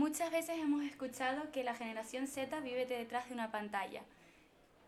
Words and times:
Muchas 0.00 0.30
veces 0.30 0.58
hemos 0.58 0.82
escuchado 0.82 1.52
que 1.52 1.62
la 1.62 1.74
generación 1.74 2.26
Z 2.26 2.58
vive 2.60 2.86
detrás 2.86 3.28
de 3.28 3.34
una 3.34 3.50
pantalla 3.50 4.00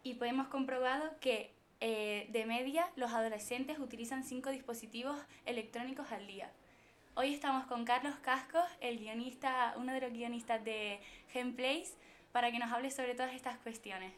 y 0.03 0.17
hemos 0.25 0.49
comprobado 0.49 1.05
que 1.21 1.51
eh, 1.81 2.31
de 2.31 2.47
media 2.47 2.89
los 2.97 3.13
adolescentes 3.13 3.79
utilizan 3.79 4.25
cinco 4.25 4.49
dispositivos 4.49 5.15
electrónicos 5.45 6.11
al 6.13 6.27
día. 6.27 6.51
Hoy 7.15 7.35
estamos 7.35 7.67
con 7.67 7.85
Carlos 7.85 8.15
Cascos, 8.23 8.65
el 8.81 9.01
guionista, 9.01 9.75
uno 9.77 9.93
de 9.93 10.01
los 10.01 10.15
guionistas 10.15 10.65
de 10.65 10.99
Gameplays, 11.35 11.95
para 12.33 12.51
que 12.51 12.59
nos 12.59 12.73
hable 12.73 12.91
sobre 12.91 13.15
todas 13.15 13.35
estas 13.35 13.59
cuestiones. 13.59 14.15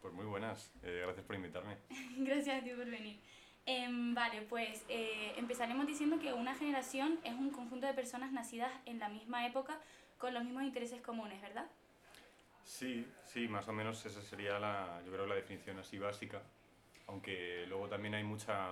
Pues 0.00 0.14
muy 0.14 0.24
buenas, 0.24 0.72
eh, 0.82 1.02
gracias 1.04 1.26
por 1.26 1.36
invitarme. 1.36 1.76
gracias 2.16 2.62
a 2.62 2.64
ti 2.64 2.70
por 2.70 2.86
venir. 2.86 3.20
Em, 3.66 4.14
vale, 4.14 4.40
pues 4.48 4.82
eh, 4.88 5.34
empezaremos 5.36 5.86
diciendo 5.86 6.18
que 6.18 6.32
una 6.32 6.54
generación 6.54 7.20
es 7.22 7.34
un 7.34 7.50
conjunto 7.50 7.86
de 7.86 7.92
personas 7.92 8.32
nacidas 8.32 8.72
en 8.86 8.98
la 8.98 9.10
misma 9.10 9.46
época 9.46 9.78
con 10.18 10.34
los 10.34 10.44
mismos 10.44 10.64
intereses 10.64 11.00
comunes, 11.00 11.40
¿verdad? 11.40 11.66
Sí, 12.64 13.06
sí, 13.24 13.48
más 13.48 13.66
o 13.68 13.72
menos 13.72 14.04
esa 14.04 14.20
sería 14.20 14.58
la, 14.58 15.00
yo 15.06 15.12
creo, 15.12 15.26
la 15.26 15.36
definición 15.36 15.78
así 15.78 15.98
básica, 15.98 16.42
aunque 17.06 17.64
luego 17.66 17.88
también 17.88 18.14
hay 18.14 18.24
mucha, 18.24 18.68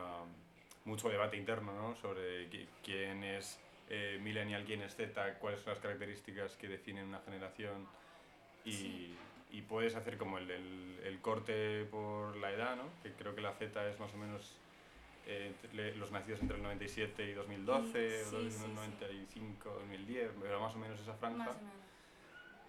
mucho 0.84 1.08
debate 1.08 1.36
interno 1.36 1.72
¿no? 1.72 1.96
sobre 1.96 2.48
quién 2.84 3.24
es 3.24 3.58
eh, 3.88 4.18
millennial, 4.22 4.64
quién 4.64 4.82
es 4.82 4.94
Z, 4.94 5.38
cuáles 5.38 5.60
son 5.60 5.72
las 5.72 5.80
características 5.80 6.56
que 6.56 6.68
definen 6.68 7.06
una 7.06 7.20
generación 7.20 7.86
y, 8.64 9.14
y 9.50 9.62
puedes 9.62 9.94
hacer 9.94 10.18
como 10.18 10.38
el, 10.38 10.50
el, 10.50 11.00
el, 11.04 11.20
corte 11.20 11.84
por 11.84 12.36
la 12.36 12.52
edad, 12.52 12.76
¿no? 12.76 12.84
que 13.02 13.12
creo 13.12 13.34
que 13.34 13.40
la 13.40 13.54
Z 13.54 13.88
es 13.88 13.98
más 13.98 14.12
o 14.12 14.18
menos 14.18 14.58
eh, 15.26 15.52
los 15.96 16.10
nacidos 16.12 16.40
entre 16.40 16.56
el 16.56 16.62
97 16.62 17.30
y 17.30 17.32
2012, 17.32 18.24
sí, 18.24 18.36
95, 18.74 19.70
2010, 19.70 20.30
pero 20.40 20.60
más 20.60 20.74
o 20.74 20.78
menos 20.78 21.00
esa 21.00 21.14
franja. 21.14 21.50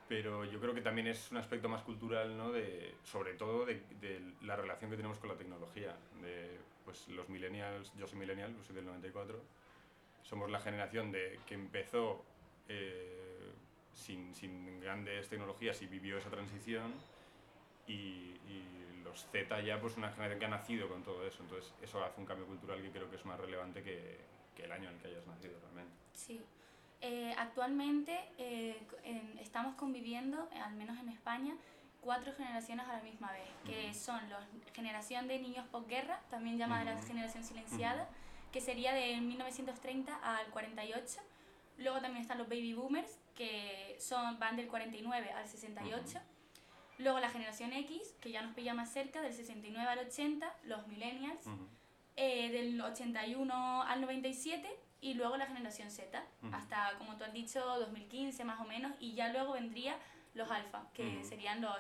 Pero 0.10 0.46
yo 0.46 0.60
creo 0.60 0.74
que 0.74 0.82
también 0.82 1.08
es 1.08 1.32
un 1.32 1.38
aspecto 1.38 1.68
más 1.68 1.84
cultural, 1.84 2.38
¿no? 2.38 2.52
de, 2.52 2.96
sobre 3.04 3.34
todo 3.34 3.66
de, 3.66 3.82
de, 4.00 4.22
la 4.44 4.56
relación 4.56 4.90
que 4.90 4.96
tenemos 4.96 5.20
con 5.20 5.30
la 5.30 5.36
tecnología. 5.36 5.96
De, 6.22 6.58
pues 6.86 7.08
los 7.10 7.28
millennials, 7.28 7.92
yo 7.98 8.08
soy 8.08 8.18
millennial, 8.18 8.56
soy 8.66 8.74
del 8.74 8.86
94, 8.86 9.38
somos 10.24 10.50
la 10.50 10.60
generación 10.60 11.12
de, 11.12 11.38
que 11.46 11.56
empezó 11.56 12.24
eh, 12.70 13.52
sin, 13.94 14.34
sin 14.34 14.80
grandes 14.80 15.28
tecnologías 15.28 15.82
y 15.82 15.88
vivió 15.88 16.18
esa 16.18 16.30
transición 16.30 16.94
y, 17.88 17.92
y, 18.48 18.64
los 19.08 19.26
Z 19.32 19.62
ya 19.62 19.80
pues 19.80 19.98
una 19.98 20.10
generación 20.12 20.40
que 20.40 20.46
ha 20.46 20.50
nacido 20.50 20.88
con 20.88 21.04
todo 21.04 21.26
eso, 21.26 21.42
entonces 21.44 21.74
eso 21.82 22.04
hace 22.04 22.20
un 22.20 22.26
cambio 22.26 22.46
cultural 22.46 22.82
que 22.82 22.92
creo 22.92 23.10
que 23.10 23.16
es 23.16 23.26
más 23.26 23.40
relevante 23.40 23.84
que, 23.84 24.20
que 24.56 24.66
el 24.66 24.72
año 24.72 24.90
en 24.90 24.96
el 24.96 25.02
que 25.02 25.08
hayas 25.08 25.26
nacido 25.28 25.60
realmente. 25.60 25.94
Sí. 26.14 26.42
Eh, 27.00 27.34
actualmente 27.38 28.20
eh, 28.40 28.82
en, 29.04 29.38
estamos 29.40 29.76
conviviendo, 29.76 30.50
al 30.64 30.74
menos 30.74 30.98
en 31.00 31.10
España, 31.10 31.56
cuatro 32.02 32.34
generaciones 32.34 32.88
a 32.88 32.94
la 32.94 33.04
misma 33.04 33.32
vez, 33.32 33.50
que 33.66 33.94
son 33.94 34.20
la 34.30 34.40
generación 34.74 35.28
de 35.28 35.40
niños 35.40 35.68
posguerra, 35.68 36.22
también 36.30 36.58
llamada 36.58 36.86
la 36.86 37.02
generación 37.04 37.44
silenciada, 37.44 38.10
que 38.52 38.62
sería 38.62 38.94
de 38.94 39.20
1930 39.22 40.16
al 40.16 40.48
48. 40.48 41.20
Luego 41.78 42.02
también 42.02 42.22
están 42.22 42.40
los 42.40 42.48
baby 42.48 42.74
boomers, 42.74 43.20
que 43.36 43.96
son, 44.00 44.40
van 44.40 44.56
del 44.56 44.68
49 44.68 45.32
al 45.32 45.48
68. 45.48 46.20
Luego 47.00 47.20
la 47.20 47.30
generación 47.30 47.74
X, 47.74 48.16
que 48.22 48.32
ya 48.32 48.42
nos 48.42 48.54
pilla 48.56 48.74
más 48.74 48.92
cerca, 48.92 49.22
del 49.22 49.34
69 49.34 49.88
al 49.88 50.00
80, 50.00 50.52
los 50.64 50.88
millennials, 50.88 51.42
eh, 52.16 52.50
del 52.52 52.80
81 52.82 53.84
al 53.84 54.02
97, 54.02 54.68
y 55.02 55.14
luego 55.14 55.38
la 55.38 55.46
generación 55.46 55.92
Z, 55.92 56.24
hasta, 56.52 56.96
como 56.98 57.16
tú 57.18 57.24
has 57.24 57.34
dicho, 57.34 57.64
2015 57.64 58.44
más 58.46 58.60
o 58.60 58.64
menos, 58.64 58.94
y 59.00 59.14
ya 59.14 59.32
luego 59.32 59.54
vendría 59.54 59.96
los 60.34 60.50
alfa, 60.50 60.88
que 60.94 61.24
serían 61.24 61.62
los 61.62 61.78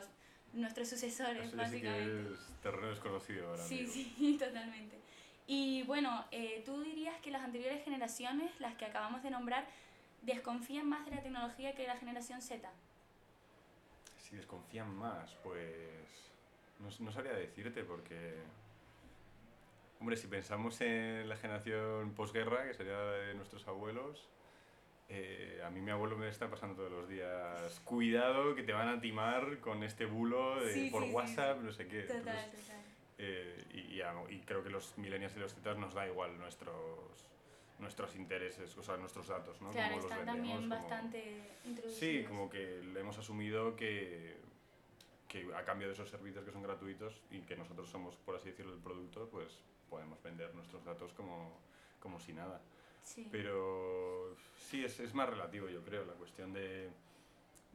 nuestros 0.53 0.87
sucesores, 0.87 1.47
Eso 1.47 1.57
básicamente. 1.57 2.29
Que 2.29 2.33
es 2.33 2.61
terreno 2.61 2.87
desconocido 2.87 3.49
ahora. 3.49 3.63
Sí, 3.63 3.87
sí, 3.87 4.37
totalmente. 4.39 4.99
Y 5.47 5.83
bueno, 5.83 6.25
eh, 6.31 6.61
tú 6.65 6.81
dirías 6.81 7.19
que 7.21 7.31
las 7.31 7.43
anteriores 7.43 7.83
generaciones, 7.83 8.51
las 8.59 8.75
que 8.75 8.85
acabamos 8.85 9.23
de 9.23 9.31
nombrar, 9.31 9.65
desconfían 10.21 10.87
más 10.87 11.05
de 11.05 11.11
la 11.11 11.21
tecnología 11.21 11.73
que 11.73 11.87
la 11.87 11.95
generación 11.95 12.41
Z 12.41 12.69
si 14.29 14.35
desconfían 14.35 14.93
más, 14.95 15.33
pues 15.43 16.31
no, 16.79 16.89
no 17.05 17.11
sabría 17.11 17.33
decirte 17.33 17.83
porque... 17.83 18.35
Hombre, 19.99 20.15
si 20.15 20.27
pensamos 20.27 20.79
en 20.81 21.27
la 21.27 21.37
generación 21.37 22.13
posguerra, 22.13 22.67
que 22.67 22.73
sería 22.75 22.93
la 22.93 23.11
de 23.13 23.33
nuestros 23.33 23.67
abuelos, 23.67 24.29
eh, 25.09 25.59
a 25.65 25.71
mí 25.71 25.81
mi 25.81 25.89
abuelo 25.89 26.15
me 26.17 26.29
está 26.29 26.49
pasando 26.51 26.75
todos 26.75 26.91
los 26.91 27.09
días, 27.09 27.79
cuidado 27.83 28.53
que 28.53 28.61
te 28.61 28.73
van 28.73 28.89
a 28.89 29.01
timar 29.01 29.57
con 29.59 29.83
este 29.83 30.05
bulo 30.05 30.59
de, 30.63 30.71
Sí, 30.73 30.89
por 30.91 31.03
sí, 31.03 31.11
WhatsApp, 31.11 31.57
sí. 31.59 31.65
no 31.65 31.71
sé 31.71 31.87
qué. 31.87 32.01
Total, 32.03 32.17
Entonces, 32.19 32.67
total. 32.67 32.81
eh, 33.17 33.63
y, 33.73 33.79
y, 33.99 34.35
y 34.35 34.39
creo 34.41 34.63
que 34.63 34.69
los 34.69 34.95
millennials 34.99 35.35
y 35.35 35.39
los 35.39 35.55
zetas 35.55 35.77
nos 35.79 35.95
da 35.95 36.05
igual 36.07 36.37
nuestros 36.37 36.75
nuestros 37.79 38.15
intereses, 38.15 38.75
o 38.77 38.83
sea, 38.83 38.97
nuestros 38.97 39.27
datos, 39.27 39.61
¿no? 39.61 39.69
Claro, 39.71 39.95
están 39.99 40.25
vendemos, 40.25 40.35
también 40.35 40.57
cómo- 40.57 40.69
bastante 40.69 41.49
introducidos. 41.65 41.99
Sí, 41.99 42.25
como 42.27 42.49
que 42.49 42.81
le 42.83 42.99
hemos 42.99 43.17
asumido 43.17 43.75
que, 43.75 44.35
que 45.27 45.53
a 45.55 45.63
cambio 45.63 45.87
de 45.87 45.93
esos 45.93 46.09
servicios 46.09 46.43
que 46.43 46.51
son 46.51 46.63
gratuitos 46.63 47.21
y 47.31 47.41
que 47.41 47.55
nosotros 47.55 47.89
somos, 47.89 48.15
por 48.15 48.35
así 48.35 48.49
decirlo, 48.49 48.73
el 48.73 48.79
producto, 48.79 49.27
pues 49.29 49.59
podemos 49.89 50.21
vender 50.23 50.53
nuestros 50.55 50.83
datos 50.83 51.13
como, 51.13 51.57
como 51.99 52.19
si 52.19 52.33
nada. 52.33 52.59
Sí. 53.03 53.27
Pero 53.31 54.35
sí, 54.57 54.83
es, 54.83 54.99
es 54.99 55.13
más 55.13 55.29
relativo, 55.29 55.69
yo 55.69 55.81
creo, 55.83 56.03
la 56.05 56.13
cuestión 56.13 56.51
de, 56.53 56.89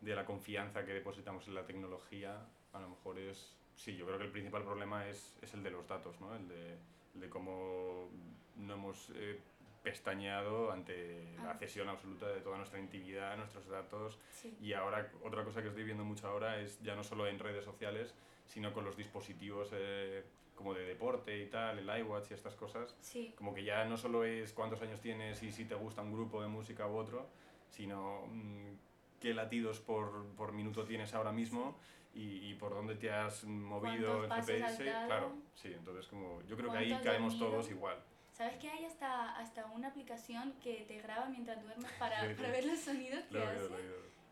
de 0.01 0.15
la 0.15 0.25
confianza 0.27 0.84
que 0.84 0.93
depositamos 0.93 1.47
en 1.49 1.55
la 1.55 1.65
tecnología, 1.65 2.45
a 2.73 2.81
lo 2.81 2.89
mejor 2.91 3.19
es... 3.19 3.57
Sí, 3.77 3.97
yo 3.97 4.05
creo 4.05 4.19
que 4.19 4.25
el 4.25 4.31
principal 4.33 4.63
problema 4.65 5.09
es, 5.09 5.37
es 5.41 5.55
el 5.55 5.63
de 5.63 5.71
los 5.71 5.87
datos, 5.89 6.21
¿no? 6.21 6.34
El 6.37 6.47
de, 6.49 6.77
el 7.15 7.21
de 7.21 7.29
cómo 7.31 8.11
no 8.57 8.75
hemos 8.75 9.09
eh, 9.15 9.41
pestañeado 9.82 10.70
ante 10.72 11.34
la 11.43 11.50
Ah. 11.53 11.56
cesión 11.59 11.88
absoluta 11.88 12.28
de 12.28 12.41
toda 12.41 12.56
nuestra 12.56 12.78
intimidad, 12.78 13.37
nuestros 13.37 13.66
datos. 13.69 14.19
Sí. 14.31 14.56
Y 14.60 14.72
ahora, 14.72 15.10
otra 15.25 15.44
cosa 15.44 15.60
que 15.62 15.69
estoy 15.69 15.84
viendo 15.84 16.04
mucho 16.04 16.28
ahora 16.28 16.60
es 16.60 16.81
ya 16.82 16.94
no 16.94 17.03
solo 17.04 17.26
en 17.26 17.38
redes 17.38 17.65
sociales, 17.65 18.15
sino 18.47 18.72
con 18.72 18.84
los 18.84 18.97
dispositivos 18.97 19.71
eh, 19.72 20.25
como 20.54 20.75
de 20.75 20.84
deporte 20.84 21.37
y 21.42 21.47
tal, 21.47 21.78
el 21.78 21.98
iWatch 22.00 22.31
y 22.31 22.34
estas 22.34 22.54
cosas. 22.54 22.94
Sí. 23.00 23.34
Como 23.37 23.53
que 23.54 23.65
ya 23.65 23.84
no 23.84 23.97
solo 23.97 24.25
es 24.25 24.53
cuántos 24.53 24.81
años 24.82 25.00
tienes 25.00 25.42
y 25.42 25.50
si 25.50 25.65
te 25.65 25.75
gusta 25.75 26.03
un 26.03 26.12
grupo 26.12 26.41
de 26.42 26.48
música 26.48 26.87
u 26.87 26.97
otro, 26.97 27.26
sino 27.69 28.26
mm, 28.28 28.75
qué 29.21 29.34
latidos 29.34 29.81
por, 29.81 30.26
por 30.37 30.53
minuto 30.53 30.84
tienes 30.84 31.15
ahora 31.15 31.32
mismo 31.32 31.76
y, 32.15 32.50
y 32.50 32.54
por 32.54 32.75
dónde 32.75 32.94
te 32.97 33.10
has 33.10 33.44
movido 33.44 34.26
¿Cuántos 34.28 34.48
en 34.50 34.62
GPS. 34.62 34.84
Claro, 35.06 35.32
sí, 35.54 35.72
entonces 35.72 36.06
como 36.06 36.42
yo 36.42 36.56
creo 36.56 36.71
que 36.71 36.78
ahí 36.78 36.91
¿Cuánto 36.91 37.09
has 37.09 37.15
caemos 37.15 37.38
todos 37.38 37.71
igual. 37.71 37.97
¿Sabes 38.42 38.58
que 38.58 38.69
hay 38.69 38.84
hasta, 38.84 39.36
hasta 39.36 39.66
una 39.66 39.86
aplicación 39.86 40.53
que 40.60 40.84
te 40.88 41.00
graba 41.00 41.26
mientras 41.26 41.62
duermes 41.62 41.92
para, 41.92 42.34
para 42.34 42.50
ver 42.50 42.64
los 42.64 42.80
sonidos 42.80 43.22
que 43.30 43.41
hace? 43.41 43.69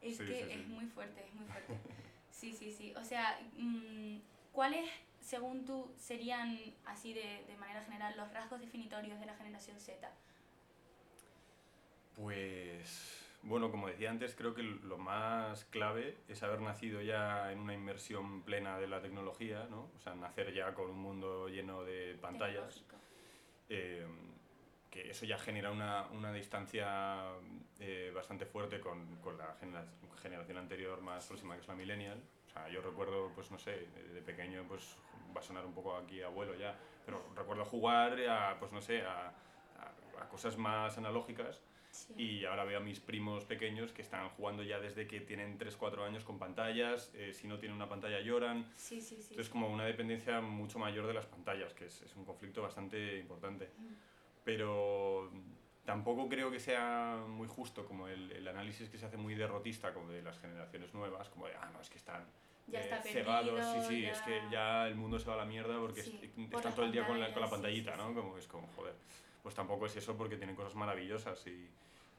Es 0.03 0.16
Sí, 0.16 0.26
que 0.26 0.34
sí, 0.34 0.44
sí. 0.47 0.50
es 0.50 0.66
muy 0.66 0.87
fuerte, 0.87 1.25
es 1.25 1.32
muy 1.32 1.47
fuerte. 1.47 1.76
Sí, 2.32 2.53
sí, 2.53 2.72
sí. 2.72 2.93
O 2.97 3.04
sea, 3.04 3.38
mm, 3.56 4.16
¿cuáles, 4.50 4.91
según 5.21 5.65
tú, 5.65 5.93
serían, 5.97 6.59
así 6.87 7.12
de, 7.15 7.44
de 7.47 7.56
manera 7.56 7.84
general, 7.84 8.16
los 8.16 8.32
rasgos 8.32 8.60
definitorios 8.60 9.21
de 9.21 9.26
la 9.26 9.37
generación 9.37 9.78
Z? 9.78 10.10
Pues 12.16 13.38
bueno, 13.42 13.71
como 13.71 13.87
decía 13.87 14.10
antes, 14.10 14.34
creo 14.34 14.54
que 14.54 14.65
lo 14.65 14.98
más 14.98 15.66
clave 15.66 16.19
es 16.27 16.42
haber 16.42 16.62
nacido 16.62 17.00
ya 17.00 17.53
en 17.53 17.60
una 17.60 17.75
inmersión 17.75 18.42
plena 18.42 18.77
de 18.81 18.88
la 18.88 19.00
tecnología, 19.00 19.69
¿no? 19.71 19.88
O 19.97 20.00
sea, 20.00 20.16
nacer 20.16 20.53
ya 20.53 20.75
con 20.75 20.91
un 20.91 20.98
mundo 20.98 21.48
lleno 21.48 21.84
de 21.84 22.19
pantallas. 22.21 22.75
Tecnológico. 22.75 23.09
Eh, 23.71 24.07
que 24.91 25.11
eso 25.11 25.25
ya 25.25 25.39
genera 25.39 25.71
una, 25.71 26.07
una 26.11 26.33
distancia 26.33 27.23
eh, 27.79 28.13
bastante 28.15 28.45
fuerte 28.45 28.81
con, 28.81 29.17
con 29.21 29.39
la 29.39 29.55
genera- 29.59 29.87
generación 30.21 30.59
anterior 30.59 31.01
más 31.01 31.27
próxima, 31.27 31.55
que 31.55 31.63
es 31.63 31.69
la 31.69 31.75
millennial. 31.75 32.21
O 32.49 32.53
sea, 32.53 32.69
yo 32.69 32.83
recuerdo, 32.83 33.31
pues 33.34 33.51
no 33.51 33.59
sé, 33.59 33.87
de 34.13 34.21
pequeño, 34.22 34.65
pues 34.67 34.97
va 35.34 35.41
a 35.41 35.43
sonar 35.43 35.65
un 35.65 35.72
poco 35.72 35.97
aquí 35.97 36.21
abuelo 36.21 36.55
ya, 36.57 36.77
pero 37.07 37.25
recuerdo 37.37 37.65
jugar 37.65 38.19
a, 38.28 38.59
pues 38.59 38.72
no 38.72 38.81
sé, 38.83 39.03
a, 39.03 39.28
a- 39.28 40.23
a 40.23 40.28
cosas 40.28 40.57
más 40.59 40.99
analógicas 40.99 41.63
Sí. 42.07 42.15
y 42.17 42.45
ahora 42.45 42.65
veo 42.65 42.79
a 42.79 42.83
mis 42.83 42.99
primos 43.01 43.45
pequeños 43.45 43.93
que 43.93 44.03
están 44.03 44.29
jugando 44.31 44.63
ya 44.63 44.79
desde 44.81 45.07
que 45.07 45.21
tienen 45.21 45.59
3-4 45.59 46.05
años 46.05 46.25
con 46.25 46.39
pantallas, 46.39 47.11
eh, 47.15 47.33
si 47.33 47.47
no 47.49 47.59
tienen 47.59 47.77
una 47.77 47.89
pantalla 47.89 48.21
lloran, 48.21 48.67
Sí, 48.77 49.01
sí, 49.01 49.17
entonces 49.21 49.49
como 49.49 49.69
una 49.69 49.85
dependencia 49.85 50.41
mucho 50.41 50.79
mayor 50.79 51.07
de 51.07 51.15
las 51.15 51.27
pantallas, 51.27 51.75
que 51.75 51.87
es, 51.87 52.03
es 52.03 52.15
un 52.17 52.25
conflicto 52.25 52.63
bastante 52.63 53.19
importante. 53.19 53.71
Mm. 53.79 53.89
Pero 54.45 55.31
tampoco 55.85 56.29
creo 56.29 56.51
que 56.51 56.61
sea 56.61 57.23
muy 57.29 57.49
justo 57.49 57.85
como 57.85 58.09
el, 58.09 58.31
el 58.33 58.47
análisis 58.49 58.89
que 58.89 58.99
se 58.99 59.07
hace 59.07 59.17
muy 59.17 59.35
derrotista 59.35 59.93
como 59.93 60.11
de 60.11 60.23
las 60.23 60.39
generaciones 60.39 60.95
nuevas, 60.95 61.29
como 61.29 61.47
de, 61.47 61.55
ah, 61.57 61.71
no, 61.73 61.81
es 61.81 61.91
que 61.91 61.99
están 61.99 62.25
Ya 62.67 62.81
eh, 62.81 62.83
está 62.85 63.03
cegados, 63.03 63.51
perdido, 63.61 63.83
sí, 63.83 63.89
sí, 63.89 64.03
ya- 64.03 64.13
es 64.13 64.23
que 64.23 64.41
ya 64.51 64.89
el 64.89 64.95
mundo 64.95 65.19
se 65.19 65.27
va 65.29 65.35
a 65.35 65.39
la 65.39 65.45
mierda 65.45 65.79
porque 65.79 66.03
Sí, 66.03 66.19
est- 66.23 66.35
por 66.51 66.61
están 66.61 66.75
todo 66.75 66.87
el 66.87 66.93
día 66.93 67.07
con 67.07 67.21
la, 67.21 67.33
con 67.33 67.43
la 67.43 67.51
pantallas, 67.51 67.77
sí, 67.79 67.83
pantallita, 67.85 67.93
sí, 68.09 68.15
¿no? 68.15 68.21
Como 68.21 68.39
es 68.39 68.47
como, 68.47 68.67
joder, 68.77 68.95
pues 69.43 69.55
tampoco 69.55 69.87
es 69.87 69.97
eso 69.97 70.17
porque 70.17 70.37
tienen 70.37 70.55
cosas 70.57 70.75
maravillosas 70.75 71.47
y, 71.47 71.69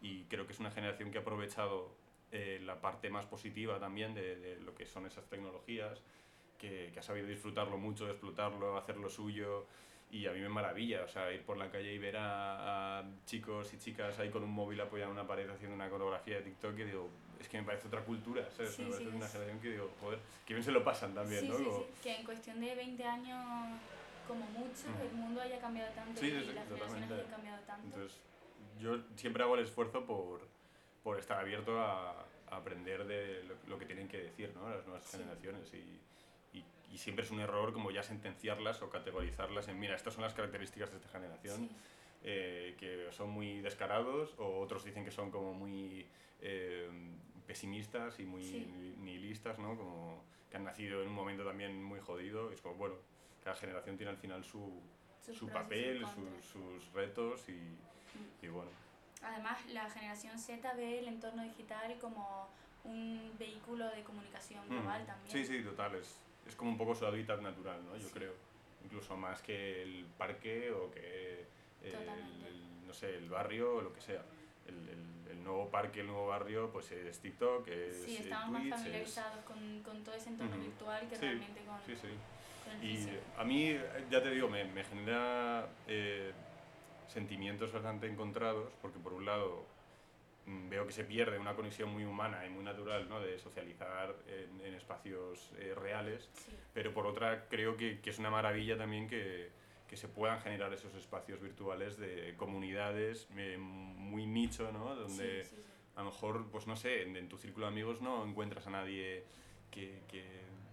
y 0.02 0.24
creo 0.26 0.46
que 0.48 0.54
es 0.54 0.60
una 0.60 0.72
generación 0.72 1.12
que 1.12 1.20
ha 1.20 1.22
aprovechado 1.22 1.96
eh, 2.32 2.60
la 2.64 2.82
parte 2.82 3.10
más 3.10 3.26
positiva 3.26 3.80
también 3.80 4.14
de, 4.14 4.36
de, 4.38 4.60
lo 4.62 4.74
que 4.74 4.86
son 4.86 5.06
esas 5.06 5.26
tecnologías, 5.26 6.02
que, 6.58 6.90
que 6.94 7.00
ha 7.00 7.04
sabido 7.04 7.28
disfrutarlo 7.28 7.78
mucho, 7.78 8.10
explotarlo, 8.10 8.78
hacer 8.78 8.98
lo 8.98 9.10
suyo. 9.10 9.66
Y 10.12 10.28
a 10.28 10.34
mí 10.34 10.42
me 10.42 10.50
maravilla, 10.50 11.04
o 11.06 11.08
sea, 11.08 11.32
ir 11.32 11.42
por 11.44 11.56
la 11.58 11.72
calle 11.72 11.94
y 11.94 11.98
ver 11.98 12.18
a, 12.18 13.00
a 13.00 13.04
chicos 13.26 13.74
y 13.74 13.78
chicas 13.80 14.20
ahí 14.20 14.30
con 14.30 14.44
un 14.44 14.52
móvil 14.52 14.82
apoyado 14.82 15.10
en 15.12 15.18
una 15.18 15.26
pared 15.26 15.50
haciendo 15.50 15.74
una 15.74 15.90
coreografía 15.90 16.36
de 16.36 16.42
TikTok 16.42 16.78
y 16.80 16.84
digo, 16.84 17.10
es 17.40 17.48
que 17.48 17.58
me 17.60 17.64
parece 17.64 17.88
otra 17.88 18.02
cultura, 18.04 18.46
¿sabes? 18.52 18.74
Sí, 18.76 18.82
me 18.84 18.90
parece 18.90 19.10
sí, 19.10 19.16
una 19.16 19.26
es- 19.26 19.32
generación 19.32 19.62
que 19.62 19.70
digo, 19.72 19.90
joder, 20.02 20.20
que 20.46 20.54
bien 20.54 20.64
se 20.66 20.72
lo 20.74 20.84
pasan 20.84 21.14
también, 21.14 21.40
sí, 21.42 21.48
¿no? 21.48 21.58
sí, 21.58 21.64
Como- 21.64 21.78
sí, 21.78 21.86
que 22.04 22.16
en 22.18 22.26
cuestión 22.26 22.60
de 22.60 22.76
20 22.76 23.04
años, 23.06 23.80
como 24.28 24.46
mucho, 24.48 24.90
Ujú. 24.90 25.02
el 25.02 25.12
mundo 25.14 25.42
haya 25.42 25.60
cambiado 25.62 25.94
tanto 25.94 26.20
Sí, 26.20 26.28
y 26.28 26.32
sí, 26.32 26.46
sí, 26.46 26.54
las 26.56 26.68
generaciones 26.68 27.12
hayan 27.12 27.28
cambiado 27.28 27.64
tanto. 27.64 27.88
Entonces, 27.88 28.20
yo 28.82 28.98
siempre 29.16 29.44
hago 29.44 29.56
el 29.56 29.64
esfuerzo 29.64 30.06
por, 30.06 30.42
por 31.04 31.18
estar 31.20 31.40
abierto 31.40 31.80
a, 31.80 32.12
a 32.50 32.56
aprender 32.58 33.06
de 33.06 33.44
lo, 33.44 33.56
lo 33.68 33.78
que 33.80 33.86
tienen 33.86 34.08
que 34.08 34.18
decir 34.18 34.52
¿no? 34.56 34.70
las 34.70 34.86
nuevas 34.86 35.06
Sí. 35.06 35.18
generaciones. 35.18 35.74
Y, 35.74 36.58
y, 36.58 36.66
y 36.92 36.98
siempre 36.98 37.24
es 37.24 37.32
un 37.32 37.40
error 37.40 37.72
como 37.74 37.92
ya 37.92 38.04
sentenciarlas 38.04 38.82
o 38.82 38.90
categorizarlas 38.90 39.68
en, 39.70 39.80
mira, 39.80 39.96
estas 39.96 40.14
son 40.14 40.24
las 40.24 40.34
características 40.34 40.92
de 40.92 40.98
esta 40.98 41.10
generación, 41.10 41.58
Sí, 41.58 41.70
eh, 42.24 42.76
que 42.78 43.08
son 43.12 43.30
muy 43.30 43.62
descarados, 43.62 44.36
o 44.38 44.60
otros 44.60 44.84
dicen 44.84 45.06
que 45.06 45.12
son 45.12 45.32
como 45.32 45.54
muy 45.54 46.06
eh, 46.42 46.90
pesimistas 47.48 48.20
y 48.20 48.26
muy 48.26 48.44
Sí. 48.44 48.96
nihilistas, 49.00 49.58
¿no? 49.60 49.78
como 49.78 50.24
que 50.50 50.58
han 50.58 50.64
nacido 50.66 51.02
en 51.02 51.08
un 51.08 51.14
momento 51.16 51.46
también 51.46 51.82
muy 51.84 52.00
jodido. 52.00 52.52
Y 52.52 52.56
es 52.56 52.62
como, 52.62 52.76
bueno, 52.76 52.96
cada 53.44 53.56
generación 53.56 53.96
tiene 53.98 54.12
al 54.12 54.18
final 54.18 54.44
su, 54.44 54.82
su 55.34 55.48
papel, 55.50 56.06
sus, 56.08 56.46
sus 56.46 56.92
retos 56.94 57.48
y, 57.48 57.78
y 58.42 58.48
bueno. 58.48 58.70
Además, 59.24 59.64
la 59.68 59.90
generación 59.90 60.38
Z 60.40 60.74
ve 60.74 61.00
el 61.00 61.08
entorno 61.08 61.44
digital 61.44 61.96
como 62.00 62.50
un 62.84 63.32
vehículo 63.38 63.88
de 63.92 64.04
comunicación 64.04 64.68
global 64.68 65.04
Mm. 65.04 65.06
también. 65.06 65.32
Sí, 65.32 65.46
sí, 65.46 65.64
total, 65.64 65.96
es, 65.96 66.18
es 66.48 66.56
como 66.56 66.72
un 66.72 66.78
poco 66.78 66.96
su 66.96 67.06
hábitat 67.06 67.40
natural, 67.42 67.84
¿no? 67.86 67.96
Yo 67.98 68.08
Sí. 68.08 68.14
creo. 68.14 68.34
Incluso 68.84 69.16
más 69.16 69.42
que 69.44 69.84
el 69.84 70.06
parque 70.18 70.72
o 70.72 70.90
que 70.92 71.46
el, 71.84 71.92
Totalmente. 71.92 72.48
el, 72.48 72.88
no 72.88 72.94
sé, 72.94 73.16
el 73.16 73.30
barrio 73.30 73.76
o 73.76 73.82
lo 73.82 73.94
que 73.94 74.02
sea. 74.02 74.24
El, 74.68 74.90
el- 74.90 75.12
el 75.32 75.44
nuevo 75.44 75.70
parque, 75.70 76.02
el 76.02 76.08
nuevo 76.08 76.28
barrio, 76.28 76.72
pues 76.72 76.92
es 76.92 77.20
TikTok, 77.20 77.68
es 77.68 78.04
Sí, 78.04 78.18
eh, 78.18 78.20
estamos 78.24 78.50
más 78.52 78.62
Twitch, 78.64 78.74
es- 78.74 78.80
familiarizados 78.82 79.46
con, 79.46 79.84
con 79.84 80.04
todo 80.04 80.16
ese 80.16 80.30
entorno 80.30 80.58
virtual 80.58 81.08
que 81.08 81.16
Sí, 81.16 81.22
realmente 81.22 81.62
con, 81.64 81.80
Sí, 81.86 81.96
sí. 81.96 82.08
con 82.66 82.74
el 82.74 82.84
Y 82.84 82.98
físico. 82.98 83.22
a 83.38 83.44
mí, 83.44 83.70
eh, 83.70 84.06
ya 84.10 84.22
te 84.24 84.32
digo, 84.32 84.50
me, 84.50 84.66
me 84.66 84.84
genera 84.84 85.68
eh, 85.88 86.34
sentimientos 87.12 87.72
bastante 87.72 88.08
encontrados, 88.08 88.72
porque 88.82 89.00
por 89.00 89.14
un 89.14 89.26
lado 89.26 89.66
mm, 90.46 90.70
veo 90.70 90.86
que 90.88 90.94
se 90.94 91.04
pierde 91.04 91.38
una 91.38 91.56
conexión 91.56 91.90
muy 91.90 92.04
humana 92.06 92.46
y 92.46 92.50
muy 92.50 92.64
natural, 92.64 93.08
¿no? 93.10 93.20
De 93.20 93.38
socializar 93.38 94.16
en, 94.28 94.66
en 94.66 94.74
espacios 94.74 95.52
eh, 95.60 95.74
reales, 95.76 96.30
Sí, 96.34 96.52
pero 96.74 96.94
por 96.94 97.06
otra 97.06 97.48
creo 97.50 97.78
que, 97.78 98.00
que 98.00 98.10
es 98.10 98.20
una 98.20 98.30
maravilla 98.30 98.78
también 98.78 99.08
que, 99.08 99.50
que 99.88 99.98
se 99.98 100.08
puedan 100.08 100.40
generar 100.42 100.74
esos 100.74 100.96
espacios 100.96 101.42
virtuales 101.42 101.98
de 101.98 102.34
comunidades 102.38 103.28
eh, 103.36 103.58
muy 103.58 104.26
nicho, 104.26 104.72
¿no? 104.72 104.96
Donde 104.96 105.44
sí, 105.44 105.50
sí, 105.50 105.56
sí. 105.58 105.62
a 105.96 106.00
lo 106.00 106.06
mejor, 106.06 106.50
pues 106.50 106.66
no 106.66 106.76
sé, 106.76 107.04
en, 107.04 107.18
en 107.18 107.28
tu 107.28 107.38
círculo 107.38 107.66
de 107.66 107.72
amigos 107.74 108.02
no 108.02 108.26
encuentras 108.26 108.66
a 108.68 108.70
nadie 108.70 109.26
que, 109.70 110.02
que 110.08 110.24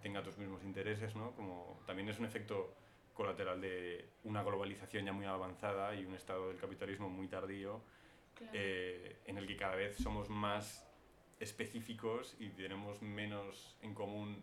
tenga 0.00 0.22
tus 0.22 0.38
mismos 0.38 0.62
intereses, 0.62 1.14
¿no? 1.16 1.32
Como 1.32 1.80
también 1.86 2.08
es 2.08 2.18
un 2.18 2.26
efecto 2.26 2.72
colateral 3.22 3.60
de 3.60 4.04
una 4.22 4.44
globalización 4.44 5.04
ya 5.04 5.12
muy 5.12 5.26
avanzada 5.26 5.92
y 5.96 6.04
un 6.06 6.14
estado 6.14 6.48
del 6.48 6.56
capitalismo 6.56 7.10
muy 7.10 7.26
tardío, 7.26 7.80
Claro. 8.36 8.52
eh, 8.54 9.16
en 9.26 9.36
el 9.38 9.46
que 9.48 9.56
cada 9.56 9.74
vez 9.74 9.96
somos 9.96 10.30
más 10.30 10.86
específicos 11.40 12.36
y 12.38 12.50
tenemos 12.50 13.02
menos 13.02 13.76
en 13.82 13.92
común 13.94 14.40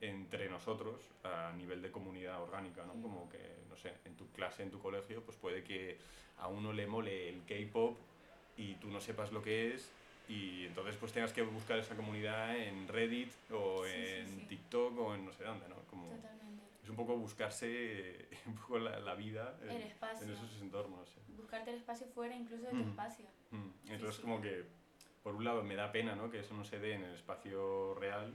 entre 0.00 0.48
nosotros 0.48 1.00
a 1.22 1.52
nivel 1.56 1.80
de 1.82 1.92
comunidad 1.92 2.42
orgánica, 2.42 2.84
¿no? 2.84 3.00
Como 3.00 3.28
que, 3.30 3.38
no 3.70 3.76
sé, 3.76 3.92
en 4.04 4.16
tu 4.16 4.26
clase, 4.32 4.64
en 4.64 4.70
tu 4.72 4.80
colegio, 4.80 5.22
pues 5.22 5.36
puede 5.36 5.62
que 5.62 5.96
a 6.38 6.48
uno 6.48 6.72
le 6.72 6.88
mole 6.88 7.28
el 7.28 7.44
K-pop 7.44 7.96
y 8.56 8.74
tú 8.74 8.88
no 8.88 9.00
sepas 9.00 9.30
lo 9.30 9.40
que 9.40 9.72
es 9.74 9.88
y 10.28 10.66
entonces 10.66 10.96
pues 10.96 11.12
tengas 11.12 11.32
que 11.32 11.42
buscar 11.42 11.78
esa 11.78 11.94
comunidad 11.94 12.56
en 12.56 12.88
Reddit 12.88 13.30
o 13.52 13.84
Sí, 13.84 13.92
sí, 13.92 13.98
en 14.18 14.26
sí. 14.40 14.46
TikTok 14.48 14.98
o 14.98 15.14
en 15.14 15.24
no 15.24 15.32
sé 15.32 15.44
dónde, 15.44 15.68
¿no? 15.68 15.76
Como 15.88 16.08
Totalmente. 16.08 16.45
Es 16.86 16.90
un 16.90 16.96
poco 16.96 17.16
buscarse 17.16 18.28
un 18.46 18.54
poco 18.54 18.78
la, 18.78 19.00
la 19.00 19.14
vida 19.16 19.58
en, 19.62 19.70
El 19.70 19.82
en 19.82 20.30
esos 20.30 20.62
entornos. 20.62 21.10
sí. 21.10 21.20
Buscarte 21.36 21.70
el 21.70 21.76
espacio 21.78 22.06
fuera 22.06 22.34
incluso 22.36 22.62
de 22.66 22.70
tu 22.70 22.76
Mm. 22.76 22.88
espacio. 22.90 23.26
Mm, 23.50 23.70
Entonces 23.88 24.16
sí. 24.16 24.22
como 24.22 24.40
que 24.40 24.64
por 25.24 25.34
un 25.34 25.42
lado 25.44 25.64
me 25.64 25.74
da 25.74 25.90
pena 25.90 26.14
¿no? 26.14 26.30
que 26.30 26.38
eso 26.40 26.54
no 26.54 26.64
se 26.64 26.78
dé 26.78 26.94
en 26.94 27.02
el 27.02 27.14
espacio 27.16 27.94
real, 27.94 28.32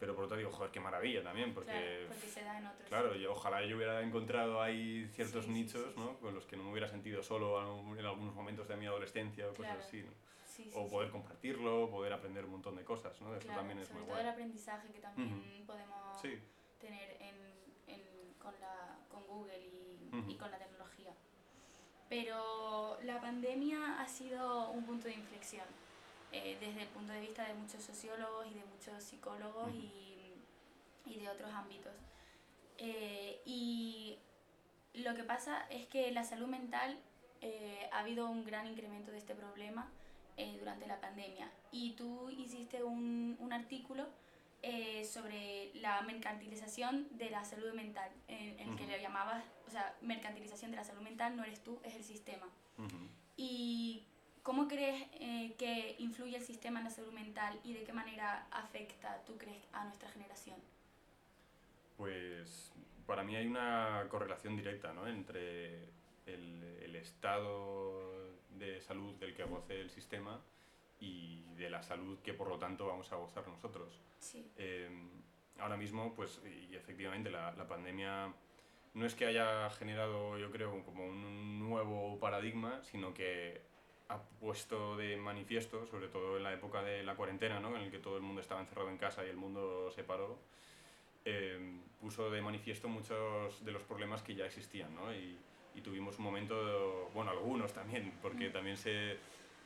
pero 0.00 0.16
por 0.16 0.24
otro 0.24 0.36
digo, 0.36 0.50
joder, 0.50 0.72
qué 0.72 0.80
maravilla 0.80 1.22
también, 1.22 1.54
porque... 1.54 1.70
claro, 1.70 2.08
porque 2.08 2.26
se 2.26 2.42
da 2.42 2.58
en 2.58 2.66
otros. 2.66 2.88
Claro, 2.88 3.14
y 3.14 3.24
ojalá 3.26 3.64
yo 3.64 3.76
hubiera 3.76 4.02
encontrado 4.02 4.60
ahí 4.60 5.08
ciertos 5.14 5.44
Sí, 5.44 5.52
sí, 5.52 5.54
nichos, 5.62 5.94
sí, 5.94 6.00
¿no? 6.00 6.08
sí. 6.10 6.16
Con 6.20 6.34
los 6.34 6.46
que 6.46 6.56
no 6.56 6.64
me 6.64 6.70
hubiera 6.72 6.88
sentido 6.88 7.22
solo 7.22 7.60
en 7.96 8.04
algunos 8.04 8.34
momentos 8.34 8.66
de 8.66 8.76
mi 8.76 8.86
adolescencia 8.86 9.46
o 9.46 9.50
cosas 9.50 9.66
Claro. 9.74 9.78
así, 9.80 10.02
¿no? 10.02 10.10
Sí, 10.44 10.64
sí, 10.64 10.72
O 10.74 10.84
sí. 10.86 10.90
poder 10.90 11.10
compartirlo, 11.10 11.88
poder 11.88 12.12
aprender 12.12 12.44
un 12.44 12.50
montón 12.50 12.74
de 12.74 12.82
cosas, 12.84 13.20
¿no? 13.20 13.32
Eso 13.36 13.44
Claro, 13.44 13.60
también 13.60 13.78
es 13.78 13.86
sobre 13.86 14.00
muy 14.00 14.06
todo 14.08 14.14
guay. 14.16 14.24
el 14.26 14.32
aprendizaje 14.32 14.88
que 14.90 14.98
también 14.98 15.28
Ujú. 15.60 15.66
podemos 15.66 16.20
Sí, 16.20 16.38
tener 16.80 17.10
en, 17.12 17.19
en- 17.19 17.19
con, 18.42 18.52
la, 18.60 18.98
con 19.10 19.26
Google 19.26 19.58
y, 19.58 20.10
Ujú. 20.16 20.30
y 20.30 20.34
con 20.36 20.50
la 20.50 20.58
tecnología. 20.58 21.12
Pero 22.08 22.98
la 23.02 23.20
pandemia 23.20 24.00
ha 24.00 24.08
sido 24.08 24.70
un 24.70 24.84
punto 24.84 25.06
de 25.06 25.14
inflexión 25.14 25.66
eh, 26.32 26.56
desde 26.60 26.82
el 26.82 26.88
punto 26.88 27.12
de 27.12 27.20
vista 27.20 27.44
de 27.46 27.54
muchos 27.54 27.82
sociólogos 27.82 28.46
y 28.46 28.54
de 28.54 28.64
muchos 28.64 29.02
psicólogos 29.02 29.68
Ujú. 29.68 29.76
y, 29.76 30.32
y 31.06 31.20
de 31.20 31.28
otros 31.28 31.52
ámbitos. 31.52 31.92
Eh, 32.78 33.40
y 33.44 34.18
lo 34.94 35.14
que 35.14 35.22
pasa 35.22 35.66
es 35.70 35.86
que 35.86 36.10
la 36.10 36.24
salud 36.24 36.46
mental 36.48 36.98
eh, 37.42 37.88
ha 37.92 38.00
habido 38.00 38.28
un 38.28 38.44
gran 38.44 38.66
incremento 38.66 39.12
de 39.12 39.18
este 39.18 39.34
problema 39.34 39.88
eh, 40.36 40.56
durante 40.58 40.86
la 40.86 41.00
pandemia. 41.00 41.50
Y 41.70 41.92
tú 41.92 42.28
hiciste 42.30 42.82
un, 42.82 43.36
un 43.38 43.52
artículo 43.52 44.06
eh, 44.62 45.04
sobre 45.04 45.70
la 45.74 46.02
mercantilización 46.02 47.08
de 47.16 47.30
la 47.30 47.44
salud 47.44 47.72
mental, 47.72 48.10
en, 48.28 48.60
en 48.60 48.70
el 48.70 48.76
que 48.76 48.86
le 48.86 49.00
llamabas, 49.00 49.42
o 49.66 49.70
sea, 49.70 49.96
mercantilización 50.02 50.70
de 50.70 50.76
la 50.76 50.84
salud 50.84 51.02
mental 51.02 51.36
no 51.36 51.44
eres 51.44 51.62
tú, 51.62 51.80
es 51.82 51.94
el 51.94 52.04
sistema. 52.04 52.46
¿Y 53.36 54.04
cómo 54.42 54.68
crees 54.68 55.06
eh, 55.14 55.54
que 55.58 55.96
influye 55.98 56.36
el 56.36 56.42
sistema 56.42 56.80
en 56.80 56.84
la 56.84 56.90
salud 56.90 57.12
mental 57.12 57.58
y 57.64 57.72
de 57.72 57.84
qué 57.84 57.92
manera 57.92 58.46
afecta, 58.50 59.22
tú 59.24 59.36
crees, 59.38 59.62
a 59.72 59.84
nuestra 59.84 60.08
generación? 60.10 60.58
Pues 61.96 62.72
para 63.06 63.22
mí 63.22 63.36
hay 63.36 63.46
una 63.46 64.06
correlación 64.08 64.56
directa 64.56 64.92
¿no? 64.92 65.06
entre 65.06 65.84
el, 66.26 66.78
el 66.82 66.96
estado 66.96 68.30
de 68.58 68.80
salud 68.80 69.14
del 69.16 69.34
que 69.34 69.44
goce 69.44 69.80
el 69.80 69.90
sistema 69.90 70.40
y 71.00 71.42
de 71.56 71.70
la 71.70 71.82
salud 71.82 72.18
que 72.20 72.34
por 72.34 72.48
lo 72.48 72.58
tanto 72.58 72.86
vamos 72.86 73.10
a 73.12 73.16
gozar 73.16 73.46
nosotros. 73.48 74.00
Sí, 74.18 74.46
Eh, 74.56 74.88
ahora 75.58 75.76
mismo, 75.76 76.14
pues, 76.14 76.40
y 76.70 76.74
efectivamente 76.74 77.30
la, 77.30 77.52
la 77.52 77.66
pandemia 77.66 78.32
no 78.94 79.06
es 79.06 79.14
que 79.14 79.26
haya 79.26 79.68
generado, 79.70 80.38
yo 80.38 80.50
creo, 80.50 80.84
como 80.84 81.06
un 81.06 81.58
nuevo 81.58 82.18
paradigma, 82.18 82.82
sino 82.82 83.14
que 83.14 83.60
ha 84.08 84.18
puesto 84.40 84.96
de 84.96 85.16
manifiesto, 85.16 85.86
sobre 85.86 86.08
todo 86.08 86.36
en 86.36 86.42
la 86.42 86.52
época 86.52 86.82
de 86.82 87.02
la 87.04 87.14
cuarentena, 87.14 87.60
¿no? 87.60 87.76
en 87.76 87.82
el 87.82 87.90
que 87.90 87.98
todo 88.00 88.16
el 88.16 88.22
mundo 88.22 88.40
estaba 88.40 88.60
encerrado 88.60 88.88
en 88.90 88.98
casa 88.98 89.24
y 89.24 89.28
el 89.28 89.36
mundo 89.36 89.90
se 89.92 90.02
paró, 90.02 90.38
eh, 91.24 91.78
puso 92.00 92.30
de 92.30 92.42
manifiesto 92.42 92.88
muchos 92.88 93.64
de 93.64 93.70
los 93.72 93.82
problemas 93.84 94.22
que 94.22 94.34
ya 94.34 94.46
existían, 94.46 94.94
¿no? 94.94 95.14
Y, 95.14 95.38
y 95.74 95.80
tuvimos 95.82 96.18
un 96.18 96.24
momento, 96.24 97.10
bueno, 97.14 97.30
algunos 97.30 97.72
también, 97.72 98.12
porque 98.22 98.48
Mm. 98.48 98.52
también 98.52 98.76
se, 98.76 99.18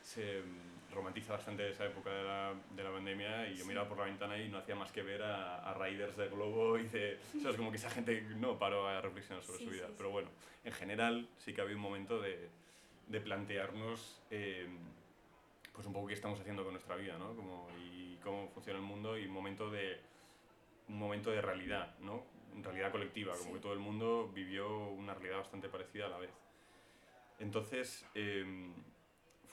se 0.02 0.42
romantiza 0.94 1.32
bastante 1.34 1.68
esa 1.70 1.84
época 1.86 2.10
de 2.10 2.22
la, 2.24 2.54
de 2.70 2.82
la 2.84 2.90
pandemia 2.92 3.48
y 3.48 3.56
yo 3.56 3.62
Sí. 3.64 3.68
miraba 3.68 3.88
por 3.88 3.98
la 3.98 4.04
ventana 4.04 4.38
y 4.38 4.48
no 4.48 4.58
hacía 4.58 4.74
más 4.74 4.90
que 4.92 5.02
ver 5.02 5.22
a, 5.22 5.56
a 5.70 5.74
riders 5.74 6.16
de 6.16 6.28
globo 6.28 6.78
y 6.78 6.84
de... 6.88 7.18
¿Sabes? 7.42 7.56
Como 7.56 7.70
que 7.70 7.76
esa 7.76 7.90
gente 7.90 8.22
no 8.36 8.58
paró 8.58 8.86
a 8.88 9.00
reflexionar 9.00 9.42
sobre 9.42 9.58
Sí, 9.58 9.64
su 9.64 9.70
vida. 9.70 9.86
sí, 9.88 9.94
Pero 9.96 10.10
bueno, 10.10 10.28
en 10.64 10.72
general 10.72 11.28
sí 11.38 11.52
que 11.52 11.60
había 11.60 11.76
un 11.76 11.82
momento 11.82 12.20
de, 12.20 12.48
de 13.08 13.20
plantearnos 13.20 14.22
eh, 14.30 14.66
pues 15.74 15.86
un 15.86 15.92
poco 15.92 16.06
qué 16.06 16.14
estamos 16.14 16.38
haciendo 16.40 16.62
con 16.62 16.72
nuestra 16.72 16.94
vida, 16.96 17.18
¿no? 17.18 17.34
Como, 17.34 17.68
y 17.82 18.16
cómo 18.22 18.48
funciona 18.50 18.78
el 18.78 18.84
mundo 18.84 19.18
y 19.18 19.26
un 19.26 19.32
momento 19.32 19.70
de, 19.70 19.98
un 20.88 20.98
momento 20.98 21.30
de 21.30 21.40
realidad, 21.42 21.98
¿no? 22.00 22.22
Realidad 22.62 22.92
colectiva, 22.92 23.34
como 23.36 23.54
que 23.54 23.58
todo 23.58 23.72
el 23.72 23.80
mundo 23.80 24.30
vivió 24.32 24.86
una 24.90 25.12
realidad 25.14 25.38
bastante 25.38 25.68
parecida 25.68 26.06
a 26.06 26.10
la 26.10 26.18
vez. 26.18 26.30
Entonces, 27.40 28.06
eh, 28.14 28.44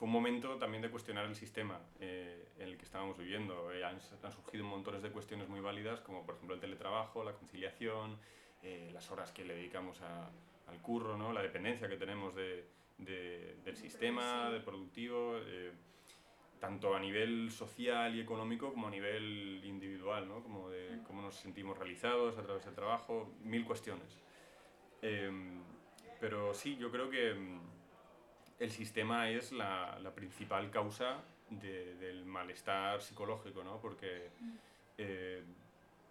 fue 0.02 0.08
un 0.08 0.14
momento 0.14 0.56
también 0.58 0.82
de 0.82 0.90
cuestionar 0.90 1.26
el 1.26 1.36
sistema 1.36 1.78
eh, 2.00 2.48
en 2.58 2.66
el 2.70 2.76
que 2.76 2.84
estábamos 2.84 3.16
viviendo. 3.16 3.70
Eh, 3.70 3.84
han, 3.84 4.00
han 4.24 4.32
surgido 4.32 4.64
montones 4.64 5.00
de 5.00 5.10
cuestiones 5.12 5.48
muy 5.48 5.60
válidas, 5.60 6.00
como 6.00 6.26
por 6.26 6.34
ejemplo 6.34 6.56
el 6.56 6.60
teletrabajo, 6.60 7.22
la 7.22 7.34
conciliación, 7.34 8.18
eh, 8.64 8.90
las 8.92 9.08
horas 9.12 9.30
que 9.30 9.44
le 9.44 9.54
dedicamos 9.54 10.00
a- 10.02 10.28
al 10.66 10.78
curro, 10.82 11.16
¿no? 11.16 11.32
la 11.32 11.40
dependencia 11.40 11.88
que 11.88 11.96
tenemos 11.96 12.34
de, 12.34 12.66
de- 12.98 13.54
del 13.64 13.64
De 13.64 13.76
sistema, 13.76 14.50
del 14.50 14.62
productivo. 14.64 15.36
eh, 15.38 15.70
tanto 16.58 16.96
a 16.96 16.98
nivel 16.98 17.52
social 17.52 18.12
y 18.16 18.20
económico 18.20 18.72
como 18.72 18.88
a 18.88 18.90
nivel 18.90 19.60
individual, 19.64 20.26
¿no? 20.28 20.42
como 20.42 20.68
de 20.68 20.98
cómo 21.06 21.22
nos 21.22 21.36
sentimos 21.36 21.78
realizados 21.78 22.36
a 22.38 22.42
través 22.42 22.64
del 22.64 22.74
trabajo, 22.74 23.32
mil 23.44 23.64
cuestiones. 23.64 24.18
Em, 25.00 25.60
pero 26.20 26.54
sí, 26.54 26.76
yo 26.76 26.90
creo 26.90 27.08
que 27.08 27.34
mm, 27.34 27.60
el 28.62 28.70
sistema 28.70 29.28
es 29.28 29.50
la, 29.50 29.98
la 30.00 30.14
principal 30.14 30.70
causa 30.70 31.16
de, 31.50 31.96
del 31.96 32.24
malestar 32.24 33.02
psicológico, 33.02 33.64
¿no? 33.64 33.78
porque 33.80 34.28
eh, 34.98 35.42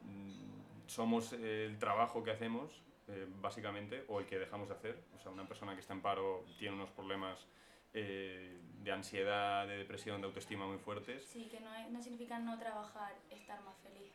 mm, 0.04 0.88
somos 0.88 1.32
el 1.34 1.78
trabajo 1.80 2.22
que 2.24 2.32
hacemos, 2.32 2.70
eh, 3.08 3.26
básicamente, 3.42 4.04
o 4.10 4.20
el 4.20 4.26
que 4.26 4.38
dejamos 4.38 4.68
de 4.68 4.76
hacer. 4.76 5.00
O 5.16 5.20
sea, 5.20 5.32
una 5.32 5.48
persona 5.48 5.74
que 5.74 5.80
está 5.80 5.94
en 5.94 6.02
paro 6.02 6.44
tiene 6.60 6.76
unos 6.76 6.90
problemas 6.92 7.48
eh, 7.94 8.60
de 8.84 8.92
ansiedad, 8.92 9.68
de 9.68 9.78
depresión, 9.78 10.22
de 10.22 10.28
autoestima 10.28 10.66
muy 10.66 10.78
fuertes. 10.78 11.26
Sí, 11.26 11.48
que 11.50 11.60
no, 11.60 11.70
no 11.90 12.02
significa 12.02 12.40
no 12.40 12.58
trabajar, 12.58 13.14
estar 13.30 13.62
más 13.64 13.78
feliz, 13.80 14.12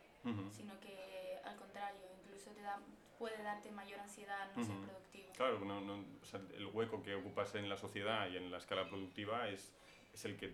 sino 0.51 0.77
que 0.81 1.39
al 1.45 1.55
contrario, 1.55 2.01
incluso 2.21 2.51
te 2.51 2.61
da, 2.61 2.79
puede 3.17 3.41
darte 3.41 3.71
mayor 3.71 3.99
ansiedad, 3.99 4.49
no 4.55 4.63
ser 4.63 4.75
productivo. 4.75 5.31
Claro, 5.33 5.59
no, 5.59 5.79
no, 5.79 6.03
o 6.21 6.25
sea, 6.25 6.41
el 6.55 6.65
hueco 6.67 7.01
que 7.01 7.15
ocupas 7.15 7.55
en 7.55 7.69
la 7.69 7.77
sociedad 7.77 8.29
y 8.29 8.37
en 8.37 8.51
la 8.51 8.57
escala 8.57 8.87
productiva 8.89 9.47
es, 9.47 9.73
es 10.13 10.25
el 10.25 10.35
que 10.35 10.53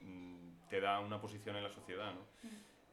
mm, 0.00 0.68
te 0.70 0.80
da 0.80 1.00
una 1.00 1.20
posición 1.20 1.56
en 1.56 1.64
la 1.64 1.70
sociedad, 1.70 2.14
¿no? 2.14 2.20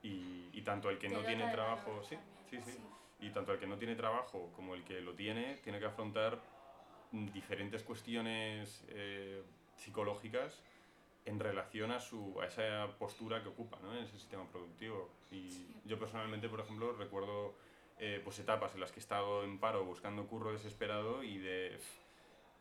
y, 0.04 0.50
y, 0.52 0.62
tanto 0.64 0.90
el 0.90 0.98
que 0.98 1.08
no 1.10 1.22
tiene 1.22 1.50
trabajo, 1.50 2.04
sí, 2.04 2.16
también, 2.16 2.64
sí, 2.66 2.72
sí, 2.72 2.78
sí. 2.78 3.26
y 3.26 3.30
tanto 3.30 3.54
el 3.54 3.60
que 3.60 3.68
no 3.68 3.78
tiene 3.78 3.96
trabajo 3.96 4.52
como 4.56 4.76
el 4.76 4.84
que 4.84 5.00
lo 5.00 5.14
tiene, 5.14 5.56
tiene 5.64 5.80
que 5.80 5.86
afrontar 5.86 6.40
mm, 7.12 7.28
diferentes 7.28 7.84
cuestiones 7.84 8.86
eh, 8.90 9.44
psicológicas 9.78 10.62
en 11.26 11.40
relación 11.40 11.92
a, 11.92 12.00
su, 12.00 12.40
a 12.42 12.46
esa 12.46 12.88
postura 12.98 13.42
que 13.44 13.50
ocupa 13.50 13.78
¿no? 13.82 13.94
en 13.96 14.04
ese 14.04 14.18
sistema 14.18 14.46
productivo. 14.50 15.10
Y 15.32 15.50
Sí. 15.50 15.82
yo 15.86 16.00
personalmente, 16.00 16.48
por 16.50 16.60
ejemplo, 16.62 16.94
recuerdo 16.94 17.56
eh, 18.00 18.22
pues 18.24 18.38
etapas 18.40 18.74
en 18.76 18.80
las 18.82 18.92
que 18.92 19.00
he 19.00 19.02
estado 19.02 19.44
en 19.44 19.60
paro 19.60 19.84
buscando 19.84 20.26
curro 20.28 20.54
desesperado 20.54 21.24
y 21.24 21.38
de 21.40 21.80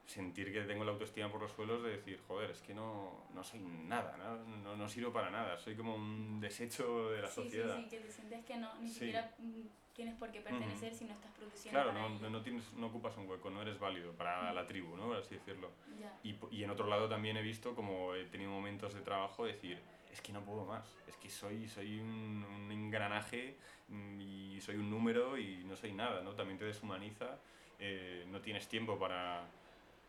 sentir 0.06 0.52
que 0.52 0.62
tengo 0.62 0.84
la 0.84 0.92
autoestima 0.92 1.30
por 1.30 1.40
los 1.42 1.52
suelos 1.52 1.82
de 1.82 1.90
decir, 1.96 2.20
joder, 2.28 2.50
es 2.50 2.60
que 2.62 2.72
no, 2.74 3.26
no 3.34 3.42
soy 3.44 3.60
nada, 3.60 4.16
¿no? 4.16 4.36
No, 4.62 4.76
no 4.76 4.88
sirvo 4.88 5.12
para 5.12 5.30
nada, 5.30 5.58
soy 5.58 5.76
como 5.76 5.96
un 5.96 6.40
desecho 6.40 7.10
de 7.10 7.22
la 7.22 7.28
Sí, 7.28 7.42
sí, 7.42 7.42
sociedad. 7.50 7.76
sí, 7.76 7.88
que 7.88 7.98
te 7.98 8.10
sientes 8.10 8.44
que 8.44 8.56
no, 8.56 8.74
ni 8.80 8.88
Sí. 8.88 8.94
siquiera 9.00 9.34
mm, 9.38 9.62
tienes 9.96 10.14
por 10.14 10.30
qué 10.30 10.40
pertenecer 10.42 10.94
si 10.94 11.06
no 11.06 11.14
estás 11.14 11.32
produciendo 11.32 11.80
Claro, 11.80 11.92
para 11.98 12.08
no, 12.08 12.16
ello. 12.16 12.30
no, 12.30 12.42
tienes, 12.42 12.72
no 12.74 12.86
ocupas 12.88 13.16
un 13.16 13.26
hueco, 13.28 13.50
no 13.50 13.62
eres 13.62 13.78
válido 13.80 14.12
para 14.12 14.52
la 14.52 14.66
tribu, 14.66 14.94
¿no? 14.96 15.06
por 15.06 15.16
así 15.16 15.34
decirlo. 15.34 15.70
Ya. 15.98 16.14
Y, 16.22 16.36
y 16.50 16.62
en 16.64 16.70
otro 16.70 16.86
lado 16.86 17.08
también 17.08 17.36
he 17.38 17.42
visto 17.42 17.74
como 17.74 18.14
he 18.14 18.24
tenido 18.26 18.50
momentos 18.50 18.92
de 18.94 19.00
trabajo 19.00 19.46
decir, 19.46 19.80
es 20.12 20.20
que 20.20 20.32
no 20.32 20.42
puedo 20.42 20.64
más, 20.66 20.86
es 21.08 21.16
que 21.16 21.30
soy, 21.30 21.66
soy 21.68 21.98
un, 21.98 22.44
un 22.44 22.70
engranaje 22.70 23.56
mm, 23.88 24.20
y 24.20 24.60
soy 24.60 24.76
un 24.76 24.90
número 24.90 25.38
y 25.38 25.64
no 25.64 25.76
soy 25.76 25.92
nada, 25.92 26.20
¿no? 26.20 26.32
También 26.34 26.58
te 26.58 26.66
deshumaniza, 26.66 27.38
eh, 27.78 28.24
no 28.28 28.40
tienes 28.42 28.68
tiempo 28.68 28.98
para, 28.98 29.46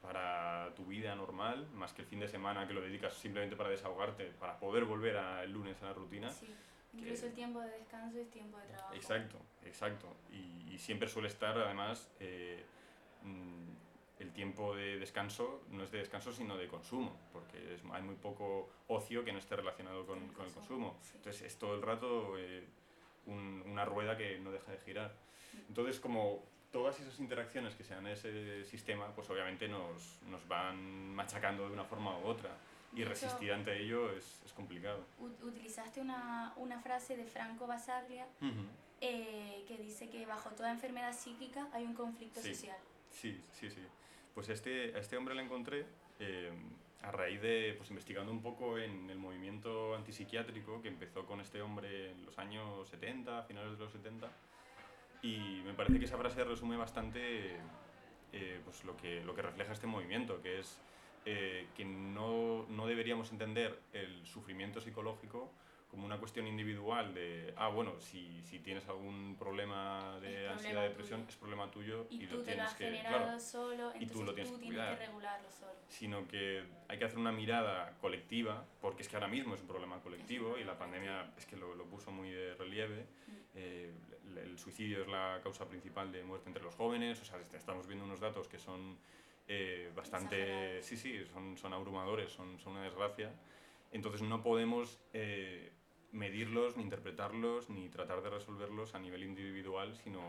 para 0.01 0.74
tu 0.75 0.86
vida 0.86 1.15
normal, 1.15 1.67
más 1.74 1.94
que 1.94 2.01
el 2.01 2.08
fin 2.08 2.20
de 2.20 2.27
semana 2.27 2.67
que 2.67 2.74
lo 2.74 2.82
dedicas 2.82 3.13
simplemente 3.13 3.56
para 3.56 3.70
desahogarte, 3.70 4.25
para 4.39 4.60
poder 4.60 4.84
volver 4.84 5.17
a- 5.17 5.44
el 5.44 5.51
lunes 5.51 5.82
a 5.82 5.86
la 5.86 5.94
rutina. 5.94 6.29
Sí. 6.29 6.53
Incluso 6.94 7.22
que- 7.22 7.27
el 7.27 7.34
tiempo 7.34 7.62
de 7.62 7.70
descanso 7.72 8.17
es 8.20 8.29
tiempo 8.32 8.58
de 8.58 8.67
trabajo. 8.67 8.94
Exacto, 8.94 9.38
exacto. 9.65 10.15
Y, 10.32 10.74
y 10.74 10.77
siempre 10.79 11.08
suele 11.08 11.27
estar, 11.27 11.58
además, 11.58 12.10
eh, 12.20 12.63
mm, 13.24 13.67
el 14.20 14.32
tiempo 14.34 14.75
de 14.75 14.98
descanso 14.98 15.63
no 15.70 15.84
es 15.84 15.91
de 15.91 16.00
descanso, 16.00 16.32
sino 16.32 16.58
de 16.58 16.67
consumo, 16.67 17.15
porque 17.34 17.75
es- 17.75 17.84
hay 17.91 18.01
muy 18.01 18.15
poco 18.15 18.70
ocio 18.88 19.24
que 19.24 19.32
no 19.32 19.39
esté 19.39 19.56
relacionado 19.56 20.06
con, 20.06 20.20
Con 20.20 20.29
el 20.29 20.34
con 20.36 20.46
el 20.48 20.53
consumo, 20.53 20.88
consumo. 20.94 21.03
sí. 21.03 21.12
Entonces 21.17 21.41
es 21.44 21.58
todo 21.60 21.75
el 21.75 21.82
rato 21.82 22.38
eh, 22.38 22.65
un- 23.27 23.63
una 23.67 23.86
rueda 23.86 24.17
que 24.17 24.39
no 24.39 24.51
deja 24.51 24.72
de 24.72 24.79
girar. 24.79 25.13
Entonces, 25.67 26.00
como 26.00 26.44
todas 26.72 27.00
esas 27.00 27.20
interacciones 27.20 27.75
que 27.75 27.84
se 27.84 27.94
dan 27.94 28.08
en 28.08 28.13
ese 28.13 28.63
sistema, 28.65 29.08
pues 29.13 29.29
obviamente 29.29 29.67
nos, 29.67 30.22
nos 30.24 30.48
van 30.48 31.13
machacando 31.13 31.67
de 31.67 31.74
una 31.74 31.84
forma 31.84 32.17
u 32.20 32.25
otra. 32.25 32.58
Y 32.98 33.04
resistir 33.04 33.51
ante 33.54 33.77
ello 33.80 34.12
es, 34.12 34.42
es 34.46 34.54
complicado. 34.54 35.06
Ut- 35.22 35.44
Utilizaste 35.44 36.01
una, 36.01 36.54
una 36.58 36.80
frase 36.80 37.16
de 37.16 37.25
Franco 37.25 37.68
Basaglia 37.68 38.25
eh, 39.01 39.63
que 39.68 39.77
dice 39.77 40.10
que 40.10 40.25
bajo 40.25 40.50
toda 40.51 40.72
enfermedad 40.72 41.13
psíquica 41.13 41.68
hay 41.74 41.84
un 41.86 41.94
conflicto 41.94 42.39
Sí. 42.42 42.54
social. 42.56 42.77
Sí, 43.12 43.39
sí, 43.54 43.70
sí. 43.70 43.82
Pues 44.34 44.50
este, 44.50 44.96
a 44.96 45.00
este 45.00 45.18
hombre 45.18 45.36
le 45.36 45.44
encontré 45.44 45.86
eh, 46.20 46.51
a 47.04 47.12
raíz 47.12 47.42
de, 47.42 47.75
pues 47.77 47.89
investigando 47.92 48.32
un 48.32 48.42
poco 48.42 48.77
en 48.80 49.10
el 49.10 49.18
movimiento 49.20 49.96
antipsiquiátrico 49.96 50.82
que 50.82 50.88
empezó 50.88 51.25
con 51.25 51.39
este 51.42 51.62
hombre 51.62 52.12
en 52.12 52.25
los 52.25 52.38
años 52.39 52.88
70, 52.89 53.39
a 53.39 53.44
finales 53.44 53.77
de 53.77 53.84
los 53.84 53.92
70, 53.94 54.27
y 55.22 55.62
me 55.66 55.74
parece 55.74 56.00
que 56.00 56.06
esa 56.06 56.18
frase 56.18 56.44
resume 56.44 56.75
bastante 56.77 57.56
eh, 58.34 58.62
pues 58.66 58.84
lo, 58.84 58.96
que, 58.98 59.24
lo 59.24 59.34
que 59.36 59.42
refleja 59.42 59.74
este 59.74 59.88
movimiento, 59.88 60.42
que 60.42 60.60
es 60.60 60.80
eh, 61.29 61.67
que 61.75 61.84
no, 61.84 62.65
no 62.69 62.88
deberíamos 62.88 63.31
entender 63.31 63.77
el 63.91 64.25
sufrimiento 64.25 64.79
psicológico 64.79 65.51
como 65.91 66.05
una 66.05 66.17
cuestión 66.19 66.48
individual 66.48 67.13
de, 67.13 67.53
ah, 67.57 67.67
bueno, 67.69 68.00
si, 68.00 68.41
si 68.43 68.60
tienes 68.60 68.88
algún 68.88 69.36
problema 69.39 70.19
de 70.22 70.46
Es 70.46 70.51
ansiedad, 70.51 70.57
problema 70.74 70.81
depresión, 70.84 71.19
tuyo. 71.22 71.29
es 71.29 71.36
problema 71.38 71.72
tuyo 71.72 72.07
Y, 72.10 72.24
y, 72.24 72.27
tú 72.27 72.38
lo 72.38 72.43
te 72.43 72.51
lo 72.51 72.55
tienes 72.55 72.65
has 72.65 72.75
que, 72.75 72.86
generado 72.86 73.24
claro, 73.25 73.39
solo, 73.39 73.93
y 74.00 74.05
tú 74.05 74.24
lo 74.24 74.34
tienes 74.34 74.51
que 74.53 74.57
tienes 74.60 74.77
cuidar. 74.77 74.98
que 75.00 75.05
regularlo 75.05 75.50
solo. 75.51 75.72
sino 75.89 76.27
que 76.27 76.63
hay 76.89 76.98
que 76.98 77.05
hacer 77.05 77.17
una 77.19 77.31
mirada 77.31 77.93
colectiva, 78.01 78.65
porque 78.81 79.01
es 79.03 79.10
que 79.10 79.15
ahora 79.15 79.27
mismo 79.29 79.55
es 79.55 79.62
un 79.62 79.67
problema 79.67 80.00
colectivo 80.01 80.57
y 80.57 80.63
la 80.63 80.77
pandemia 80.77 81.34
es 81.38 81.46
que 81.46 81.55
lo, 81.57 81.74
lo 81.75 81.86
puso 81.86 82.12
muy 82.12 82.29
de 82.31 82.53
relieve. 82.55 83.05
Eh, 83.55 83.93
el, 84.43 84.57
suicidio 84.60 85.01
es 85.01 85.07
la 85.07 85.39
causa 85.41 85.67
principal 85.67 86.12
de 86.12 86.22
muerte 86.24 86.48
entre 86.50 86.62
los 86.63 86.75
jóvenes, 86.75 87.19
o 87.22 87.25
sea, 87.25 87.39
est- 87.39 87.53
estamos 87.53 87.88
viendo 87.88 88.05
unos 88.05 88.19
datos 88.19 88.48
que 88.48 88.60
son 88.60 88.98
eh, 89.48 89.92
bastante, 89.96 90.82
sí, 90.84 90.98
sí, 90.98 91.24
son, 91.34 91.58
son 91.58 91.74
abrumadores, 91.74 92.32
son, 92.32 92.60
son 92.60 92.74
una 92.74 92.84
desgracia. 92.84 93.32
Entonces 93.92 94.22
no 94.22 94.42
podemos 94.44 95.00
eh, 95.13 95.72
medirlos, 96.12 96.75
ni 96.77 96.84
interpretarlos, 96.84 97.70
ni 97.70 97.89
tratar 97.89 98.22
de 98.22 98.30
resolverlos 98.30 98.96
a 98.96 99.00
nivel 99.00 99.24
individual, 99.24 99.96
sino 99.96 100.22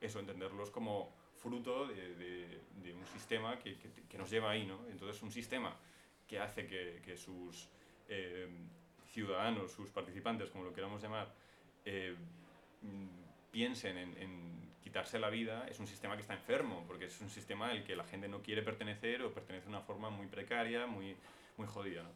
eso, 0.00 0.18
entenderlos 0.18 0.70
como 0.70 1.14
fruto 1.36 1.86
de, 1.86 2.14
de- 2.16 2.60
de 2.82 2.92
un 2.94 3.06
sistema 3.06 3.58
que, 3.58 3.76
que- 3.78 3.90
que 4.08 4.18
nos 4.18 4.30
lleva 4.30 4.50
ahí, 4.50 4.66
¿no? 4.66 4.78
Entonces 4.90 5.22
un 5.22 5.30
sistema 5.30 5.76
que 6.26 6.38
hace 6.38 6.66
que, 6.66 7.00
que 7.04 7.16
sus 7.16 7.68
eh, 8.08 8.48
ciudadanos, 9.06 9.70
sus 9.72 9.90
participantes, 9.90 10.50
como 10.50 10.64
lo 10.64 10.72
queramos 10.72 11.02
llamar, 11.02 11.32
eh, 11.84 12.14
piensen 13.50 13.96
en, 13.98 14.16
en 14.18 14.53
quitarse 14.94 15.18
la 15.18 15.28
vida, 15.28 15.66
es 15.68 15.80
un 15.80 15.88
sistema 15.88 16.14
que 16.14 16.20
está 16.22 16.34
enfermo, 16.34 16.84
porque 16.86 17.06
es 17.06 17.20
un 17.20 17.28
sistema 17.28 17.68
al 17.70 17.82
que 17.82 17.96
la 17.96 18.04
gente 18.04 18.28
no 18.28 18.42
quiere 18.42 18.62
pertenecer 18.62 19.22
o 19.22 19.34
pertenece 19.34 19.64
de 19.64 19.70
una 19.70 19.80
forma 19.80 20.08
muy 20.08 20.28
precaria, 20.28 20.86
muy, 20.86 21.16
muy 21.56 21.66
jodida, 21.66 22.04
¿no? 22.04 22.10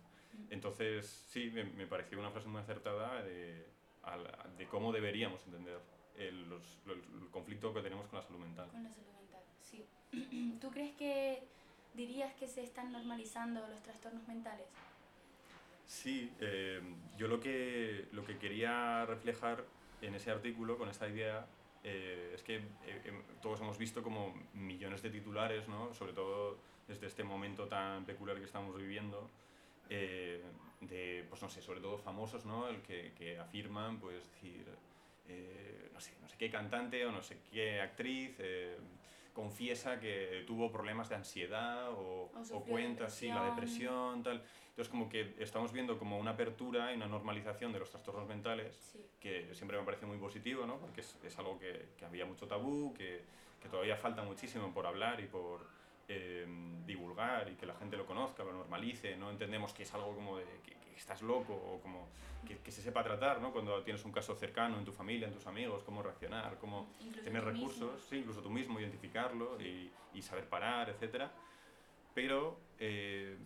Entonces, 0.51 1.05
sí, 1.29 1.51
me, 1.53 1.65
me 1.65 1.89
pareció 1.89 2.21
una 2.21 2.31
frase 2.31 2.47
muy 2.47 2.61
acertada 2.61 3.21
de, 3.25 3.67
al- 4.05 4.31
de 4.57 4.67
cómo 4.67 4.93
deberíamos 4.93 5.45
entender 5.47 5.81
el, 6.17 6.49
los- 6.49 6.79
lo- 6.87 6.93
el 6.95 7.29
conflicto 7.33 7.75
que 7.75 7.81
tenemos 7.81 8.07
con 8.07 8.21
la 8.21 8.25
salud 8.25 8.39
mental. 8.39 8.69
Con 8.71 8.85
la 8.85 8.93
salud 8.93 9.11
mental, 9.19 9.43
sí. 9.61 9.85
¿Tú 10.61 10.71
crees 10.71 10.95
que 10.95 11.43
dirías 11.95 12.33
que 12.35 12.47
se 12.47 12.63
están 12.63 12.93
normalizando 12.93 13.67
los 13.67 13.83
trastornos 13.83 14.23
mentales? 14.29 14.69
Sí, 15.85 16.31
eh, 16.39 16.81
yo 17.17 17.27
lo 17.27 17.41
que, 17.41 18.07
lo 18.13 18.25
que 18.25 18.39
quería 18.39 19.05
reflejar 19.05 19.65
en 20.01 20.15
ese 20.15 20.31
artículo 20.31 20.79
con 20.79 20.89
esta 20.89 21.09
idea 21.09 21.45
eh, 21.85 22.33
es 22.35 22.43
que 22.43 22.57
eh, 22.57 23.03
em- 23.05 23.23
todos 23.41 23.61
hemos 23.61 23.79
visto 23.79 24.03
como 24.03 24.35
millones 24.55 25.03
de 25.03 25.11
titulares, 25.11 25.69
¿no? 25.69 25.93
sobre 25.95 26.13
todo 26.13 26.59
desde 26.87 27.07
este 27.07 27.23
momento 27.25 27.67
tan 27.69 28.05
peculiar 28.05 28.39
que 28.39 28.45
estamos 28.45 28.77
viviendo, 28.77 29.31
eh, 29.91 30.43
de, 30.81 31.25
pues 31.29 31.43
no 31.43 31.49
sé, 31.49 31.61
sobre 31.63 31.81
todo 31.81 31.99
famosos, 31.99 32.45
¿no? 32.47 32.69
El 32.69 32.81
que, 32.83 33.13
que 33.17 33.39
afirman, 33.39 33.99
pues 33.99 34.25
decir, 34.33 34.65
eh, 35.29 35.91
no 35.93 36.01
sé, 36.01 36.13
no 36.23 36.29
sé 36.29 36.37
qué 36.39 36.51
cantante 36.51 37.05
o 37.05 37.13
no 37.13 37.21
sé 37.23 37.39
qué 37.51 37.81
actriz 37.81 38.35
eh, 38.39 38.77
confiesa 39.33 39.99
que 40.01 40.45
tuvo 40.47 40.71
problemas 40.71 41.09
de 41.09 41.17
ansiedad 41.17 41.91
o, 41.93 42.31
O 42.57 42.63
cuenta, 42.65 43.09
sí, 43.11 43.29
la 43.29 43.45
depresión, 43.45 44.23
tal. 44.23 44.43
Entonces 44.79 44.93
como 44.93 45.09
que 45.09 45.35
estamos 45.41 45.73
viendo 45.73 45.99
como 45.99 46.19
una 46.19 46.31
apertura 46.31 46.93
y 46.93 46.97
una 46.97 47.09
normalización 47.09 47.73
de 47.73 47.81
los 47.81 47.91
trastornos 47.91 48.29
mentales 48.29 48.77
Sí. 48.93 49.05
que 49.19 49.53
siempre 49.53 49.77
me 49.77 49.83
parece 49.85 50.07
muy 50.07 50.19
positivo, 50.19 50.67
¿no? 50.67 50.77
porque 50.77 51.01
es, 51.01 51.19
es 51.25 51.37
algo 51.37 51.59
que, 51.59 51.89
que 51.99 52.05
había 52.05 52.25
mucho 52.25 52.47
tabú, 52.47 52.95
que, 52.95 53.25
que 53.61 53.69
todavía 53.69 53.97
falta 53.97 54.23
muchísimo 54.23 54.73
por 54.73 54.87
hablar 54.87 55.19
y 55.19 55.27
por 55.27 55.67
eh, 56.07 56.47
divulgar 56.87 57.49
y 57.51 57.57
que 57.57 57.67
la 57.67 57.75
gente 57.75 57.97
lo 57.97 58.07
conozca, 58.07 58.45
lo 58.45 58.53
normalice, 58.53 59.17
no 59.17 59.33
entendemos 59.33 59.73
que 59.73 59.83
es 59.83 59.93
algo 59.95 60.15
como 60.15 60.37
de 60.39 60.45
que, 60.63 60.77
que 60.77 60.95
estás 60.95 61.23
loco 61.23 61.55
o 61.55 61.81
como 61.81 62.07
que, 62.47 62.71
se 62.71 62.81
sepa 62.81 63.03
tratar, 63.03 63.41
¿no? 63.41 63.51
cuando 63.53 63.83
tienes 63.83 64.05
un 64.05 64.13
caso 64.13 64.37
cercano 64.37 64.79
en 64.79 64.85
tu 64.85 64.93
familia, 64.93 65.27
en 65.27 65.35
tus 65.35 65.49
amigos, 65.49 65.83
cómo 65.83 66.05
reaccionar, 66.05 66.57
cómo 66.61 66.87
Incluso 67.01 67.25
tener 67.25 67.43
mismo. 67.47 67.67
recursos, 67.69 68.01
sí, 68.09 68.19
incluso 68.19 68.43
tú 68.43 68.51
mismo 68.51 68.79
identificarlo 68.79 69.61
y, 69.61 69.91
y 70.15 70.23
saber 70.23 70.49
parar, 70.49 70.89
etc. 70.91 71.25
Pero 72.15 72.61
eh, 72.79 73.37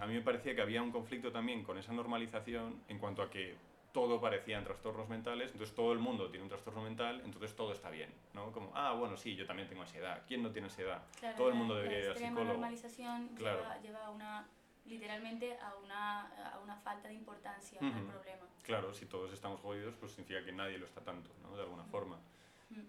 a 0.00 0.06
mí 0.06 0.14
me 0.14 0.22
parecía 0.22 0.54
que 0.54 0.62
había 0.62 0.82
un 0.82 0.90
conflicto 0.90 1.30
también 1.32 1.62
con 1.62 1.78
esa 1.78 1.92
normalización 1.92 2.82
en 2.88 2.98
cuanto 2.98 3.22
a 3.22 3.30
que 3.30 3.56
todo 3.92 4.20
parecía 4.20 4.58
en 4.58 4.64
trastornos 4.64 5.08
mentales, 5.08 5.52
entonces 5.52 5.74
todo 5.74 5.92
el 5.92 6.00
mundo 6.00 6.28
tiene 6.28 6.42
un 6.42 6.48
trastorno 6.48 6.82
mental, 6.82 7.22
entonces 7.24 7.54
todo 7.54 7.72
está 7.72 7.90
bien, 7.90 8.10
¿no? 8.34 8.50
Como, 8.50 8.72
ah, 8.74 8.92
bueno, 8.92 9.16
sí, 9.16 9.36
yo 9.36 9.46
también 9.46 9.68
tengo 9.68 9.82
ansiedad. 9.82 10.24
¿Quién 10.26 10.42
no 10.42 10.50
tiene 10.50 10.66
ansiedad? 10.66 11.00
todo 11.36 11.48
el 11.48 11.54
mundo 11.54 11.76
debería 11.76 12.00
ir 12.00 12.08
al 12.08 12.16
psicólogo. 12.16 12.40
La 12.40 12.50
normalización 12.50 13.28
claro. 13.36 13.60
lleva, 13.60 13.80
lleva, 13.82 14.10
una, 14.10 14.48
literalmente 14.86 15.56
a 15.58 15.76
una, 15.76 16.54
a 16.54 16.58
una 16.58 16.76
falta 16.76 17.06
de 17.06 17.14
importancia 17.14 17.78
al 17.80 18.02
problema. 18.02 18.48
Claro, 18.64 18.92
si 18.92 19.06
todos 19.06 19.32
estamos 19.32 19.60
jodidos, 19.60 19.94
pues 20.00 20.10
significa 20.10 20.44
que 20.44 20.50
nadie 20.50 20.76
lo 20.76 20.86
está 20.86 21.00
tanto, 21.00 21.30
¿no? 21.42 21.56
De 21.56 21.62
alguna 21.62 21.84
forma. 21.84 22.18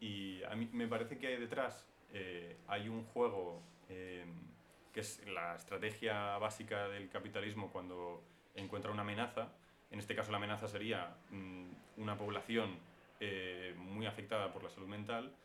Y 0.01 0.41
a 0.43 0.55
mí 0.55 0.67
me 0.71 0.87
parece 0.87 1.19
que 1.19 1.37
detrás 1.37 1.85
eh, 2.13 2.57
hay 2.67 2.89
un 2.89 3.03
juego 3.05 3.61
eh, 3.89 4.25
que 4.95 5.01
es 5.01 5.21
la 5.27 5.57
estrategia 5.57 6.37
básica 6.37 6.87
del 6.87 7.09
capitalismo 7.09 7.69
cuando 7.69 8.23
encuentra 8.55 8.91
una 8.93 9.01
amenaza, 9.01 9.49
en 9.91 9.99
este 9.99 10.15
caso 10.15 10.31
la 10.31 10.37
amenaza 10.37 10.69
sería 10.69 11.17
mm, 11.31 11.65
una 11.97 12.17
población 12.17 12.79
eh, 13.19 13.75
muy 13.77 14.05
afectada 14.05 14.53
por 14.53 14.63
la 14.63 14.69
salud 14.69 14.87
mental. 14.87 15.35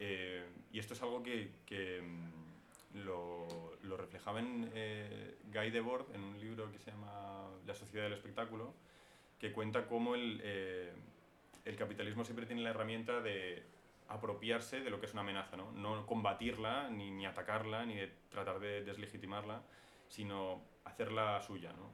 Eh, 0.00 0.44
y 0.72 0.80
esto 0.80 0.94
es 0.94 1.02
algo 1.02 1.22
que, 1.22 1.52
que 1.64 2.02
mm, 2.02 3.04
lo, 3.04 3.76
lo, 3.84 3.96
reflejaba 3.96 4.40
en 4.40 4.68
eh, 4.74 5.36
Guy 5.44 5.70
Debord 5.70 6.12
en 6.12 6.24
un 6.24 6.40
libro 6.40 6.68
que 6.72 6.80
se 6.80 6.90
llama 6.90 7.50
La 7.68 7.76
sociedad 7.76 8.02
del 8.02 8.14
espectáculo, 8.14 8.74
que 9.38 9.52
cuenta 9.52 9.86
cómo 9.86 10.16
el, 10.16 10.42
el 11.64 11.76
capitalismo 11.76 12.24
siempre 12.24 12.46
tiene 12.46 12.62
la 12.62 12.70
herramienta 12.70 13.20
de 13.20 13.62
apropiarse 14.08 14.80
de 14.80 14.90
lo 14.90 15.00
que 15.00 15.06
es 15.06 15.12
una 15.12 15.22
amenaza, 15.22 15.56
no, 15.56 15.72
no 15.72 16.06
combatirla, 16.06 16.90
ni, 16.90 17.10
ni 17.10 17.26
atacarla, 17.26 17.84
ni 17.86 17.96
de 17.96 18.12
tratar 18.30 18.58
de 18.58 18.82
deslegitimarla, 18.82 19.62
sino 20.08 20.62
hacerla 20.84 21.40
suya. 21.42 21.72
¿no? 21.72 21.90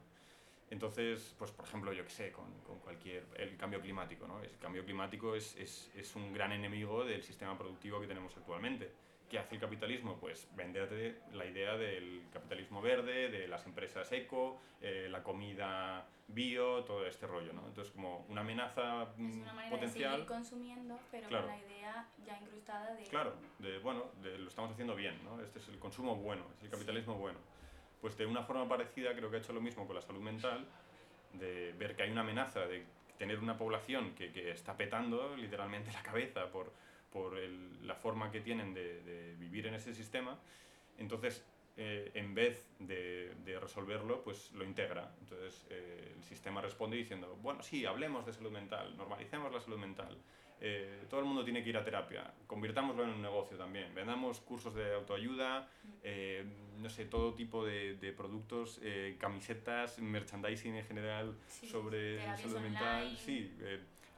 Entonces, 0.71 1.35
pues 1.39 1.51
por 1.51 1.67
ejemplo, 1.67 1.93
yo 1.93 2.05
qué 2.05 2.11
sé, 2.11 2.33
con, 2.33 2.51
con, 2.63 2.79
cualquier... 2.79 3.27
El 3.37 3.57
cambio 3.57 3.81
climático, 3.81 4.27
¿no? 4.27 4.43
El 4.43 4.57
cambio 4.59 4.85
climático 4.85 5.35
es, 5.35 5.57
es, 5.57 5.91
es, 5.95 6.17
un 6.17 6.33
gran 6.33 6.53
enemigo 6.53 7.05
del 7.05 7.23
sistema 7.23 7.57
productivo 7.57 8.01
que 8.01 8.07
tenemos 8.07 8.37
actualmente. 8.37 8.91
¿Qué 9.35 9.41
hace 9.41 9.57
el 9.57 9.61
capitalismo? 9.61 10.17
Pues 10.21 10.47
venderte 10.55 11.19
la 11.33 11.45
idea 11.45 11.77
del 11.77 12.23
capitalismo 12.33 12.81
verde, 12.81 13.29
de 13.31 13.49
las 13.49 13.67
empresas 13.67 14.13
eco, 14.13 14.61
eh, 14.81 15.09
la 15.11 15.25
comida 15.25 16.07
bio, 16.29 16.85
todo 16.85 17.05
este 17.05 17.27
rollo, 17.27 17.53
¿no? 17.53 17.67
Entonces, 17.67 17.93
como 17.93 18.25
una 18.29 18.43
amenaza 18.43 19.03
es 19.03 19.19
una 19.19 19.53
manera 19.53 19.75
potencial... 19.75 20.11
De 20.13 20.17
seguir 20.19 20.29
consumiendo, 20.29 21.01
pero 21.11 21.29
con 21.29 21.49
la 21.49 21.59
idea 21.59 22.09
ya 22.25 22.39
incrustada 22.39 22.95
de... 22.95 23.03
Claro, 23.09 23.35
de, 23.59 23.79
bueno, 23.81 24.05
de, 24.23 24.39
lo 24.39 24.49
estamos 24.49 24.71
haciendo 24.71 24.95
bien, 24.95 25.19
¿no? 25.25 25.43
Este 25.43 25.59
es 25.59 25.69
el 25.69 25.81
consumo 25.81 26.15
bueno, 26.15 26.45
es 26.57 26.63
el 26.63 26.71
capitalismo 26.71 27.15
bueno. 27.17 27.41
Pues 28.01 28.17
de 28.17 28.27
una 28.27 28.45
forma 28.45 28.69
parecida 28.69 29.17
creo 29.17 29.33
que 29.33 29.39
ha 29.39 29.41
hecho 29.41 29.53
lo 29.53 29.61
mismo 29.61 29.85
con 29.85 29.97
la 29.97 30.03
salud 30.03 30.21
mental, 30.21 30.65
de 31.33 31.73
ver 31.73 31.97
que 31.97 32.05
hay 32.05 32.13
una 32.13 32.21
amenaza 32.21 32.61
de 32.69 32.87
tener 33.19 33.41
una 33.41 33.59
población 33.59 34.15
que, 34.15 34.31
que 34.31 34.53
está 34.53 34.77
petando 34.77 35.37
literalmente 35.37 35.91
la 35.91 36.05
cabeza 36.05 36.53
por, 36.53 36.73
por 37.15 37.39
el, 37.39 37.87
la 37.87 37.95
forma 37.95 38.33
que 38.33 38.41
tienen 38.41 38.75
de, 38.75 39.01
de, 39.03 39.37
vivir 39.37 39.69
en 39.69 39.75
ese 39.75 39.95
sistema. 39.95 40.37
Entonces, 40.99 41.45
eh, 41.77 42.11
en 42.15 42.35
vez 42.35 42.67
de, 42.81 43.33
de, 43.45 43.61
resolverlo, 43.61 44.21
pues 44.25 44.51
lo 44.53 44.65
integra. 44.65 45.15
Entonces, 45.21 45.65
eh, 45.71 46.13
el 46.17 46.25
sistema 46.25 46.61
responde 46.61 46.97
diciendo, 46.97 47.39
bueno, 47.41 47.63
sí, 47.63 47.87
hablemos 47.87 48.27
de 48.27 48.33
salud 48.33 48.51
mental, 48.51 48.97
normalicemos 48.97 49.53
la 49.53 49.61
salud 49.61 49.79
mental, 49.79 50.19
eh, 50.61 51.05
todo 51.09 51.21
el 51.21 51.27
mundo 51.27 51.45
tiene 51.45 51.63
que 51.63 51.69
ir 51.71 51.77
a 51.77 51.85
terapia, 51.85 52.33
convirtámoslo 52.49 53.05
en 53.05 53.11
un 53.11 53.23
negocio 53.23 53.57
también, 53.57 53.95
vendamos 53.95 54.41
cursos 54.41 54.75
de 54.75 54.95
autoayuda, 54.95 55.69
eh, 56.03 56.45
no 56.79 56.89
sé, 56.91 57.05
todo 57.05 57.35
tipo 57.35 57.65
de, 57.65 57.95
de 57.95 58.13
productos, 58.13 58.81
eh, 58.83 59.17
camisetas, 59.21 60.01
merchandising 60.01 60.75
en 60.75 60.85
general 60.85 61.37
sobre 61.49 62.19
salud 62.39 62.59
mental, 62.59 63.17
sí, 63.17 63.55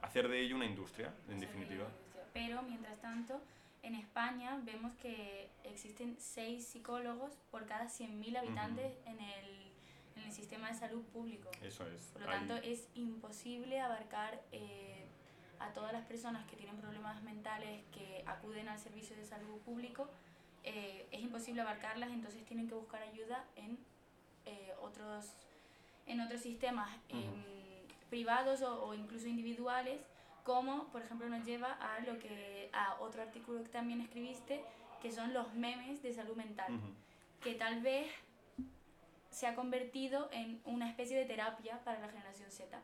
hacer 0.01 0.29
de 0.29 0.39
ello 0.39 0.55
una 0.55 0.65
industria, 0.65 1.13
en 1.29 1.39
definitiva. 1.39 1.87
Pero, 2.37 2.61
mientras 2.61 2.99
tanto, 2.99 3.41
en 3.81 3.95
España 3.95 4.59
vemos 4.63 4.91
que 5.01 5.49
existen 5.63 6.15
seis 6.19 6.67
psicólogos 6.67 7.31
por 7.49 7.65
cada 7.65 7.85
100.000 7.85 8.37
habitantes 8.37 8.93
en, 9.05 9.19
el, 9.19 9.71
en 10.15 10.23
el 10.23 10.31
sistema 10.31 10.69
de 10.69 10.75
salud 10.75 11.03
público. 11.05 11.49
Eso 11.61 11.87
es. 11.87 12.01
Por 12.13 12.21
lo 12.21 12.27
tanto, 12.27 12.55
es 12.57 12.87
imposible 12.93 13.79
abarcar 13.79 14.39
a 15.59 15.73
todas 15.73 15.91
las 15.93 16.05
personas 16.05 16.45
que 16.47 16.55
tienen 16.55 16.77
problemas 16.77 17.21
mentales 17.23 17.81
que 17.91 18.23
acuden 18.25 18.69
al 18.69 18.79
servicio 18.79 19.15
de 19.15 19.25
salud 19.25 19.59
público, 19.61 20.07
eh, 20.63 21.07
es 21.11 21.21
imposible 21.21 21.61
abarcarlas, 21.61 22.09
entonces 22.11 22.45
tienen 22.45 22.67
que 22.67 22.75
buscar 22.75 23.01
ayuda 23.01 23.45
en, 23.55 23.77
eh, 24.45 24.73
otros, 24.81 25.31
en 26.05 26.21
otros 26.21 26.41
sistemas 26.41 26.89
em, 27.09 27.31
privados 28.09 28.61
o, 28.61 28.83
o, 28.83 28.93
incluso 28.93 29.27
individuales, 29.27 29.99
como 30.47 30.87
por 30.93 31.01
ejemplo 31.01 31.27
nos 31.27 31.45
lleva 31.45 31.73
a, 31.73 31.99
lo 31.99 32.17
que, 32.19 32.69
a 32.71 32.95
otro 33.01 33.21
artículo 33.21 33.61
que 33.63 33.69
también 33.69 33.99
escribiste, 33.99 34.63
que 35.01 35.11
son 35.11 35.33
los 35.33 35.53
memes 35.53 36.01
de 36.01 36.13
salud 36.13 36.37
mental, 36.37 36.79
que 37.43 37.55
tal 37.55 37.81
vez 37.81 38.07
se 39.29 39.45
ha 39.45 39.55
convertido 39.55 40.29
en 40.31 40.61
una 40.63 40.89
especie 40.89 41.17
de 41.17 41.25
terapia 41.25 41.83
para 41.83 41.99
la 41.99 42.07
generación 42.07 42.49
Z. 42.49 42.81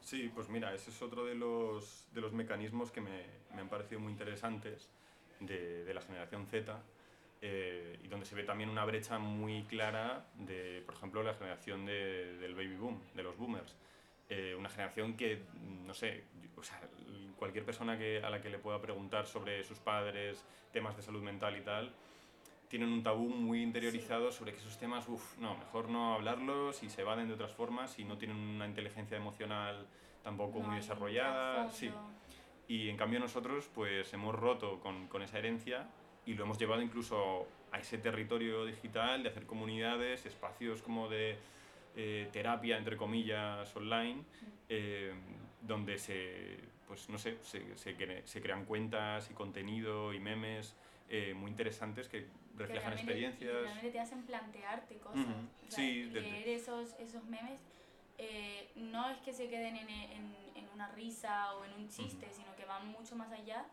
Sí, 0.00 0.32
pues 0.34 0.48
mira, 0.48 0.72
ese 0.72 0.88
es 0.88 1.02
otro 1.02 1.26
de 1.26 1.34
los, 1.34 2.08
de 2.14 2.22
los 2.22 2.32
mecanismos 2.32 2.90
que 2.90 3.02
me, 3.02 3.26
me 3.54 3.60
han 3.60 3.68
parecido 3.68 4.00
muy 4.00 4.12
interesantes 4.12 4.88
de, 5.40 5.84
de 5.84 5.92
la 5.92 6.00
generación 6.00 6.46
Z 6.46 6.80
eh, 7.42 8.00
y 8.02 8.08
donde 8.08 8.24
se 8.24 8.34
ve 8.34 8.44
también 8.44 8.70
una 8.70 8.86
brecha 8.86 9.18
muy 9.18 9.64
clara 9.64 10.28
de, 10.38 10.82
por 10.86 10.94
ejemplo, 10.94 11.22
la 11.22 11.34
generación 11.34 11.84
de, 11.84 12.38
del 12.38 12.54
baby 12.54 12.76
boom, 12.76 13.02
de 13.14 13.22
los 13.22 13.36
boomers. 13.36 13.76
Eh, 14.28 14.54
una 14.58 14.68
generación 14.68 15.16
que, 15.16 15.42
no 15.86 15.92
sé, 15.92 16.24
o 16.56 16.62
sea, 16.62 16.80
cualquier 17.36 17.64
persona 17.64 17.98
que, 17.98 18.22
a 18.22 18.30
la 18.30 18.40
que 18.40 18.48
le 18.48 18.58
pueda 18.58 18.80
preguntar 18.80 19.26
sobre 19.26 19.62
sus 19.64 19.78
padres, 19.78 20.44
temas 20.72 20.96
de 20.96 21.02
salud 21.02 21.22
mental 21.22 21.56
y 21.56 21.60
tal, 21.60 21.92
tienen 22.68 22.88
un 22.88 23.02
tabú 23.02 23.28
muy 23.28 23.62
interiorizado 23.62 24.32
sobre 24.32 24.52
que 24.52 24.58
esos 24.58 24.78
temas, 24.78 25.06
uff, 25.08 25.38
no, 25.38 25.56
mejor 25.56 25.88
no 25.88 26.14
hablarlos 26.14 26.82
y 26.82 26.88
se 26.88 27.02
evaden 27.02 27.28
de 27.28 27.34
otras 27.34 27.52
formas 27.52 27.98
y 27.98 28.04
no 28.04 28.16
tienen 28.16 28.36
una 28.36 28.66
inteligencia 28.66 29.16
emocional 29.16 29.86
tampoco 30.22 30.60
muy 30.60 30.76
desarrollada. 30.76 31.70
Sí. 31.70 31.90
Y 32.66 32.88
en 32.88 32.96
cambio 32.96 33.20
nosotros 33.20 33.68
pues 33.74 34.12
hemos 34.14 34.34
roto 34.34 34.80
con, 34.80 35.06
con, 35.08 35.22
esa 35.22 35.38
herencia 35.38 35.86
y 36.24 36.34
lo 36.34 36.44
hemos 36.44 36.58
llevado 36.58 36.80
incluso 36.80 37.46
a 37.70 37.78
ese 37.78 37.98
territorio 37.98 38.64
digital 38.64 39.22
de 39.22 39.28
hacer 39.28 39.44
comunidades, 39.44 40.24
espacios 40.24 40.80
como 40.80 41.08
de 41.08 41.36
eh, 41.96 42.28
terapia, 42.32 42.76
entre 42.76 42.96
comillas, 42.96 43.74
online, 43.76 44.22
eh, 44.68 45.12
donde 45.60 45.98
se, 45.98 46.58
pues 46.86 47.08
no 47.08 47.18
sé, 47.18 47.38
se, 47.42 47.76
se, 47.76 48.22
se, 48.24 48.42
crean 48.42 48.64
cuentas 48.64 49.30
y 49.30 49.34
contenido 49.34 50.12
y 50.12 50.20
memes 50.20 50.74
eh, 51.08 51.34
muy 51.34 51.50
interesantes 51.50 52.08
que 52.08 52.26
reflejan 52.56 52.92
experiencias. 52.94 53.52
Realmente 53.52 53.90
te 53.90 54.00
hacen 54.00 54.22
plantearte 54.22 54.96
cosas. 54.96 55.26
sí, 55.68 56.04
leer 56.04 56.48
esos, 56.48 56.94
esos 56.98 57.24
memes 57.24 57.60
eh, 58.18 58.70
no 58.76 59.10
es 59.10 59.18
que 59.18 59.32
se 59.32 59.48
queden 59.48 59.76
en, 59.76 59.88
en, 59.88 60.36
en, 60.54 60.68
una 60.72 60.88
risa 60.92 61.54
o 61.54 61.64
en 61.64 61.72
un 61.72 61.88
chiste, 61.88 62.28
sino 62.32 62.54
que 62.56 62.64
van 62.64 62.88
mucho 62.88 63.16
más 63.16 63.30
allá 63.32 63.64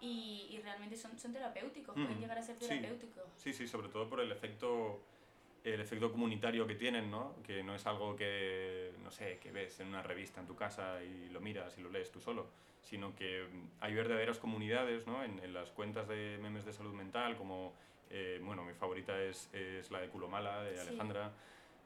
y, 0.00 0.48
y 0.50 0.58
realmente 0.62 0.96
son, 0.96 1.18
son 1.18 1.32
terapéuticos, 1.32 1.94
pueden 1.94 2.18
llegar 2.18 2.38
a 2.38 2.42
ser 2.42 2.58
terapéuticos. 2.58 3.24
Sí. 3.36 3.52
sí, 3.52 3.66
sobre 3.66 3.88
todo 3.88 4.08
por 4.08 4.20
el 4.20 4.32
efecto 4.32 5.00
el 5.64 5.80
efecto 5.80 6.10
comunitario 6.10 6.66
que 6.66 6.74
tienen, 6.74 7.10
¿no? 7.10 7.36
Que 7.42 7.62
no 7.62 7.74
es 7.74 7.86
algo 7.86 8.16
que, 8.16 8.92
no 9.02 9.10
sé, 9.10 9.38
que 9.38 9.52
ves 9.52 9.80
en 9.80 9.88
una 9.88 10.02
revista 10.02 10.40
en 10.40 10.46
tu 10.46 10.56
casa 10.56 11.02
y 11.02 11.28
lo 11.30 11.40
miras 11.40 11.78
y 11.78 11.82
lo 11.82 11.90
lees 11.90 12.10
tú 12.10 12.20
solo, 12.20 12.48
sino 12.82 13.14
que 13.14 13.46
hay 13.80 13.94
verdaderas 13.94 14.38
comunidades, 14.38 15.06
¿no? 15.06 15.22
En, 15.22 15.38
en 15.38 15.54
las 15.54 15.70
cuentas 15.70 16.08
de 16.08 16.38
memes 16.42 16.64
de 16.64 16.72
salud 16.72 16.94
mental, 16.94 17.36
como 17.36 17.72
eh, 18.12 18.40
bueno, 18.44 18.62
mi 18.62 18.74
favorita 18.74 19.18
es, 19.22 19.48
es, 19.54 19.90
la 19.90 20.00
de 20.00 20.08
Culomala, 20.08 20.62
de 20.62 20.78
Alejandra. 20.78 21.32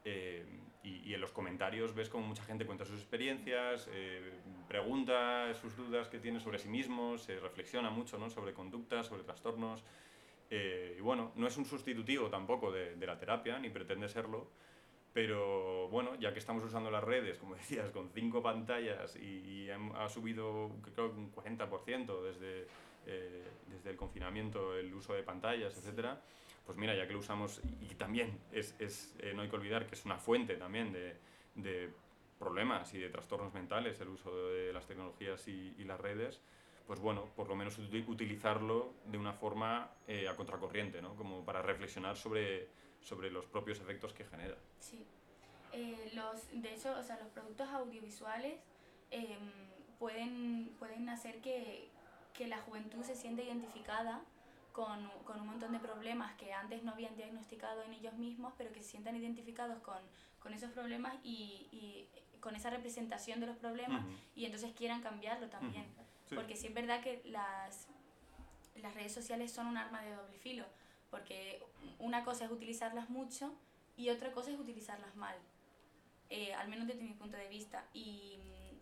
Eh, 0.05 0.45
y, 0.83 1.11
y, 1.11 1.15
en 1.15 1.21
los 1.21 1.33
comentarios 1.33 1.95
ves 1.95 2.09
como 2.09 2.27
mucha 2.27 2.45
gente 2.45 2.65
cuenta 2.65 2.85
sus 2.85 3.01
experiencias, 3.01 3.89
eh, 3.93 4.33
pregunta 4.69 5.53
sus 5.55 5.77
dudas 5.77 6.09
que 6.09 6.19
tiene 6.19 6.39
sobre 6.39 6.59
sí 6.59 6.69
mismo, 6.69 7.19
se 7.19 7.41
reflexiona 7.41 7.91
mucho 7.91 8.19
¿no? 8.19 8.31
sobre 8.31 8.53
conductas, 8.53 9.07
sobre 9.07 9.25
trastornos. 9.25 9.83
Eh, 10.51 10.97
y 10.99 11.01
bueno, 11.01 11.33
no 11.37 11.47
es 11.47 11.57
un 11.57 11.65
sustitutivo 11.65 12.29
tampoco 12.29 12.71
de, 12.71 12.95
de, 12.97 13.07
la 13.07 13.19
terapia, 13.19 13.59
ni 13.59 13.69
pretende 13.71 14.09
serlo, 14.09 14.49
pero 15.13 15.89
bueno, 15.89 16.15
ya 16.17 16.33
que 16.33 16.39
estamos 16.39 16.63
usando 16.63 16.91
las 16.91 17.03
redes, 17.03 17.39
como 17.39 17.55
decías, 17.57 17.91
con 17.91 18.11
cinco 18.11 18.43
pantallas 18.43 19.17
y, 19.17 19.65
y 19.65 19.71
ha 19.71 20.09
subido 20.09 20.71
creo 20.95 21.11
un 21.11 21.33
40% 21.33 22.23
desde 22.23 22.67
eh, 23.09 23.45
desde 23.69 23.91
el 23.91 23.97
confinamiento, 23.97 24.77
el 24.77 24.93
uso 24.93 25.15
de 25.15 25.23
pantallas, 25.23 25.77
etcétera, 25.79 26.21
pues 26.65 26.77
mira, 26.77 26.93
ya 26.97 27.07
que 27.07 27.13
lo 27.13 27.21
usamos, 27.21 27.61
y, 27.81 27.95
también 27.95 28.37
es, 28.51 28.75
es 28.81 29.15
eh, 29.21 29.33
no 29.33 29.43
hay 29.43 29.49
que 29.49 29.55
olvidar 29.55 29.87
que 29.87 29.95
es 29.95 30.05
una 30.05 30.19
fuente 30.19 30.57
también 30.57 30.93
de, 30.93 31.15
de, 31.55 31.91
problemas 32.37 32.93
y 32.95 32.99
de 32.99 33.09
trastornos 33.09 33.55
mentales 33.55 33.99
el 34.01 34.09
uso 34.09 34.49
de 34.49 34.73
las 34.73 34.87
tecnologías 34.87 35.47
y, 35.47 35.75
y 35.79 35.85
las 35.85 36.01
redes, 36.01 36.43
pues 36.87 37.01
bueno, 37.01 37.25
por 37.35 37.49
lo 37.49 37.57
menos 37.57 37.79
utilizarlo 37.79 38.95
de 39.07 39.19
una 39.19 39.33
forma 39.33 39.91
eh, 40.07 40.29
a 40.29 40.37
contracorriente, 40.37 41.03
¿no? 41.03 41.17
Como 41.17 41.45
para 41.45 41.61
reflexionar 41.61 42.17
sobre, 42.17 42.69
sobre 43.01 43.31
los 43.31 43.45
propios 43.47 43.81
efectos 43.81 44.13
que 44.13 44.25
genera. 44.25 44.57
Sí. 44.79 45.05
Eh, 45.73 46.13
los, 46.15 46.49
de 46.53 46.75
hecho, 46.75 46.97
o 46.97 47.03
sea, 47.03 47.19
los 47.19 47.29
productos 47.29 47.69
audiovisuales 47.69 48.61
em, 49.11 49.51
pueden, 49.99 50.71
pueden 50.79 51.09
hacer 51.09 51.41
que, 51.41 51.89
que 52.33 52.47
la 52.47 52.59
juventud 52.59 53.03
se 53.03 53.17
sienta 53.17 53.43
identificada 53.43 54.23
con, 54.73 55.09
con, 55.25 55.41
un 55.41 55.47
montón 55.49 55.73
de 55.73 55.81
problemas 55.81 56.35
que 56.37 56.53
antes 56.53 56.85
no 56.85 56.93
habían 56.93 57.17
diagnosticado 57.17 57.83
en 57.83 57.95
ellos 57.95 58.15
mismos, 58.15 58.55
pero 58.57 58.73
que 58.73 58.83
se 58.83 58.91
sientan 58.91 59.17
identificados 59.17 59.81
con, 59.81 59.99
con 60.39 60.55
esos 60.55 60.71
problemas 60.71 61.15
y, 61.25 61.67
y, 61.73 62.09
con 62.41 62.55
esa 62.55 62.71
representación 62.71 63.41
de 63.41 63.47
los 63.47 63.57
problemas 63.57 64.05
y 64.37 64.45
entonces 64.45 64.73
quieran 64.73 65.03
cambiarlo 65.03 65.49
también. 65.49 65.85
Porque 66.35 66.57
sí 66.57 66.67
es 66.67 66.75
verdad 66.75 67.03
que 67.03 67.23
las, 67.25 67.87
las 68.77 68.95
redes 68.95 69.13
sociales 69.13 69.53
son 69.53 69.69
un 69.69 69.77
arma 69.77 70.03
de 70.03 70.15
doble 70.15 70.39
filo, 70.39 70.65
porque 71.11 71.63
una 71.99 72.25
cosa 72.25 72.47
es 72.47 72.51
utilizarlas 72.51 73.09
mucho 73.11 73.55
y 73.97 74.11
otra 74.11 74.33
cosa 74.33 74.51
es 74.51 74.59
utilizarlas 74.59 75.15
mal, 75.15 75.37
eh, 76.31 76.53
al 76.55 76.69
menos 76.69 76.87
desde 76.87 77.03
mi 77.03 77.15
punto 77.15 77.37
de 77.37 77.49
vista. 77.49 77.85
Y, 77.95 78.39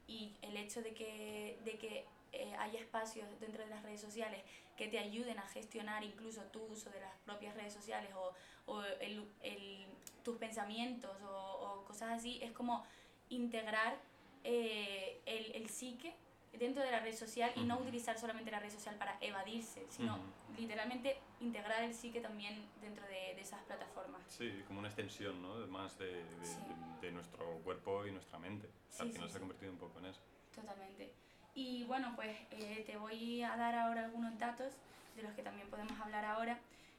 y 0.06 0.36
el 0.42 0.56
hecho 0.56 0.82
de 0.82 0.94
que, 0.94 1.58
de 1.64 1.78
que 1.78 2.06
eh, 2.32 2.54
haya 2.58 2.80
espacios 2.80 3.28
dentro 3.40 3.62
de 3.62 3.70
las 3.70 3.82
redes 3.82 4.00
sociales 4.00 4.42
que 4.76 4.88
te 4.88 4.98
ayuden 4.98 5.38
a 5.38 5.46
gestionar 5.48 6.02
incluso 6.02 6.42
tu 6.46 6.62
uso 6.64 6.90
de 6.90 7.00
las 7.00 7.14
propias 7.24 7.54
redes 7.54 7.72
sociales 7.72 8.10
o, 8.14 8.32
o 8.66 8.82
el, 9.00 9.24
el, 9.42 9.86
tus 10.24 10.36
pensamientos 10.38 11.16
o, 11.22 11.28
o, 11.28 11.84
cosas 11.84 12.18
así, 12.18 12.40
es 12.42 12.50
como 12.52 12.84
integrar 13.28 13.98
eh, 14.42 15.20
el, 15.26 15.52
el 15.52 15.70
psique 15.70 16.14
dentro 16.58 16.82
de 16.82 16.90
la 16.90 17.00
red 17.00 17.14
social 17.14 17.50
y 17.56 17.64
no 17.64 17.78
utilizar 17.78 18.18
solamente 18.18 18.50
la 18.50 18.60
red 18.60 18.70
social 18.70 18.94
para 18.96 19.16
evadirse, 19.20 19.84
sino 19.88 20.18
literalmente 20.58 21.18
integrar 21.40 21.82
el 21.82 21.94
psique 21.94 22.20
también 22.20 22.64
dentro 22.80 23.04
de, 23.06 23.34
de, 23.34 23.40
esas 23.40 23.62
plataformas. 23.64 24.22
Sí, 24.28 24.62
como 24.66 24.80
una 24.80 24.88
extensión, 24.88 25.40
¿no? 25.42 25.66
Más 25.66 25.98
de, 25.98 26.06
de, 26.06 26.46
sí. 26.46 26.56
de 27.00 27.12
nuestro 27.12 27.44
cuerpo 27.64 28.06
y 28.06 28.12
nuestra 28.12 28.38
mente. 28.38 28.68
Sí, 28.90 29.02
Al 29.02 29.10
final 29.10 29.28
sí, 29.28 29.32
se 29.32 29.36
ha 29.38 29.40
convertido 29.40 29.72
un 29.72 29.78
poco 29.78 29.98
en 29.98 30.06
eso. 30.06 30.20
Totalmente. 30.54 31.12
Y 31.54 31.84
bueno, 31.84 32.12
pues 32.16 32.36
eh, 32.50 32.82
te 32.86 32.96
voy 32.96 33.42
a 33.42 33.56
dar 33.56 33.74
ahora 33.74 34.04
algunos 34.04 34.38
datos 34.38 34.72
de 35.16 35.22
los 35.22 35.32
que 35.32 35.42
también 35.42 35.68
podemos 35.68 35.98
hablar 36.00 36.24
ahora, 36.24 36.58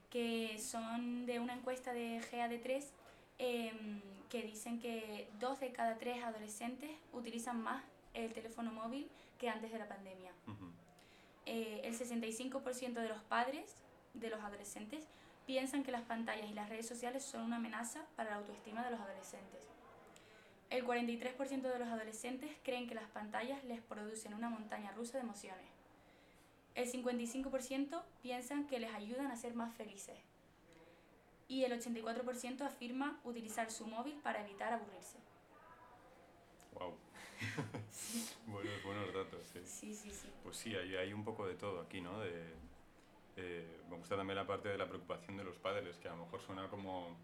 que 0.10 0.58
son 0.60 1.26
de 1.26 1.39
una 1.39 1.54
encuesta 1.54 1.94
de 1.94 2.22
GAD3 2.32 2.86
eh, 3.38 3.74
que 4.30 4.44
dicen 4.44 4.80
que 4.80 5.28
dos 5.39 5.60
de 5.60 5.72
cada 5.72 5.98
tres 5.98 6.24
adolescentes 6.24 6.89
utilizan 7.12 7.62
más 7.62 7.84
el 8.13 8.32
teléfono 8.34 8.72
móvil 8.72 9.10
que 9.38 9.50
antes 9.50 9.71
de 9.71 9.80
la 9.80 9.88
pandemia. 9.88 10.32
Uh 10.48 10.52
-huh. 10.52 10.71
eh, 11.45 11.82
el 11.84 11.98
65% 11.98 12.93
de 12.93 13.10
los 13.10 13.21
padres 13.24 13.76
de 14.13 14.30
los 14.30 14.41
adolescentes 14.41 15.08
piensan 15.45 15.84
que 15.84 15.91
las 15.91 16.02
pantallas 16.04 16.50
y 16.50 16.54
las 16.54 16.69
redes 16.69 16.88
sociales 16.88 17.24
son 17.24 17.43
una 17.43 17.58
amenaza 17.58 18.06
para 18.15 18.32
la 18.32 18.36
autoestima 18.38 18.84
de 18.84 18.91
los 18.91 19.00
adolescentes. 19.00 19.62
El 20.69 20.86
43% 20.86 21.62
de 21.62 21.80
los 21.80 21.88
adolescentes 21.88 22.52
creen 22.63 22.88
que 22.88 22.95
las 22.95 23.08
pantallas 23.10 23.63
les 23.63 23.82
producen 23.82 24.34
una 24.34 24.50
montaña 24.50 24.91
rusa 24.91 25.17
de 25.17 25.24
emociones. 25.24 25.65
El 26.74 26.91
55% 26.91 28.04
piensan 28.21 28.67
que 28.67 28.80
les 28.80 28.93
ayudan 28.93 29.28
a 29.28 29.38
ser 29.38 29.54
más 29.54 29.74
felices. 29.76 30.17
Y 31.48 31.63
el 31.63 31.80
84% 31.80 32.62
afirma 32.62 33.19
utilizar 33.24 33.69
su 33.71 33.86
móvil 33.86 34.15
para 34.24 34.41
evitar 34.41 34.74
aburrirse. 34.74 35.19
Wow. 36.74 36.95
buenos, 38.48 38.84
buenos 38.84 39.13
datos, 39.13 39.41
sí. 39.52 39.60
Sí, 39.65 39.93
sí, 39.93 40.12
sí. 40.12 40.30
Pues 40.43 40.58
sí, 40.58 40.76
hay, 40.76 40.95
hay 40.95 41.13
un 41.13 41.24
poco 41.24 41.48
de 41.48 41.56
todo 41.56 41.82
aquí, 41.82 42.02
¿no? 42.02 42.19
De, 42.19 42.54
eh, 43.38 43.82
me 43.89 43.98
gusta 43.98 44.15
también 44.15 44.38
la 44.38 44.48
parte 44.48 44.69
de 44.69 44.78
la 44.78 44.88
preocupación 44.88 45.38
de 45.38 45.43
los 45.43 45.58
padres, 45.58 45.98
que 45.98 46.08
a 46.08 46.12
lo 46.12 46.24
mejor 46.26 46.41
suena 46.41 46.67
como, 46.69 47.17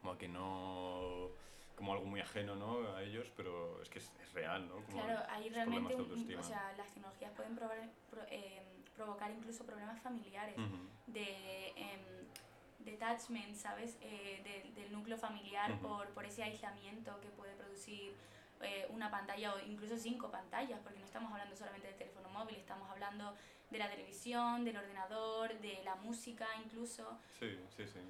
como 0.00 0.12
a 0.12 0.18
que 0.18 0.28
no 0.28 1.30
como 1.76 1.92
algo 1.92 2.06
muy 2.06 2.20
ajeno 2.20 2.56
¿no? 2.56 2.96
a 2.96 3.02
ellos, 3.02 3.30
pero 3.36 3.80
es 3.82 3.90
que 3.90 3.98
es, 3.98 4.10
es 4.22 4.32
real, 4.32 4.66
¿no? 4.66 4.76
Como 4.86 5.02
claro, 5.02 5.22
hay 5.28 5.50
realmente, 5.50 5.94
un, 5.94 6.34
o 6.38 6.42
sea, 6.42 6.72
las 6.76 6.90
tecnologías 6.92 7.30
pueden 7.32 7.54
probar, 7.54 7.78
pro, 8.10 8.22
eh, 8.30 8.62
provocar 8.96 9.30
incluso 9.30 9.64
problemas 9.64 10.00
familiares, 10.00 10.56
uh 10.56 10.62
-huh. 10.62 11.12
de 11.12 11.68
eh, 11.76 12.24
detachment, 12.78 13.54
¿sabes? 13.54 13.98
Eh, 14.00 14.40
de, 14.42 14.80
del 14.80 14.90
núcleo 14.90 15.18
familiar 15.18 15.70
uh 15.70 15.74
-huh. 15.74 15.80
por, 15.80 16.08
por 16.14 16.24
ese 16.24 16.42
aislamiento 16.42 17.20
que 17.20 17.28
puede 17.28 17.54
producir 17.56 18.14
eh, 18.62 18.86
una 18.90 19.10
pantalla 19.10 19.54
o 19.54 19.60
incluso 19.60 19.96
cinco 19.96 20.30
pantallas, 20.30 20.80
porque 20.82 20.98
no 20.98 21.04
estamos 21.04 21.32
hablando 21.32 21.56
solamente 21.56 21.88
del 21.88 21.96
teléfono 21.96 22.28
móvil, 22.30 22.56
estamos 22.56 22.90
hablando 22.90 23.34
de 23.70 23.78
la 23.78 23.90
televisión, 23.90 24.64
del 24.64 24.76
ordenador, 24.76 25.58
de 25.60 25.82
la 25.84 25.96
música 25.96 26.46
incluso. 26.64 27.18
Sí, 27.38 27.58
sí, 27.76 27.86
sí. 27.86 28.00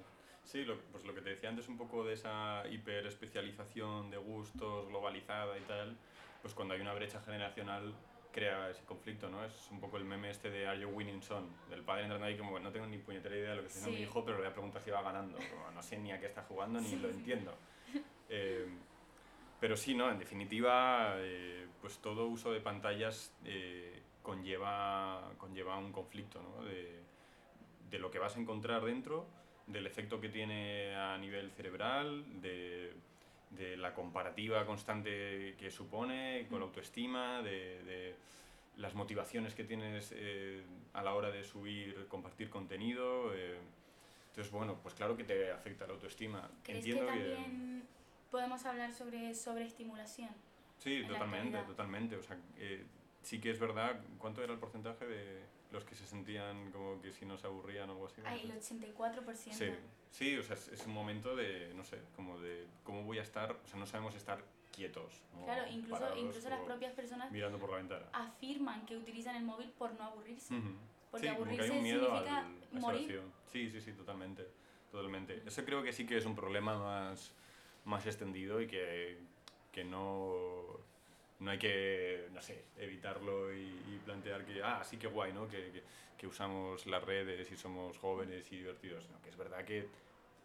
Sí, 0.43 0.63
lo, 0.63 0.79
pues 0.91 1.03
lo 1.03 1.13
que 1.13 1.21
te 1.21 1.31
decía 1.31 1.49
antes 1.49 1.67
un 1.67 1.77
poco 1.77 2.05
de 2.05 2.13
esa 2.13 2.63
hiperespecialización 2.69 4.09
de 4.09 4.17
gustos 4.17 4.87
globalizada 4.87 5.57
y 5.57 5.61
tal, 5.61 5.97
pues 6.41 6.53
cuando 6.53 6.73
hay 6.73 6.79
una 6.79 6.93
brecha 6.93 7.19
generacional 7.19 7.93
crea 8.31 8.69
ese 8.69 8.83
conflicto, 8.83 9.29
¿no? 9.29 9.43
Es 9.43 9.67
un 9.71 9.79
poco 9.79 9.97
el 9.97 10.05
meme 10.05 10.29
este 10.29 10.51
de 10.51 10.67
Are 10.67 10.79
You 10.79 10.89
Winning 10.89 11.21
Son? 11.23 11.49
Del 11.69 11.81
padre 11.81 12.03
entrando 12.03 12.27
ahí 12.27 12.37
como, 12.37 12.59
no 12.59 12.71
tengo 12.71 12.85
ni 12.85 12.97
puñetera 12.99 13.35
idea 13.35 13.49
de 13.49 13.55
lo 13.55 13.61
que 13.63 13.67
está 13.67 13.79
haciendo 13.79 13.97
sí. 13.97 14.03
mi 14.03 14.09
hijo, 14.09 14.23
pero 14.23 14.37
le 14.37 14.43
voy 14.43 14.51
a 14.51 14.53
preguntar 14.53 14.81
si 14.81 14.91
va 14.91 15.01
ganando. 15.01 15.37
Como, 15.37 15.71
no 15.71 15.81
sé 15.81 15.97
ni 15.97 16.11
a 16.11 16.19
qué 16.19 16.27
está 16.27 16.43
jugando 16.43 16.79
ni 16.79 16.87
sí, 16.87 16.95
lo 16.97 17.09
entiendo. 17.09 17.53
Eh, 18.29 18.67
pero 19.59 19.75
sí, 19.75 19.95
¿no? 19.95 20.09
En 20.11 20.19
definitiva, 20.19 21.15
eh, 21.17 21.67
pues 21.81 21.99
todo 21.99 22.27
uso 22.27 22.51
de 22.51 22.59
pantallas 22.61 23.33
eh, 23.45 24.01
conlleva, 24.21 25.31
conlleva 25.37 25.77
un 25.77 25.91
conflicto, 25.91 26.41
¿no? 26.41 26.65
De, 26.65 26.99
de 27.89 27.99
lo 27.99 28.11
que 28.11 28.19
vas 28.19 28.35
a 28.35 28.39
encontrar 28.39 28.83
dentro 28.83 29.25
del 29.67 29.85
efecto 29.85 30.19
que 30.21 30.29
tiene 30.29 30.95
a 30.95 31.17
nivel 31.17 31.51
cerebral, 31.51 32.41
de, 32.41 32.93
de 33.51 33.77
la 33.77 33.93
comparativa 33.93 34.65
constante 34.65 35.55
que 35.57 35.71
supone 35.71 36.45
con 36.49 36.59
la 36.59 36.65
autoestima, 36.65 37.41
de, 37.41 37.83
de 37.83 38.15
las 38.77 38.93
motivaciones 38.93 39.55
que 39.55 39.63
tienes 39.63 40.13
eh, 40.15 40.63
a 40.93 41.01
la 41.01 41.13
hora 41.15 41.31
de 41.31 41.43
subir, 41.43 42.07
compartir 42.07 42.49
contenido. 42.49 43.33
Eh, 43.35 43.57
entonces, 44.29 44.51
bueno, 44.53 44.79
pues 44.81 44.93
claro 44.93 45.17
que 45.17 45.23
te 45.23 45.51
afecta 45.51 45.87
la 45.87 45.93
autoestima. 45.93 46.49
¿Crees 46.63 46.85
Entiendo 46.85 47.11
que 47.11 47.19
también 47.19 47.81
que, 47.81 47.96
podemos 48.31 48.65
hablar 48.65 48.93
sobre 48.93 49.33
sobreestimulación? 49.33 50.29
Sí, 50.77 51.03
totalmente, 51.07 51.57
totalmente. 51.63 52.15
O 52.15 52.23
sea, 52.23 52.37
eh, 52.57 52.85
sí 53.23 53.39
que 53.39 53.51
es 53.51 53.59
verdad. 53.59 53.99
¿Cuánto 54.17 54.43
era 54.43 54.53
el 54.53 54.59
porcentaje 54.59 55.05
de 55.05 55.41
los 55.71 55.83
que 55.83 55.95
se 55.95 56.05
sentían 56.05 56.71
como 56.71 57.01
que 57.01 57.11
si 57.11 57.25
no 57.25 57.37
se 57.37 57.47
aburrían 57.47 57.89
o 57.89 57.93
algo 57.93 58.07
así. 58.07 58.21
Ay, 58.25 58.41
el 58.43 58.51
84%. 58.51 59.35
Sí, 59.51 59.65
sí, 60.11 60.37
o 60.37 60.43
sea, 60.43 60.55
es, 60.55 60.67
es, 60.69 60.85
un 60.85 60.93
momento 60.93 61.35
de, 61.35 61.73
no 61.75 61.83
sé, 61.83 61.99
como 62.15 62.39
de 62.39 62.65
cómo 62.83 63.03
voy 63.03 63.19
a 63.19 63.21
estar, 63.21 63.51
o 63.51 63.67
sea, 63.67 63.79
no 63.79 63.85
sabemos 63.85 64.15
estar 64.15 64.43
quietos. 64.73 65.23
Claro, 65.43 65.63
incluso, 65.69 66.17
incluso 66.17 66.49
las 66.49 66.61
propias 66.61 66.93
personas 66.93 67.31
mirando 67.31 67.57
por 67.57 67.71
la 67.71 67.77
ventana. 67.77 68.05
afirman 68.13 68.85
que 68.85 68.95
utilizan 68.95 69.35
el 69.35 69.43
móvil 69.43 69.69
por 69.77 69.93
no 69.93 70.03
aburrirse. 70.03 70.53
Uh 70.53 70.57
-huh. 70.57 70.75
Porque 71.11 71.27
sí, 71.27 71.33
aburrirse 71.33 71.63
hay 71.63 71.69
un 71.69 71.83
miedo 71.83 72.05
significa 72.05 72.39
al, 72.39 72.79
morir. 72.79 73.21
Sí, 73.51 73.69
sí, 73.69 73.81
sí, 73.81 73.93
totalmente. 73.93 74.47
Totalmente. 74.91 75.43
Eso 75.45 75.65
creo 75.65 75.83
que 75.83 75.91
sí 75.91 76.05
que 76.05 76.17
es 76.17 76.25
un 76.25 76.35
problema 76.35 76.77
más, 76.77 77.33
más 77.87 78.05
extendido 78.05 78.61
y 78.61 78.67
que, 78.67 79.17
que 79.71 79.83
no 79.83 80.79
no 81.39 81.51
hay 81.51 81.59
que, 81.59 82.29
no 82.33 82.41
sé, 82.41 82.65
evitarlo 82.77 83.53
y, 83.53 83.61
y, 83.61 84.01
plantear 84.03 84.43
que, 84.43 84.61
ah, 84.63 84.83
sí 84.83 84.97
que 84.97 85.07
guay, 85.07 85.33
¿no? 85.33 85.47
Que, 85.47 85.71
que, 85.71 85.83
que, 86.17 86.25
usamos 86.25 86.87
las 86.87 87.03
redes 87.03 87.51
y 87.51 87.55
somos 87.55 87.97
jóvenes 87.99 88.51
y 88.51 88.57
divertidos. 88.57 89.07
No, 89.09 89.21
que 89.21 89.29
es 89.29 89.37
verdad 89.37 89.63
que 89.63 89.87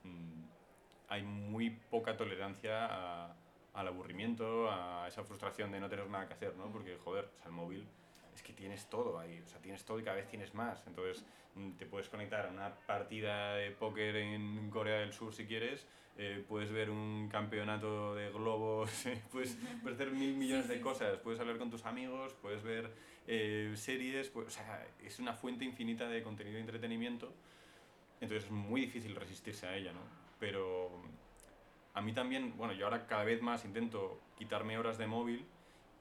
mmm, 0.05 0.45
hay 1.09 1.23
muy 1.23 1.71
poca 1.71 2.17
tolerancia 2.17 2.87
a, 2.91 3.35
al 3.75 3.89
aburrimiento, 3.89 4.71
a 4.71 5.09
esa 5.09 5.25
frustración 5.25 5.73
de 5.73 5.81
no 5.81 5.89
tener 5.89 6.09
nada 6.09 6.29
que 6.29 6.35
hacer, 6.35 6.55
¿no? 6.57 6.71
Porque, 6.71 6.99
joder, 7.03 7.25
o 7.25 7.37
sea, 7.39 7.47
el 7.47 7.53
móvil 7.53 7.87
es 8.35 8.43
que 8.43 8.53
tienes 8.53 8.87
todo 8.87 9.19
ahí, 9.19 9.43
o 9.45 9.49
sea, 9.49 9.61
tienes 9.61 9.85
todo 9.85 9.99
y 9.99 10.05
cada 10.05 10.17
vez 10.17 10.29
tienes 10.29 10.55
más. 10.55 10.87
Entonces, 10.87 11.25
te 11.79 11.87
puedes 11.87 12.09
conectar 12.09 12.47
a 12.47 12.51
una 12.51 12.75
partida 12.87 13.55
de 13.55 13.71
póker 13.71 14.17
en 14.17 14.71
Corea 14.71 15.01
del 15.01 15.13
Sur 15.13 15.35
si 15.35 15.47
quieres, 15.47 15.87
eh, 16.19 16.45
puedes 16.47 16.71
ver 16.71 16.91
un 16.91 17.29
campeonato 17.31 18.15
de 18.15 18.31
globos, 18.31 18.91
puedes, 19.33 19.57
puedes 19.83 19.99
hacer 19.99 20.13
mil 20.13 20.35
millones 20.35 20.69
de 20.69 20.81
cosas, 20.81 21.19
puedes 21.19 21.41
hablar 21.41 21.57
con 21.57 21.71
tus 21.71 21.87
amigos, 21.87 22.35
puedes 22.43 22.63
ver 22.63 22.93
eh, 23.27 23.73
series, 23.77 24.29
pues, 24.29 24.49
o 24.49 24.51
sea, 24.51 24.87
es 25.03 25.19
una 25.19 25.33
fuente 25.33 25.65
infinita 25.65 26.09
de 26.09 26.23
contenido 26.23 26.57
de 26.57 26.61
entretenimiento, 26.61 27.33
entonces 28.21 28.45
es 28.45 28.51
muy 28.51 28.83
difícil 28.83 29.17
resistirse 29.17 29.67
a 29.67 29.75
ella, 29.75 29.93
¿no? 29.93 30.01
Pero 30.39 30.91
a 31.95 32.03
mí 32.03 32.13
también, 32.13 32.57
bueno, 32.59 32.75
yo 32.75 32.85
ahora 32.85 33.07
cada 33.07 33.25
vez 33.25 33.41
más 33.41 33.65
intento 33.65 34.21
quitarme 34.37 34.77
horas 34.77 34.99
de 34.99 35.07
móvil 35.07 35.47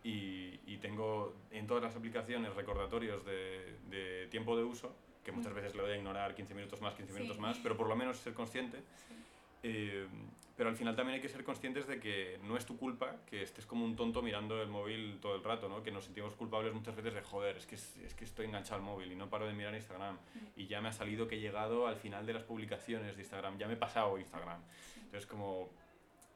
y, 0.04 0.60
y 0.68 0.78
tengo 0.82 1.34
en 1.52 1.68
todas 1.68 1.84
las 1.84 1.96
aplicaciones 1.96 2.54
recordatorios 2.54 3.26
de, 3.26 3.78
de 3.90 4.28
tiempo 4.28 4.58
de 4.58 4.64
uso, 4.64 4.94
que 5.24 5.32
muchas 5.32 5.54
veces 5.54 5.74
le 5.74 5.84
doy 5.84 5.92
a 5.94 5.98
ignorar 5.98 6.36
15 6.36 6.54
minutos 6.54 6.82
más, 6.82 6.96
15 6.96 7.14
minutos 7.14 7.38
sí. 7.38 7.42
más, 7.42 7.58
pero 7.60 7.78
por 7.78 7.88
lo 7.88 7.96
menos 7.96 8.18
ser 8.18 8.34
consciente. 8.34 8.80
Sí 9.08 9.21
Eh, 9.64 10.08
pero 10.56 10.70
al 10.70 10.76
final 10.76 10.96
también 10.96 11.16
hay 11.16 11.22
que 11.22 11.30
ser 11.30 11.44
conscientes 11.44 11.88
de 11.88 12.00
que 12.00 12.40
no 12.44 12.56
es 12.56 12.66
tu 12.66 12.78
culpa 12.78 13.16
que 13.26 13.42
estés 13.42 13.66
como 13.66 13.84
un 13.84 13.96
tonto 13.96 14.22
mirando 14.22 14.62
el 14.62 14.68
móvil 14.68 15.18
todo 15.20 15.36
el 15.36 15.44
rato, 15.44 15.68
¿no? 15.68 15.82
Que 15.82 15.92
nos 15.92 16.06
sentimos 16.06 16.36
culpables 16.36 16.74
muchas 16.74 16.96
veces 16.96 17.14
de, 17.16 17.22
joder, 17.22 17.58
es 17.58 17.66
que, 17.66 17.76
es, 17.76 18.14
que 18.16 18.26
estoy 18.26 18.46
enganchado 18.46 18.76
al 18.76 18.84
móvil 18.84 19.12
y 19.12 19.16
no 19.16 19.30
paro 19.30 19.48
de 19.48 19.54
mirar 19.54 19.74
Instagram. 19.74 20.20
Y 20.56 20.68
ya 20.68 20.80
me 20.82 20.90
ha 20.90 20.94
salido 20.94 21.28
que 21.28 21.36
he 21.36 21.40
llegado 21.40 21.88
al 21.88 21.96
final 21.96 22.26
de 22.26 22.34
las 22.34 22.44
publicaciones 22.44 23.16
de 23.16 23.22
Instagram, 23.24 23.58
ya 23.58 23.68
me 23.68 23.74
he 23.74 23.78
pasado 23.78 24.20
Instagram. 24.20 24.62
Entonces 24.98 25.26
como 25.26 25.72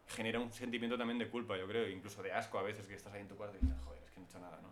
genera 0.07 0.39
un 0.39 0.51
sentimiento 0.51 0.97
también 0.97 1.19
de 1.19 1.27
culpa, 1.27 1.57
yo 1.57 1.67
creo, 1.67 1.87
incluso 1.87 2.23
de 2.23 2.31
asco 2.31 2.57
a 2.57 2.63
veces 2.63 2.87
que 2.87 2.95
estás 2.95 3.13
ahí 3.13 3.21
en 3.21 3.27
tu 3.27 3.35
cuarto 3.35 3.57
y 3.57 3.65
dices, 3.65 3.79
joder, 3.83 4.01
es 4.03 4.11
que 4.11 4.19
no 4.19 4.25
he 4.25 4.29
hecho 4.29 4.39
nada, 4.39 4.59
¿no? 4.61 4.69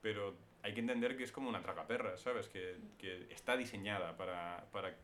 Pero 0.00 0.34
hay 0.62 0.74
que 0.74 0.80
entender 0.80 1.16
que 1.16 1.24
es 1.24 1.32
como 1.32 1.48
una 1.48 1.62
tragaperra, 1.62 2.16
¿sabes? 2.16 2.48
Que, 2.48 2.76
que 2.98 3.28
está 3.30 3.56
diseñada 3.56 4.16
para, 4.16 4.66
para, 4.72 4.94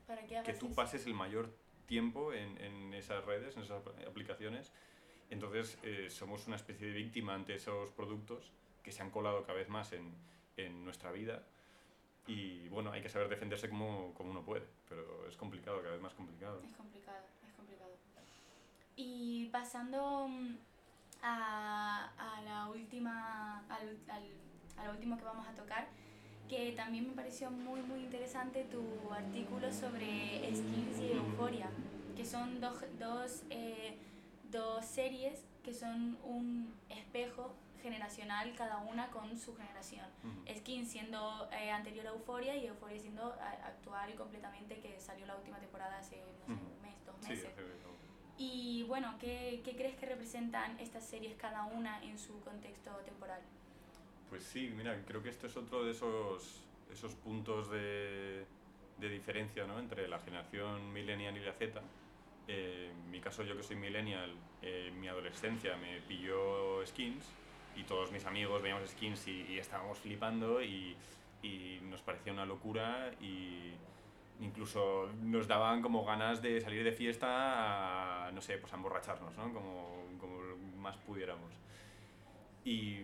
que, 0.45 0.53
tú 0.55 0.75
pases 0.75 1.07
el 1.07 1.15
mayor 1.15 1.51
tiempo 1.91 2.33
en, 2.33 2.57
en, 2.59 2.95
esas 2.95 3.25
redes, 3.25 3.57
en 3.57 3.65
esas 3.65 3.83
aplicaciones. 4.07 4.73
Entonces 5.29 5.77
eh, 5.83 6.09
somos 6.09 6.47
una 6.47 6.55
especie 6.55 6.87
de 6.87 6.93
víctima 6.93 7.35
ante 7.35 7.55
esos 7.55 7.91
productos 7.91 8.53
que 8.85 8.93
se 8.93 9.03
han 9.03 9.11
colado 9.11 9.43
cada 9.43 9.59
vez 9.59 9.69
más 9.69 9.93
en, 9.93 10.15
en 10.57 10.85
nuestra 10.85 11.11
vida. 11.11 11.43
Y 12.29 12.69
bueno, 12.69 12.93
hay 12.93 13.03
que 13.03 13.09
saber 13.09 13.29
defenderse 13.29 13.69
como, 13.69 14.15
como, 14.15 14.31
uno 14.31 14.43
puede, 14.45 14.67
pero 14.89 15.27
es 15.29 15.37
complicado, 15.37 15.83
cada 15.83 15.95
vez 15.95 16.01
más 16.01 16.15
complicado. 16.15 16.63
Es 16.63 16.77
complicado, 16.77 17.25
es 17.45 17.53
complicado. 17.55 17.91
Y 18.95 19.47
pasando 19.47 20.29
mm, 20.29 20.57
a, 21.23 22.13
a 22.17 22.43
la 22.43 22.69
última, 22.69 23.67
al, 23.69 23.99
al, 24.09 24.25
a 24.77 24.85
lo 24.87 24.93
último 24.93 25.19
que 25.19 25.25
vamos 25.25 25.47
a 25.49 25.55
tocar, 25.55 25.89
que 26.51 26.73
también 26.73 27.07
me 27.07 27.15
pareció 27.15 27.49
muy 27.49 27.81
muy 27.83 28.01
interesante 28.01 28.65
tu 28.65 28.83
artículo 29.13 29.73
sobre 29.73 30.41
Skins 30.53 30.99
y 30.99 31.13
Euphoria, 31.13 31.71
que 32.17 32.27
son 32.27 32.61
dos, 32.61 32.77
dos, 32.99 33.45
eh, 33.51 33.97
dos 34.51 34.85
series 34.85 35.45
que 35.63 35.73
son 35.73 36.19
un 36.25 36.75
espejo 36.89 37.55
generacional 37.81 38.53
cada 38.57 38.79
una 38.79 39.11
con 39.11 39.39
su 39.39 39.55
generación. 39.57 40.07
Skins 40.53 40.91
siendo 40.91 41.49
eh, 41.53 41.71
anterior 41.71 42.09
a 42.09 42.11
Euphoria 42.11 42.57
y 42.57 42.67
Euphoria 42.67 42.99
siendo 42.99 43.33
actual 43.65 44.13
completamente 44.17 44.81
que 44.81 44.99
salió 44.99 45.27
la 45.27 45.37
última 45.37 45.59
temporada 45.61 45.99
hace 45.99 46.17
no 46.49 46.57
sé, 46.57 46.65
un 46.65 46.83
mes, 46.83 46.97
dos 47.07 47.17
meses. 47.29 47.49
y 48.37 48.83
bueno, 48.89 49.15
¿qué, 49.21 49.63
¿qué 49.65 49.77
crees 49.77 49.95
que 49.97 50.07
representan 50.07 50.81
estas 50.81 51.05
series 51.05 51.37
cada 51.37 51.67
una 51.67 52.03
en 52.03 52.19
su 52.19 52.41
contexto 52.41 52.91
temporal? 53.05 53.41
Pues 54.31 54.45
sí, 54.45 54.73
mira, 54.77 54.97
creo 55.07 55.23
que 55.23 55.29
esto 55.29 55.49
es 55.49 55.57
otro 55.57 55.85
de 55.85 55.91
esos, 55.91 56.63
esos 56.93 57.13
puntos 57.17 57.69
de, 57.69 58.47
de 58.99 59.09
diferencia 59.09 59.67
¿no? 59.67 59.81
entre 59.81 60.07
la 60.07 60.21
generación 60.21 60.93
millennial 60.93 61.37
y 61.37 61.41
la 61.41 61.53
Z. 61.53 61.81
Eh, 62.47 62.93
en 62.93 63.11
mi 63.11 63.21
caso, 63.21 63.43
yo 63.43 63.57
que 63.57 63.65
soy 63.65 63.75
millennial, 63.75 64.33
eh, 64.63 64.87
en 64.89 65.01
mi 65.01 65.09
adolescencia 65.09 65.77
me 65.77 66.01
pilló 66.03 66.87
skins 66.87 67.25
y 67.77 67.83
todos 67.83 68.13
mis 68.13 68.25
amigos 68.25 68.63
veíamos 68.63 68.89
skins 68.91 69.27
y, 69.27 69.59
estábamos 69.59 69.99
flipando 69.99 70.63
y, 70.63 70.97
y, 71.43 71.81
nos 71.83 72.01
parecía 72.01 72.33
una 72.33 72.47
locura 72.47 73.11
y 73.21 73.73
incluso 74.41 75.11
nos 75.23 75.49
daban 75.49 75.83
como 75.83 76.05
ganas 76.05 76.41
de 76.41 76.61
salir 76.61 76.85
de 76.85 76.93
fiesta 76.93 78.27
a, 78.27 78.33
no 78.33 78.41
sé, 78.41 78.59
pues 78.59 78.73
a 78.73 78.77
emborracharnos, 78.77 79.37
¿no? 79.37 79.53
como, 79.53 80.05
como 80.21 80.41
más 80.77 80.97
pudiéramos. 80.99 81.53
Y 82.65 83.01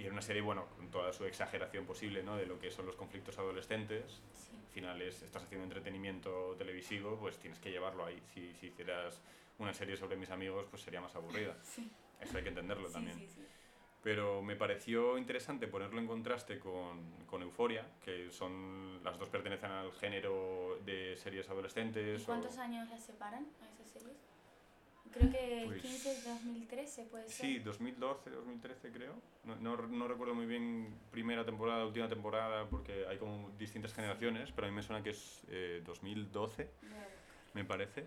y 0.00 0.04
era 0.04 0.12
una 0.12 0.22
serie, 0.22 0.40
bueno, 0.40 0.66
con 0.76 0.90
toda 0.90 1.12
su 1.12 1.26
exageración 1.26 1.84
posible, 1.84 2.22
¿no? 2.22 2.36
De 2.36 2.46
lo 2.46 2.58
que 2.58 2.70
son 2.70 2.86
los 2.86 2.96
conflictos 2.96 3.38
adolescentes. 3.38 4.22
Al 4.66 4.72
final 4.72 5.02
es, 5.02 5.22
estás 5.22 5.42
haciendo 5.42 5.64
entretenimiento 5.64 6.54
televisivo, 6.56 7.18
pues 7.18 7.36
tienes 7.38 7.58
que 7.58 7.70
llevarlo 7.70 8.06
ahí. 8.06 8.22
Si, 8.32 8.54
si 8.54 8.68
hicieras 8.68 9.20
una 9.58 9.74
serie 9.74 9.98
sobre 9.98 10.16
mis 10.16 10.30
amigos, 10.30 10.66
pues 10.70 10.82
sería 10.82 11.02
más 11.02 11.14
aburrida. 11.14 11.54
Eso 12.20 12.36
hay 12.36 12.42
que 12.42 12.48
entenderlo 12.48 12.88
también. 12.88 13.18
Pero 14.02 14.40
me 14.40 14.56
pareció 14.56 15.18
interesante 15.18 15.66
ponerlo 15.66 16.00
en 16.00 16.06
contraste 16.06 16.58
con, 16.58 17.26
con 17.26 17.42
Euforia, 17.42 17.86
que 18.02 18.30
son 18.30 19.04
las 19.04 19.18
dos 19.18 19.28
pertenecen 19.28 19.70
al 19.70 19.92
género 19.92 20.78
de 20.86 21.14
series 21.18 21.48
adolescentes. 21.50 22.22
¿Y 22.22 22.24
cuántos 22.24 22.56
años 22.56 22.88
las 22.88 23.04
separan 23.04 23.46
a 23.60 23.68
esas 23.68 23.88
series? 23.88 24.16
Creo 25.12 25.30
que 25.30 25.62
pues, 25.66 25.82
15 25.82 26.22
2013 26.28 27.04
puede 27.04 27.28
ser. 27.28 27.46
Sí, 27.46 27.58
2012, 27.58 28.30
2013 28.30 28.90
creo. 28.92 29.14
No, 29.44 29.56
no, 29.56 29.76
no, 29.76 30.08
recuerdo 30.08 30.34
muy 30.34 30.46
bien 30.46 30.94
primera 31.10 31.44
temporada, 31.44 31.84
última 31.84 32.08
temporada, 32.08 32.68
porque 32.68 33.06
hay 33.08 33.18
como 33.18 33.50
distintas 33.58 33.92
generaciones, 33.92 34.52
pero 34.52 34.66
a 34.66 34.70
mí 34.70 34.76
me 34.76 34.82
suena 34.82 35.02
que 35.02 35.10
es 35.10 35.42
2012, 35.84 36.62
eh, 36.62 36.68
me 37.54 37.64
parece. 37.64 38.06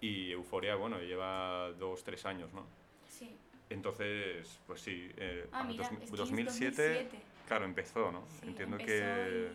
Y 0.00 0.30
Euforia, 0.30 0.76
bueno, 0.76 1.00
lleva 1.00 1.72
dos, 1.72 2.04
tres 2.04 2.24
años, 2.24 2.52
¿no? 2.52 2.66
Sí. 3.08 3.36
Entonces, 3.70 4.60
pues 4.66 4.80
sí, 4.80 5.10
eh, 5.16 5.46
ah, 5.52 5.64
mira, 5.64 5.82
2007, 5.82 6.16
2007, 6.16 7.08
claro, 7.46 7.64
empezó, 7.64 8.12
¿no? 8.12 8.26
Entiendo 8.42 8.78
que... 8.78 9.50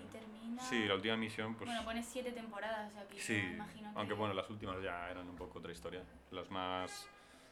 Sí, 0.70 0.86
la 0.86 0.96
última 0.96 1.18
misión, 1.18 1.56
pues... 1.56 1.68
Bueno, 1.68 1.84
pone 1.84 2.04
siete 2.04 2.32
temporadas, 2.32 2.92
o 2.92 2.94
sea 2.94 3.08
que 3.08 3.20
sí, 3.20 3.34
me 3.34 3.54
imagino 3.54 3.92
que... 3.92 4.00
aunque 4.00 4.14
bueno, 4.14 4.34
las 4.34 4.50
últimas 4.50 4.82
ya 4.82 5.10
eran 5.10 5.28
un 5.28 5.36
poco 5.36 5.60
otra 5.60 5.72
historia. 5.72 6.04
Las 6.32 6.50
más 6.50 7.08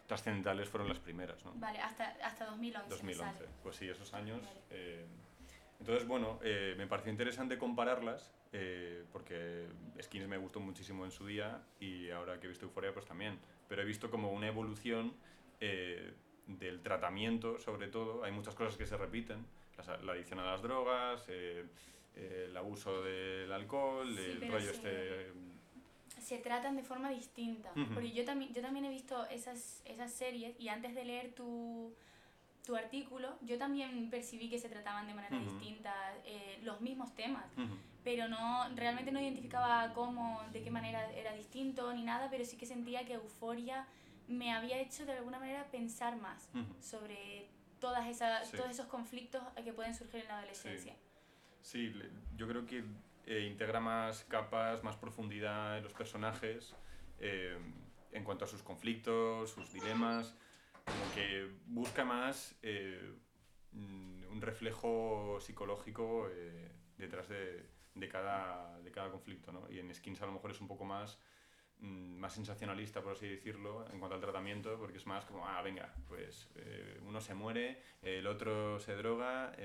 trascendentales 0.08 0.68
fueron 0.68 0.90
las 0.90 1.00
primeras, 1.00 1.44
¿no? 1.46 1.54
Vale, 1.56 1.80
hasta, 1.80 2.10
hasta 2.24 2.46
2011. 2.48 2.90
2011, 2.90 3.46
pues 3.64 3.76
sí, 3.78 3.88
esos 3.88 4.14
años... 4.14 4.42
Eh, 4.70 5.06
entonces, 5.80 6.06
bueno, 6.08 6.38
eh, 6.44 6.76
me 6.78 6.86
pareció 6.86 7.12
interesante 7.12 7.58
compararlas, 7.58 8.32
eh, 8.52 9.06
porque 9.12 9.68
Skins 10.02 10.28
me 10.28 10.38
gustó 10.38 10.60
muchísimo 10.60 11.06
en 11.06 11.12
su 11.12 11.26
día 11.26 11.62
y 11.80 12.10
ahora 12.12 12.40
que 12.40 12.46
he 12.46 12.50
visto 12.50 12.66
Euphoria, 12.66 12.94
pues 12.94 13.06
también. 13.06 13.40
Pero 13.68 13.82
he 13.82 13.86
visto 13.86 14.12
como 14.12 14.32
una 14.32 14.48
evolución 14.48 15.14
del 15.60 16.82
tratamiento, 16.82 17.58
sobre 17.60 17.88
todo. 17.88 18.24
Hay 18.24 18.32
muchas 18.32 18.54
cosas 18.54 18.76
que 18.76 18.86
se 18.86 18.98
repiten, 18.98 19.46
la, 20.04 20.12
adicción 20.12 20.40
a 20.40 20.44
las 20.44 20.62
drogas, 20.62 21.26
el 22.16 22.56
abuso 22.56 23.02
del 23.02 23.52
alcohol, 23.52 24.18
el 24.18 24.42
rollo 24.50 24.72
este... 24.72 25.32
Se 26.20 26.38
tratan 26.38 26.76
de 26.76 26.84
forma 26.84 27.10
distinta, 27.10 27.72
porque 27.94 28.12
yo 28.12 28.24
también, 28.24 28.54
yo 28.54 28.62
también 28.62 28.86
he 28.86 28.90
visto 28.90 29.26
esas, 29.28 29.82
esas 29.86 30.14
series 30.14 30.58
y 30.60 30.70
antes 30.70 30.94
de 30.96 31.04
leer 31.04 31.34
tu, 31.34 31.94
tu 32.66 32.76
artículo, 32.76 33.36
yo 33.42 33.58
también 33.58 34.10
percibí 34.10 34.50
que 34.50 34.60
se 34.60 34.70
trataban 34.70 35.08
de 35.08 35.14
manera 35.14 35.38
distinta 35.40 35.94
eh, 36.26 36.60
los 36.64 36.80
mismos 36.80 37.14
temas, 37.16 37.46
pero 38.04 38.28
no 38.28 38.70
realmente 38.76 39.12
no 39.12 39.20
identificaba 39.20 39.92
cómo, 39.94 40.42
de 40.52 40.62
qué 40.62 40.72
manera 40.72 41.12
era 41.12 41.34
distinto 41.34 41.92
ni 41.94 42.04
nada, 42.04 42.30
pero 42.30 42.46
sí 42.46 42.56
que 42.56 42.66
sentía 42.66 43.04
que 43.06 43.14
Euforia 43.14 43.88
me 44.28 44.54
había 44.54 44.80
hecho 44.80 45.06
de 45.06 45.14
alguna 45.14 45.40
manera 45.40 45.66
pensar 45.72 46.16
más 46.18 46.50
sobre 46.80 47.50
todas 47.80 48.08
esas, 48.08 48.52
todos 48.52 48.70
esos 48.70 48.86
conflictos 48.86 49.42
que 49.64 49.74
pueden 49.74 49.96
surgir 49.96 50.22
en 50.22 50.28
la 50.28 50.38
adolescencia. 50.38 50.94
Sí, 50.94 51.00
yo 52.36 52.48
creo 52.48 52.66
que 52.66 52.84
eh, 53.26 53.48
integra 53.50 53.80
más 53.80 54.24
capas, 54.26 54.84
más 54.84 54.98
profundidad 54.98 55.78
en 55.78 55.84
los 55.84 55.94
personajes 55.94 56.76
eh, 57.20 57.58
en 58.12 58.24
cuanto 58.24 58.46
a 58.46 58.48
sus 58.48 58.64
conflictos, 58.64 59.52
sus 59.52 59.72
dilemas, 59.72 60.36
como 60.86 61.14
que 61.14 61.48
busca 61.68 62.04
más 62.04 62.58
eh, 62.64 63.14
un 63.74 64.42
reflejo 64.42 65.38
psicológico 65.40 66.28
detrás 66.98 67.30
de, 67.30 67.70
de, 67.94 68.10
cada, 68.10 68.80
de 68.82 68.92
cada 68.92 69.12
conflicto. 69.12 69.52
¿no? 69.52 69.70
Y 69.70 69.80
en 69.80 69.94
Skins 69.94 70.22
a 70.22 70.26
lo 70.26 70.34
mejor 70.34 70.52
es 70.52 70.60
un 70.60 70.68
poco 70.68 70.84
más 70.84 71.20
mm, 71.80 72.18
más 72.18 72.34
sensacionalista, 72.34 73.02
por 73.02 73.14
así 73.14 73.28
decirlo, 73.28 73.86
en 73.92 74.00
cuanto 74.00 74.16
al 74.16 74.22
tratamiento, 74.22 74.78
porque 74.78 74.98
es 74.98 75.06
más 75.06 75.26
como, 75.26 75.48
ah, 75.48 75.62
venga, 75.62 75.94
pues 76.08 76.50
uno 77.06 77.22
se 77.22 77.34
muere, 77.34 77.82
el 78.02 78.26
otro 78.26 78.80
se 78.80 78.96
droga, 78.96 79.56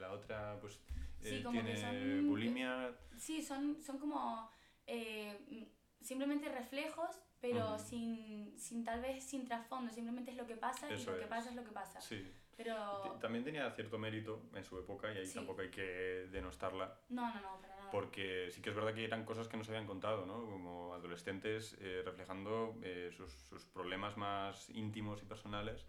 la 0.00 0.10
otra 0.12 0.58
pues 0.60 0.80
sí, 1.22 1.36
eh, 1.36 1.42
como 1.42 1.64
que 1.64 1.76
son, 1.76 2.28
bulimia. 2.28 2.94
Sí, 3.16 3.42
son, 3.42 3.82
son 3.82 3.98
como 3.98 4.50
eh, 4.86 5.68
simplemente 6.00 6.48
reflejos, 6.48 7.20
pero 7.40 7.78
sin, 7.78 8.58
sin 8.58 8.84
tal 8.84 9.00
vez 9.00 9.24
sin 9.24 9.44
trasfondo, 9.44 9.92
simplemente 9.92 10.30
es 10.30 10.36
lo 10.36 10.46
que 10.46 10.56
pasa 10.56 10.90
y 10.92 11.04
lo 11.04 11.18
que 11.18 11.26
pasa 11.26 11.50
es 11.50 11.56
lo 11.56 11.64
que 11.64 11.72
pasa. 11.72 12.00
Sí. 12.00 12.30
Pero... 12.56 13.18
También 13.20 13.44
tenía 13.44 13.70
cierto 13.70 13.98
mérito 13.98 14.42
en 14.54 14.62
su 14.62 14.78
época 14.78 15.12
y 15.12 15.18
ahí 15.18 15.32
tampoco 15.32 15.62
hay 15.62 15.70
que 15.70 16.28
denostarla. 16.30 16.98
No, 17.08 17.32
no, 17.34 17.40
no, 17.40 17.60
para 17.60 17.76
nada. 17.76 17.90
Porque 17.90 18.48
sí 18.50 18.60
que 18.60 18.70
es 18.70 18.76
verdad 18.76 18.94
que 18.94 19.04
eran 19.04 19.24
cosas 19.24 19.48
que 19.48 19.56
nos 19.56 19.68
habían 19.68 19.86
contado, 19.86 20.26
¿no? 20.26 20.44
Como 20.44 20.94
adolescentes 20.94 21.76
eh, 21.80 22.02
reflejando 22.04 22.78
sus, 23.16 23.32
sus, 23.32 23.64
problemas 23.64 24.16
más 24.16 24.68
íntimos 24.70 25.22
y 25.22 25.24
personales, 25.24 25.86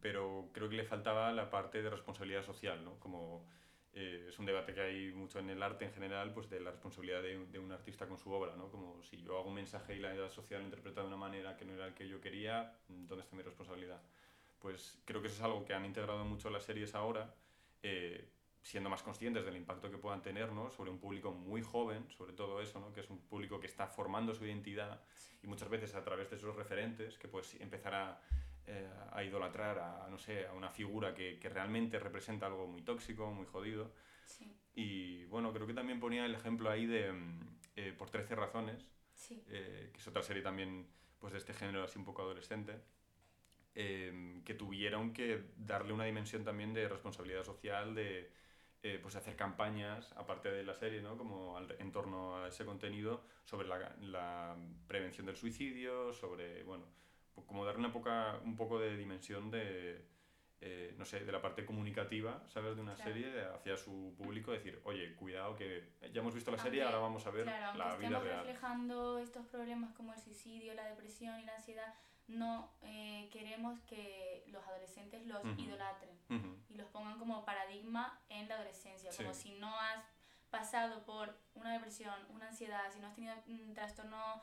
pero 0.00 0.50
creo 0.52 0.68
que 0.68 0.76
le 0.76 0.84
faltaba 0.84 1.32
la 1.32 1.50
parte 1.50 1.82
de 1.82 1.90
responsabilidad 1.90 2.44
social, 2.44 2.84
¿no? 2.84 2.98
Como 3.00 3.44
eh, 3.96 4.26
es 4.28 4.38
un 4.40 4.46
debate 4.46 4.74
que 4.74 4.80
hay 4.80 5.12
mucho 5.12 5.38
en 5.38 5.50
el 5.50 5.62
arte 5.62 5.84
en 5.84 5.92
general, 5.92 6.32
pues 6.34 6.50
de 6.50 6.58
la 6.58 6.72
responsabilidad 6.72 7.22
de, 7.22 7.46
de, 7.46 7.58
un 7.60 7.70
artista 7.70 8.08
con 8.08 8.18
su 8.18 8.32
obra, 8.32 8.56
¿no? 8.56 8.68
Como 8.68 9.00
si 9.04 9.22
yo 9.22 9.38
hago 9.38 9.48
un 9.48 9.54
mensaje 9.54 9.94
y 9.94 10.00
la 10.00 10.12
edad 10.12 10.30
social 10.30 10.60
lo 10.60 10.66
interpreta 10.66 11.00
de 11.00 11.06
una 11.06 11.16
manera 11.16 11.56
que 11.56 11.64
no 11.64 11.74
era 11.74 11.86
el 11.86 11.94
que 11.94 12.08
yo 12.08 12.20
quería, 12.20 12.76
¿dónde 12.88 13.22
está 13.22 13.36
mi 13.36 13.42
responsabilidad? 13.42 14.02
Pues 14.58 14.98
creo 15.04 15.22
que 15.22 15.28
eso 15.28 15.36
es 15.36 15.42
algo 15.42 15.64
que 15.64 15.74
han 15.74 15.84
integrado 15.84 16.24
mucho 16.24 16.50
las 16.50 16.64
series 16.64 16.94
ahora, 16.94 17.34
eh, 17.82 18.28
siendo 18.62 18.90
más 18.90 19.02
conscientes 19.02 19.44
del 19.44 19.56
impacto 19.56 19.90
que 19.90 19.98
puedan 19.98 20.22
tener 20.22 20.50
¿no? 20.50 20.70
sobre 20.70 20.90
un 20.90 20.98
público 20.98 21.30
muy 21.30 21.62
joven, 21.62 22.10
sobre 22.10 22.32
todo 22.32 22.60
eso, 22.62 22.80
¿no? 22.80 22.92
que 22.92 23.00
es 23.00 23.10
un 23.10 23.20
público 23.20 23.60
que 23.60 23.66
está 23.66 23.86
formando 23.86 24.34
su 24.34 24.44
identidad 24.44 25.02
y 25.42 25.46
muchas 25.46 25.68
veces 25.68 25.94
a 25.94 26.02
través 26.02 26.30
de 26.30 26.36
esos 26.36 26.56
referentes, 26.56 27.18
que 27.18 27.28
pues 27.28 27.54
empezar 27.60 27.94
a, 27.94 28.22
eh, 28.66 28.88
a 29.12 29.22
idolatrar 29.22 29.78
a, 29.78 30.08
no 30.10 30.18
sé, 30.18 30.46
a 30.46 30.52
una 30.52 30.70
figura 30.70 31.14
que, 31.14 31.38
que, 31.38 31.48
realmente 31.48 31.98
representa 31.98 32.46
algo 32.46 32.66
muy 32.66 32.82
tóxico, 32.82 33.30
muy 33.30 33.46
jodido. 33.46 33.92
Y 34.74 35.24
bueno, 35.26 35.52
creo 35.52 35.66
que 35.66 35.74
también 35.74 36.00
ponía 36.00 36.24
el 36.24 36.34
ejemplo 36.34 36.70
ahí 36.70 36.86
de 36.86 37.12
mm, 37.12 37.40
eh, 37.76 37.94
Por 37.96 38.10
13 38.10 38.34
razones, 38.34 38.90
eh, 39.48 39.90
que 39.92 39.98
es 39.98 40.06
otra 40.08 40.22
serie 40.22 40.42
también 40.42 40.86
pues, 41.18 41.32
de 41.32 41.38
este 41.38 41.54
género 41.54 41.84
así 41.84 41.98
un 41.98 42.04
poco 42.04 42.22
adolescente. 42.22 42.80
que 43.74 44.54
tuvieron 44.56 45.12
que 45.12 45.50
darle 45.56 45.92
una 45.92 46.04
dimensión 46.04 46.44
también 46.44 46.72
de 46.72 46.88
responsabilidad 46.88 47.44
social, 47.44 47.94
de, 47.94 48.30
eh, 48.86 48.98
pues 49.00 49.16
hacer 49.16 49.34
campañas, 49.34 50.12
aparte 50.12 50.50
de 50.50 50.62
la 50.62 50.74
serie, 50.74 51.00
¿no? 51.00 51.16
como 51.16 51.58
en 51.58 51.90
torno 51.90 52.36
a 52.36 52.48
ese 52.48 52.66
contenido, 52.66 53.24
sobre 53.46 53.66
la, 53.66 53.96
la 54.02 54.54
prevención 54.86 55.24
del 55.24 55.36
suicidio, 55.36 56.12
sobre, 56.12 56.62
bueno, 56.64 56.84
como 57.46 57.64
darle 57.64 57.80
una 57.80 57.92
poca, 57.92 58.38
un 58.44 58.56
poco 58.56 58.78
de 58.78 58.96
dimensión 58.96 59.50
de, 59.50 60.06
eh, 60.60 60.94
no 60.96 61.04
sé, 61.04 61.20
de 61.20 61.32
la 61.32 61.42
parte 61.42 61.66
comunicativa, 61.66 62.42
¿sabes? 62.48 62.74
De 62.76 62.82
una 62.82 62.96
serie 62.96 63.44
hacia 63.54 63.76
su 63.76 64.14
público, 64.16 64.52
decir, 64.52 64.80
oye, 64.84 65.14
cuidado 65.14 65.54
que 65.56 65.92
ya 66.12 66.20
hemos 66.20 66.34
visto 66.34 66.50
la 66.50 66.58
serie, 66.58 66.82
ahora 66.82 66.98
vamos 66.98 67.26
a 67.26 67.30
ver 67.30 67.44
claro, 67.44 67.78
la 67.78 67.96
vida 67.96 68.18
real. 68.18 68.46
reflejando 68.46 69.18
estos 69.18 69.46
problemas 69.46 69.92
como 69.92 70.12
el 70.12 70.20
suicidio, 70.20 70.74
la 70.74 70.88
depresión 70.88 71.38
y 71.38 71.44
la 71.44 71.56
ansiedad, 71.56 71.94
no 72.28 72.72
eh, 72.82 73.28
queremos 73.30 73.78
que 73.80 74.44
los 74.46 74.66
adolescentes 74.66 75.26
los 75.26 75.42
idolatren 75.58 76.18
y 76.70 76.74
los 76.74 76.88
pongan 76.88 77.18
como 77.18 77.44
paradigma 77.44 78.18
en 78.30 78.48
la 78.48 78.54
adolescencia, 78.54 79.10
como 79.16 79.34
si 79.34 79.52
no 79.58 79.78
has 79.78 80.02
pasado 80.48 81.04
por 81.04 81.36
una 81.54 81.72
depresión, 81.72 82.14
una 82.30 82.48
ansiedad, 82.48 82.90
si 82.90 83.00
no 83.00 83.08
has 83.08 83.14
tenido 83.14 83.34
un 83.66 83.74
trastorno 83.74 84.42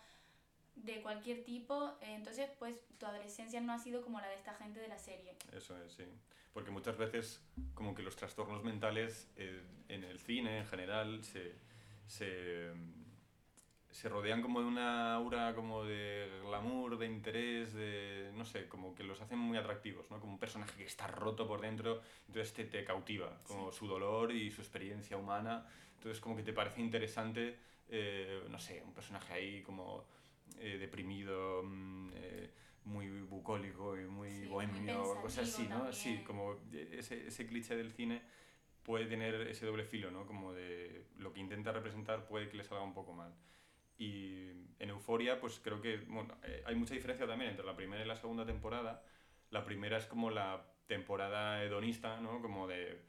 de 0.76 1.02
cualquier 1.02 1.44
tipo, 1.44 1.94
entonces 2.02 2.50
pues 2.58 2.82
tu 2.98 3.06
adolescencia 3.06 3.62
no 3.62 3.74
ha 3.74 3.80
sido 3.80 4.02
como 4.02 4.20
la 4.20 4.28
de 4.28 4.36
esta 4.36 4.54
gente 4.56 4.80
de 4.80 4.88
la 4.88 4.98
serie. 4.98 5.36
Eso 5.52 5.78
es, 5.84 5.92
sí. 5.94 6.06
Porque 6.54 6.72
muchas 6.72 6.98
veces 6.98 7.42
como 7.74 7.94
que 7.96 8.04
los 8.04 8.16
trastornos 8.16 8.64
mentales 8.64 9.30
eh, 9.38 9.62
en 9.90 10.04
el 10.04 10.20
cine 10.20 10.60
en 10.60 10.66
general 10.66 11.24
se, 11.24 11.56
se 12.08 12.72
se 13.92 14.08
rodean 14.08 14.42
como 14.42 14.62
de 14.62 14.68
una 14.68 15.14
aura 15.14 15.54
como 15.54 15.84
de 15.84 16.30
glamour, 16.46 16.98
de 16.98 17.06
interés, 17.06 17.74
de 17.74 18.32
no 18.36 18.46
sé, 18.46 18.68
como 18.68 18.96
que 18.96 19.04
los 19.04 19.22
hacen 19.22 19.38
muy 19.38 19.58
atractivos, 19.58 20.10
¿no? 20.10 20.20
Como 20.20 20.34
un 20.34 20.40
personaje 20.40 20.78
que 20.78 20.86
está 20.86 21.08
roto 21.08 21.46
por 21.48 21.62
dentro, 21.62 22.02
entonces 22.28 22.54
te, 22.54 22.66
te 22.66 22.84
cautiva, 22.86 23.38
como 23.48 23.72
su 23.72 23.88
dolor 23.88 24.32
y 24.32 24.50
su 24.50 24.62
experiencia 24.62 25.18
humana, 25.18 25.66
entonces 25.98 26.22
como 26.22 26.36
que 26.38 26.44
te 26.44 26.54
parece 26.54 26.82
interesante, 26.82 27.58
eh, 27.90 28.44
no 28.50 28.60
sé, 28.60 28.82
un 28.84 28.94
personaje 28.94 29.34
ahí 29.34 29.62
como 29.62 30.06
eh, 30.60 30.78
deprimido, 30.78 31.64
mm, 31.64 32.10
eh, 32.14 32.54
muy 32.86 33.08
bucólico 33.22 33.98
y 34.00 34.06
muy 34.06 34.48
bohemio, 34.48 35.22
cosas 35.22 35.48
así, 35.48 35.68
¿no? 35.68 35.92
Sí, 35.92 36.24
como 36.26 36.56
ese, 36.72 37.28
ese 37.28 37.46
cliché 37.46 37.76
del 37.76 37.92
cine 37.92 38.22
puede 38.84 39.06
tener 39.06 39.36
ese 39.48 39.66
doble 39.66 39.84
filo, 39.84 40.12
¿no? 40.12 40.26
Como 40.26 40.54
de 40.54 41.06
lo 41.18 41.34
que 41.34 41.40
intenta 41.40 41.72
representar 41.72 42.26
puede 42.26 42.50
que 42.50 42.58
le 42.58 42.64
salga 42.64 42.84
un 42.84 42.94
poco 42.94 43.14
mal. 43.14 43.34
Y 43.98 44.50
en 44.80 44.90
Euforia, 44.90 45.40
pues 45.40 45.60
creo 45.64 45.82
que 45.82 45.98
bueno, 46.08 46.36
eh, 46.44 46.64
hay 46.66 46.76
mucha 46.76 46.96
diferencia 46.96 47.28
también 47.28 47.52
entre 47.52 47.66
la 47.66 47.76
primera 47.76 48.04
y 48.04 48.08
la 48.08 48.16
segunda 48.16 48.46
temporada. 48.46 49.04
La 49.52 49.64
primera 49.64 49.98
es 49.98 50.08
como 50.08 50.32
la 50.32 50.66
temporada 50.88 51.64
hedonista, 51.64 52.20
¿no? 52.20 52.42
Como 52.42 52.68
de 52.68 53.00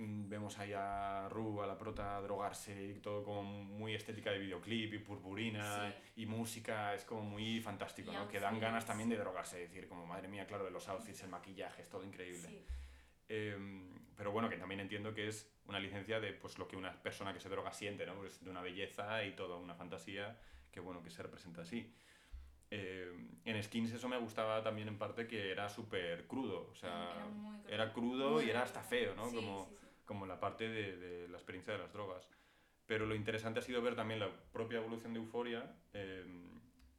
vemos 0.00 0.58
ahí 0.58 0.72
a 0.74 1.28
Ru, 1.28 1.62
a 1.62 1.66
la 1.66 1.76
prota, 1.76 2.20
drogarse 2.20 2.88
y 2.88 2.94
todo 3.00 3.22
como 3.22 3.42
muy 3.42 3.94
estética 3.94 4.30
de 4.30 4.38
videoclip 4.38 4.94
y 4.94 4.98
purpurina 4.98 5.94
y 6.16 6.26
música, 6.26 6.94
es 6.94 7.04
como 7.04 7.22
muy 7.22 7.60
fantástico, 7.60 8.12
¿no? 8.12 8.28
Que 8.28 8.40
dan 8.40 8.58
ganas 8.58 8.86
también 8.86 9.08
de 9.08 9.16
drogarse, 9.16 9.58
decir, 9.58 9.88
como 9.88 10.06
madre 10.06 10.28
mía, 10.28 10.46
claro, 10.46 10.64
de 10.64 10.70
los 10.70 10.88
outfits, 10.88 11.22
el 11.22 11.28
maquillaje, 11.28 11.82
es 11.82 11.88
todo 11.88 12.04
increíble. 12.04 12.64
Em, 13.28 13.88
pero 14.16 14.32
bueno, 14.32 14.48
que 14.48 14.56
también 14.56 14.80
entiendo 14.80 15.14
que 15.14 15.28
es 15.28 15.52
una 15.66 15.78
licencia 15.78 16.18
de 16.20 16.32
pues, 16.32 16.58
lo 16.58 16.66
que 16.66 16.76
una 16.76 16.92
persona 17.02 17.32
que 17.32 17.40
se 17.40 17.48
droga 17.48 17.72
siente, 17.72 18.06
¿no? 18.06 18.14
Pues 18.14 18.42
de 18.42 18.50
una 18.50 18.60
belleza 18.60 19.24
y 19.24 19.32
toda 19.32 19.56
una 19.56 19.74
fantasía 19.74 20.38
que 20.72 20.80
bueno, 20.80 21.02
que 21.02 21.10
se 21.10 21.22
representa 21.22 21.62
así. 21.62 21.94
Em, 22.70 23.28
en 23.44 23.62
Skins 23.62 23.92
eso 23.92 24.08
me 24.08 24.16
gustaba 24.18 24.62
también 24.62 24.88
en 24.88 24.96
parte 24.96 25.26
que 25.26 25.50
era 25.50 25.68
súper 25.68 26.26
crudo, 26.26 26.68
o 26.70 26.74
sea, 26.76 27.26
era, 27.68 27.92
crudo, 27.92 28.40
y 28.40 28.48
era 28.48 28.62
hasta 28.62 28.80
feo, 28.80 29.14
¿no? 29.16 29.24
como, 29.24 29.68
como 30.10 30.26
la 30.26 30.40
parte 30.40 30.68
de, 30.68 30.96
de, 30.96 31.28
la 31.28 31.36
experiencia 31.36 31.72
de 31.72 31.78
las 31.78 31.92
drogas. 31.92 32.26
Pero 32.84 33.06
lo 33.06 33.14
interesante 33.14 33.60
ha 33.60 33.62
sido 33.62 33.80
ver 33.80 33.94
también 33.94 34.18
la 34.18 34.28
propia 34.52 34.78
evolución 34.78 35.14
de 35.14 35.20
Euforia 35.20 35.72
em, 35.92 36.50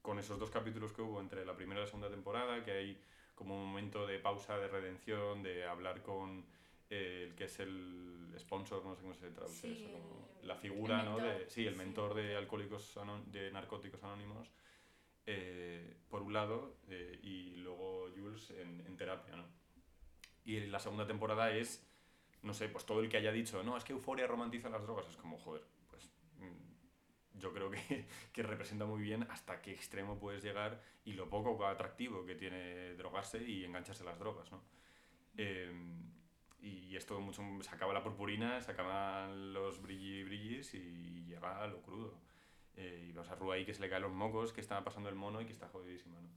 con 0.02 0.18
esos 0.18 0.40
dos 0.40 0.50
capítulos 0.50 0.94
que 0.94 1.02
hubo 1.02 1.20
entre 1.20 1.46
la 1.46 1.54
primera 1.54 1.82
y 1.82 1.84
la 1.84 1.88
segunda 1.88 2.10
temporada, 2.10 2.64
que 2.64 2.72
hay 2.72 3.02
como 3.36 3.62
un 3.62 3.68
momento 3.68 4.08
de 4.08 4.18
pausa, 4.18 4.58
de 4.58 4.70
redención, 4.70 5.44
de 5.44 5.66
hablar 5.66 6.02
con 6.04 6.46
eh, 6.90 7.26
el 7.28 7.36
que 7.36 7.44
es 7.44 7.60
el 7.60 8.34
sponsor, 8.40 8.86
no 8.86 8.96
sé 8.96 9.02
cómo 9.02 9.14
se 9.14 9.30
traduce 9.30 9.74
eso, 9.74 9.90
la 10.44 10.56
figura, 10.56 11.04
¿no? 11.04 11.18
De, 11.18 11.50
sí, 11.50 11.68
el 11.68 11.76
mentor 11.76 12.14
de 12.14 12.38
alcohólicos, 12.38 12.98
de 13.26 13.52
narcóticos 13.52 14.02
anónimos, 14.06 14.50
eh, 15.26 15.98
por 16.08 16.22
un 16.22 16.32
lado, 16.32 16.78
eh, 16.88 17.20
y 17.22 17.58
luego 17.58 18.08
Jules 18.16 18.52
en, 18.52 18.86
en, 18.88 18.96
terapia, 18.96 19.36
¿no? 19.36 19.44
Y 20.46 20.62
la 20.68 20.80
segunda 20.80 21.06
temporada 21.06 21.52
es, 21.52 21.86
no 22.44 22.54
sé, 22.54 22.70
pues 22.70 22.86
todo 22.86 23.02
el 23.02 23.10
que 23.10 23.18
haya 23.18 23.32
dicho, 23.32 23.64
no, 23.64 23.78
es 23.78 23.84
que 23.84 23.94
Euforia 23.94 24.28
romantiza 24.28 24.70
las 24.70 24.84
drogas, 24.84 25.08
es 25.08 25.18
como, 25.18 25.38
joder, 25.38 25.64
yo 27.42 27.52
creo 27.54 27.70
que, 27.72 28.06
que, 28.34 28.44
representa 28.44 28.86
muy 28.86 29.02
bien 29.02 29.26
hasta 29.30 29.62
qué 29.62 29.72
extremo 29.72 30.18
puedes 30.20 30.44
llegar 30.44 30.82
y 31.04 31.14
lo 31.14 31.30
poco 31.30 31.66
atractivo 31.66 32.26
que 32.26 32.36
tiene 32.36 32.94
drogarse 32.96 33.44
y 33.44 33.66
engancharse 33.66 34.04
las 34.04 34.20
drogas, 34.20 34.52
¿no? 34.52 34.62
Eh, 35.38 35.72
y 36.62 36.96
esto 36.96 37.20
mucho, 37.20 37.44
se 37.62 37.70
acaba 37.72 37.94
la 37.94 38.04
purpurina, 38.04 38.62
se 38.62 38.72
acaban 38.72 39.52
los 39.52 39.82
brilli 39.82 40.24
brillis 40.24 40.76
y 40.76 41.26
llega 41.26 41.64
a 41.64 41.68
lo 41.68 41.82
crudo. 41.82 42.20
Eh, 42.76 43.08
y 43.10 43.12
vas 43.12 43.30
a 43.30 43.36
Rua 43.36 43.56
ahí 43.56 43.66
que 43.66 43.74
se 43.74 43.82
le 43.82 43.90
caen 43.90 44.04
los 44.04 44.12
mocos, 44.12 44.54
que 44.54 44.62
está 44.62 44.84
pasando 44.84 45.10
el 45.10 45.16
mono 45.16 45.42
y 45.42 45.46
que 45.46 45.52
está 45.52 45.68
jodidísima, 45.68 46.22
¿no? 46.22 46.30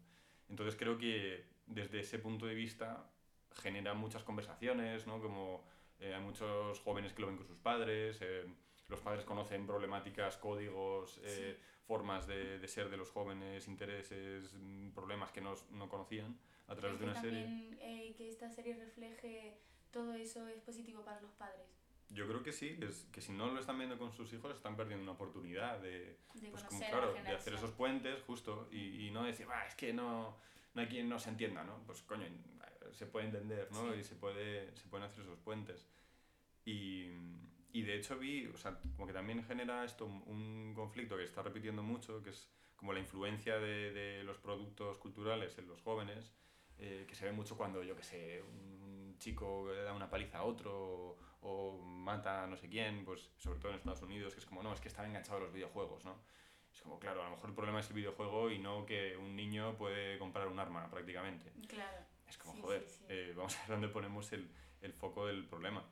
Entonces 0.49 0.77
creo 0.77 0.99
que 0.99 1.45
desde 1.67 2.01
ese 2.01 2.19
punto 2.19 2.47
de 2.47 2.55
vista 2.55 3.11
genera 3.53 3.95
muchas 3.95 4.25
conversaciones, 4.25 5.07
¿no? 5.07 5.21
Como 5.21 5.65
eh, 6.01 6.15
hay 6.15 6.21
muchos 6.21 6.81
jóvenes 6.81 7.13
que 7.13 7.23
lo 7.23 7.29
ven 7.29 7.37
con 7.37 7.47
sus 7.47 7.59
padres, 7.59 8.21
los 8.89 9.01
padres 9.01 9.25
conocen 9.25 9.67
problemáticas, 9.67 10.37
códigos, 10.37 11.21
eh, 11.25 11.59
formas 11.87 12.27
de, 12.27 12.59
de, 12.59 12.69
ser 12.69 12.91
de 12.91 12.97
los 12.97 13.11
jóvenes, 13.11 13.67
intereses, 13.69 14.53
mm, 14.55 14.91
problemas 14.91 15.33
que 15.33 15.41
no, 15.41 15.55
no 15.71 15.89
conocían 15.89 16.39
a 16.69 16.75
través 16.75 16.99
de 16.99 17.05
una 17.05 17.15
también, 17.15 17.77
serie. 17.79 18.09
Eh, 18.09 18.15
que 18.15 18.29
esta 18.29 18.51
serie 18.51 18.75
refleje 18.77 19.59
todo 19.91 20.15
eso 20.15 20.49
es 20.49 20.61
positivo 20.61 21.05
para 21.05 21.21
los 21.21 21.33
padres. 21.33 21.67
Yo 22.11 22.29
creo 22.29 22.43
que 22.43 22.53
sí, 22.53 22.79
es, 22.81 23.09
que 23.11 23.21
si 23.21 23.33
no 23.33 23.49
lo 23.49 23.59
están 23.59 23.79
viendo 23.79 23.99
con 23.99 24.13
sus 24.13 24.33
hijos 24.33 24.55
están 24.55 24.77
perdiendo 24.77 25.03
una 25.03 25.13
oportunidad 25.13 25.81
de, 25.81 26.19
de 26.35 26.51
pues 26.51 26.63
como, 26.65 26.79
claro, 26.81 27.15
de 27.15 27.33
hacer 27.33 27.55
esos 27.55 27.73
puentes 27.73 28.23
justo 28.23 28.69
y, 28.71 29.07
y 29.07 29.11
no 29.11 29.25
decir, 29.25 29.47
ah, 29.51 29.67
es 29.67 29.75
que 29.75 29.93
no, 29.93 30.37
no 30.75 30.83
hay 30.83 30.87
quien 30.87 31.09
no 31.09 31.19
se 31.19 31.31
entienda, 31.31 31.65
¿no? 31.65 31.83
Pues 31.87 32.03
coño, 32.03 32.27
se 32.95 33.07
puede 33.07 33.27
entender, 33.27 33.71
¿no? 33.73 33.95
Y 33.95 34.03
se, 34.05 34.15
puede, 34.15 34.77
se 34.77 34.89
pueden 34.89 35.07
hacer 35.07 35.25
esos 35.25 35.39
puentes. 35.39 35.87
Y, 36.65 37.11
y 37.73 37.83
de 37.83 37.97
hecho 37.97 38.19
vi, 38.19 38.47
o 38.47 38.57
sea, 38.57 38.79
como 38.97 39.07
que 39.07 39.13
también 39.13 39.45
genera 39.45 39.85
esto 39.85 40.07
un 40.07 40.73
conflicto 40.75 41.17
que 41.17 41.25
está 41.25 41.43
repitiendo 41.43 41.83
mucho, 41.83 42.23
que 42.23 42.31
es 42.31 42.49
como 42.77 42.93
la 42.93 43.01
influencia 43.01 43.59
de, 43.59 43.93
de 43.93 44.25
los 44.25 44.39
productos 44.39 44.99
culturales 44.99 45.57
en 45.59 45.69
los 45.69 45.81
jóvenes, 45.83 46.33
eh, 46.79 47.05
que 47.09 47.15
se 47.15 47.25
ve 47.25 47.33
mucho 47.33 47.57
cuando, 47.57 47.83
yo 47.83 47.97
que 47.97 48.03
sé, 48.03 48.43
un 48.43 49.17
chico 49.19 49.73
da 49.73 49.93
una 49.93 50.11
paliza 50.11 50.39
a 50.39 50.45
otro 50.45 51.17
o, 51.41 51.79
mata 51.83 52.45
a 52.45 52.47
no 52.47 52.57
sé 52.57 52.69
quién, 52.69 53.05
pues 53.05 53.31
sobre 53.37 53.59
todo 53.59 53.71
en 53.71 53.79
Estados 53.79 54.03
Unidos, 54.03 54.35
que 54.35 54.41
es 54.41 54.47
como, 54.47 54.63
no, 54.63 54.73
es 54.73 54.81
que 54.81 54.89
está 54.89 55.07
enganchado 55.07 55.39
a 55.39 55.41
los 55.41 55.53
videojuegos, 55.53 56.05
¿no? 56.05 56.17
Es 56.73 56.83
como, 56.83 56.99
claro, 56.99 57.23
a 57.23 57.25
lo 57.27 57.31
mejor 57.31 57.51
el 57.51 57.55
problema 57.55 57.81
es 57.81 57.89
el 57.89 57.95
videojuego 57.95 58.51
y 58.51 58.59
no 58.59 58.85
que 58.85 59.17
un 59.17 59.37
niño 59.37 59.77
puede 59.77 60.19
comprar 60.19 60.49
un 60.49 60.59
arma 60.59 60.91
prácticamente. 60.91 61.53
Claro. 61.69 62.05
Es 62.29 62.39
como, 62.39 62.61
joder, 62.63 62.87
eh, 63.09 63.33
vamos 63.37 63.57
a 63.57 63.61
ver 63.61 63.69
dónde 63.69 63.89
ponemos 63.89 64.33
el, 64.33 64.51
el 64.81 64.93
foco 64.93 65.27
del 65.27 65.47
problema 65.47 65.85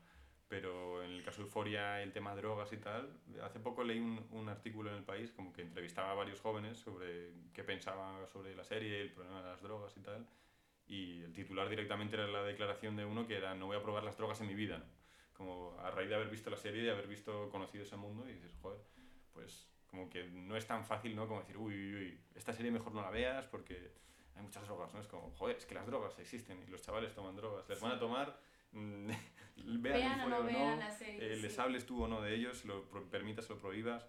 pero 0.53 1.03
en 1.03 1.13
el 1.13 1.23
caso 1.23 1.39
de 1.39 1.45
Euforia, 1.45 2.03
el 2.03 2.13
tema 2.13 2.35
de 2.35 2.43
drogas 2.43 2.71
y 2.75 2.77
tal, 2.77 3.09
hace 3.43 3.59
poco 3.59 3.83
leí 3.83 3.99
un, 3.99 4.23
un, 4.33 4.51
artículo 4.51 4.91
en 4.91 4.97
El 4.97 5.03
País 5.03 5.33
como 5.33 5.51
que 5.51 5.63
entrevistaba 5.63 6.11
a 6.11 6.15
varios 6.15 6.43
jóvenes 6.43 6.77
sobre 6.77 7.33
qué 7.55 7.65
pensaban 7.65 8.27
sobre 8.27 8.55
la 8.55 8.63
serie, 8.63 9.01
el 9.01 9.13
problema 9.13 9.41
de 9.41 9.49
las 9.49 9.63
drogas 9.63 9.97
y 9.97 10.01
tal, 10.01 10.29
y 10.87 11.23
el 11.23 11.33
titular 11.33 11.71
directamente 11.71 12.17
era 12.17 12.27
la 12.27 12.43
declaración 12.43 12.97
de 12.97 13.07
uno 13.07 13.27
que 13.27 13.39
era 13.39 13.55
no 13.55 13.65
voy 13.65 13.79
a 13.79 13.83
probar 13.83 14.05
las 14.05 14.19
drogas 14.19 14.43
en 14.43 14.49
mi 14.49 14.55
vida, 14.55 14.77
¿no? 14.77 14.85
como 15.33 15.75
a 15.81 15.91
raíz 15.91 16.11
de 16.11 16.17
haber 16.17 16.29
visto 16.29 16.51
la 16.51 16.59
serie 16.59 16.83
y 16.83 16.85
de 16.85 16.91
haber 16.91 17.09
visto, 17.09 17.49
conocido 17.49 17.85
ese 17.85 17.97
mundo 17.97 18.29
y 18.29 18.35
dices, 18.35 18.55
joder, 18.61 18.81
pues 19.33 19.71
como 19.87 20.11
que 20.11 20.25
no 20.25 20.55
es 20.59 20.67
tan 20.67 20.85
fácil, 20.85 21.17
¿no? 21.17 21.27
Como 21.27 21.41
decir, 21.41 21.57
uy, 21.57 21.75
uy, 21.75 21.95
uy, 21.95 22.21
esta 22.35 22.53
serie 22.53 22.71
mejor 22.71 22.93
no 22.93 23.01
la 23.01 23.11
veas 23.11 23.47
porque 23.47 23.95
hay 24.35 24.43
muchas 24.43 24.65
drogas, 24.65 24.93
¿no? 24.95 25.01
Es 25.01 25.07
como, 25.07 25.31
joder, 25.33 25.57
es 25.57 25.67
que 25.67 25.75
las 25.75 25.87
drogas 25.87 26.19
existen 26.19 26.63
y 26.63 26.67
los 26.71 26.83
chavales 26.83 27.15
toman 27.15 27.37
drogas, 27.37 27.69
les 27.69 27.81
van 27.81 27.93
a 27.93 27.99
tomar 27.99 28.39
Mm, 28.75 29.07
vean, 29.57 29.83
Vean 29.83 30.21
o 30.23 30.29
no 30.31 30.45
vean 30.45 30.79
la 30.79 30.91
serie, 30.91 31.35
eh, 31.35 31.37
les 31.37 31.55
sí. 31.55 31.61
hables 31.61 31.85
tú 31.85 32.03
o 32.05 32.09
no 32.09 32.23
de 32.23 32.35
ellos, 32.35 32.65
lo 32.65 32.89
permitas 33.11 33.51
o 33.51 33.55
lo 33.55 33.61
prohíbas. 33.61 34.09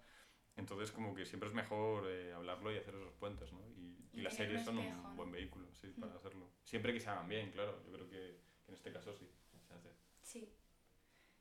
Entonces, 0.56 0.90
como 0.90 1.14
que 1.14 1.26
siempre 1.26 1.50
es 1.50 1.54
mejor 1.54 2.06
eh, 2.08 2.32
hablarlo 2.32 2.72
y 2.72 2.78
hacer 2.78 2.94
esos 2.94 3.12
puentes, 3.14 3.52
¿no? 3.52 3.60
Y, 3.76 4.08
y 4.14 4.20
Y 4.20 4.22
las 4.22 4.34
series 4.34 4.64
son 4.64 4.78
espejo, 4.78 4.96
un 4.96 5.02
¿no? 5.02 5.14
buen 5.16 5.30
vehículo, 5.32 5.66
sí, 5.74 5.88
para 6.00 6.14
Mm. 6.14 6.16
hacerlo. 6.16 6.50
Siempre 6.62 6.94
que 6.94 7.00
se 7.00 7.10
hagan 7.10 7.28
bien, 7.28 7.50
claro. 7.50 7.82
Yo 7.84 7.92
creo 7.92 8.08
que, 8.08 8.40
que 8.64 8.68
en 8.68 8.74
este 8.74 8.90
caso 8.90 9.12
sí 9.12 9.28
se 9.68 9.74
hace. 9.74 9.90
Sí, 10.22 10.50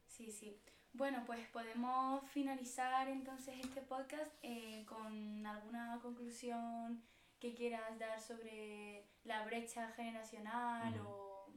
sí, 0.06 0.30
sí. 0.30 0.60
Bueno, 0.92 1.24
pues 1.26 1.48
podemos 1.48 2.30
finalizar 2.30 3.08
entonces 3.08 3.56
este 3.58 3.82
podcast 3.84 4.34
eh, 4.42 4.84
con 4.86 5.46
alguna 5.46 5.98
conclusión 6.02 7.02
que 7.44 7.54
quieras 7.54 8.00
dar 8.00 8.22
sobre 8.22 9.04
la 9.26 9.46
brecha 9.46 9.92
generacional 9.92 10.94
Ujú. 10.96 11.10
o... 11.10 11.54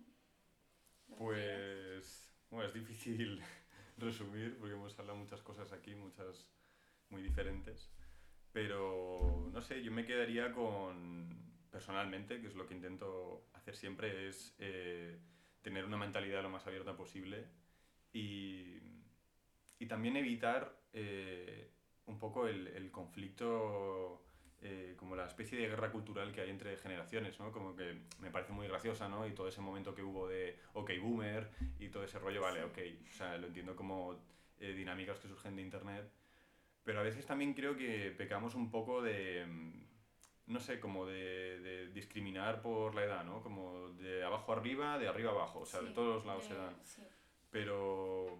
Pues, 1.17 2.35
bueno, 2.51 2.67
es 2.67 2.75
difícil 2.75 3.41
resumir 3.97 4.59
porque 4.59 4.75
hemos 4.75 4.99
hablado 4.99 5.17
muchas 5.17 5.43
cosas 5.43 5.73
aquí, 5.73 5.95
muchas 5.95 6.51
muy 7.09 7.23
diferentes. 7.23 7.89
Pero, 8.51 9.49
no 9.53 9.61
sé, 9.63 9.81
yo 9.85 9.93
me 9.93 10.05
quedaría 10.05 10.53
con, 10.53 11.55
personalmente, 11.71 12.41
que 12.41 12.49
es 12.49 12.57
lo 12.57 12.67
que 12.67 12.75
intento 12.75 13.49
hacer 13.53 13.77
siempre, 13.77 14.29
es 14.29 14.57
eh, 14.59 15.21
tener 15.63 15.85
una 15.85 15.99
mentalidad 15.99 16.43
lo 16.43 16.51
más 16.51 16.67
abierta 16.67 16.97
posible 16.97 17.47
y, 18.13 18.81
y 19.79 19.87
también 19.87 20.17
evitar 20.17 20.83
eh, 20.93 21.71
un 22.07 22.19
poco 22.19 22.49
el, 22.49 22.67
el 22.67 22.91
conflicto, 22.91 24.26
eh, 24.69 24.95
como 24.97 25.15
la 25.15 25.27
especie 25.27 25.57
de 25.59 25.69
guerra 25.69 25.93
cultural 25.93 26.33
que 26.33 26.41
hay 26.41 26.51
entre 26.51 26.77
generaciones, 26.77 27.39
¿no? 27.39 27.53
Como 27.53 27.77
que 27.77 28.01
me 28.21 28.31
parece 28.33 28.53
muy 28.53 28.67
graciosa, 28.67 29.09
¿no? 29.09 29.27
Y 29.27 29.33
todo 29.33 29.47
ese 29.49 29.61
momento 29.61 29.95
que 29.95 30.03
hubo 30.03 30.27
de 30.29 30.59
OK 30.75 30.91
Boomer 31.01 31.49
y 31.79 31.89
todo 31.89 32.03
ese 32.03 32.19
rollo, 32.19 32.41
vale, 32.43 32.65
ok, 32.65 32.79
o 33.09 33.15
sea, 33.15 33.37
lo 33.39 33.47
entiendo 33.47 33.77
como 33.77 34.19
eh, 34.59 34.73
dinámicas 34.73 35.21
que 35.21 35.29
surgen 35.29 35.55
de 35.55 35.63
Internet, 35.63 36.11
pero 36.83 36.99
a 37.01 37.03
veces 37.03 37.25
también 37.27 37.55
creo 37.55 37.77
que 37.77 38.11
pecamos 38.17 38.55
un 38.57 38.71
poco 38.71 39.03
de, 39.03 39.47
mm, 39.47 39.87
no 40.53 40.59
sé, 40.61 40.81
como 40.81 41.07
de, 41.07 41.61
de 41.61 41.87
discriminar 41.93 42.61
por 42.61 42.95
la 42.95 43.05
edad, 43.05 43.25
¿no? 43.25 43.43
Como 43.43 43.91
de 43.91 44.25
abajo 44.25 44.53
arriba, 44.53 44.99
de 44.99 45.07
arriba 45.09 45.31
abajo, 45.31 45.61
o 45.61 45.67
sea, 45.67 45.81
de 45.81 45.89
Sí, 45.89 45.95
todos 45.95 46.17
los 46.17 46.27
lados 46.27 46.43
de- 46.43 46.49
se 46.49 46.61
dan 46.61 46.77
sí. 46.83 47.03
pero 47.51 48.39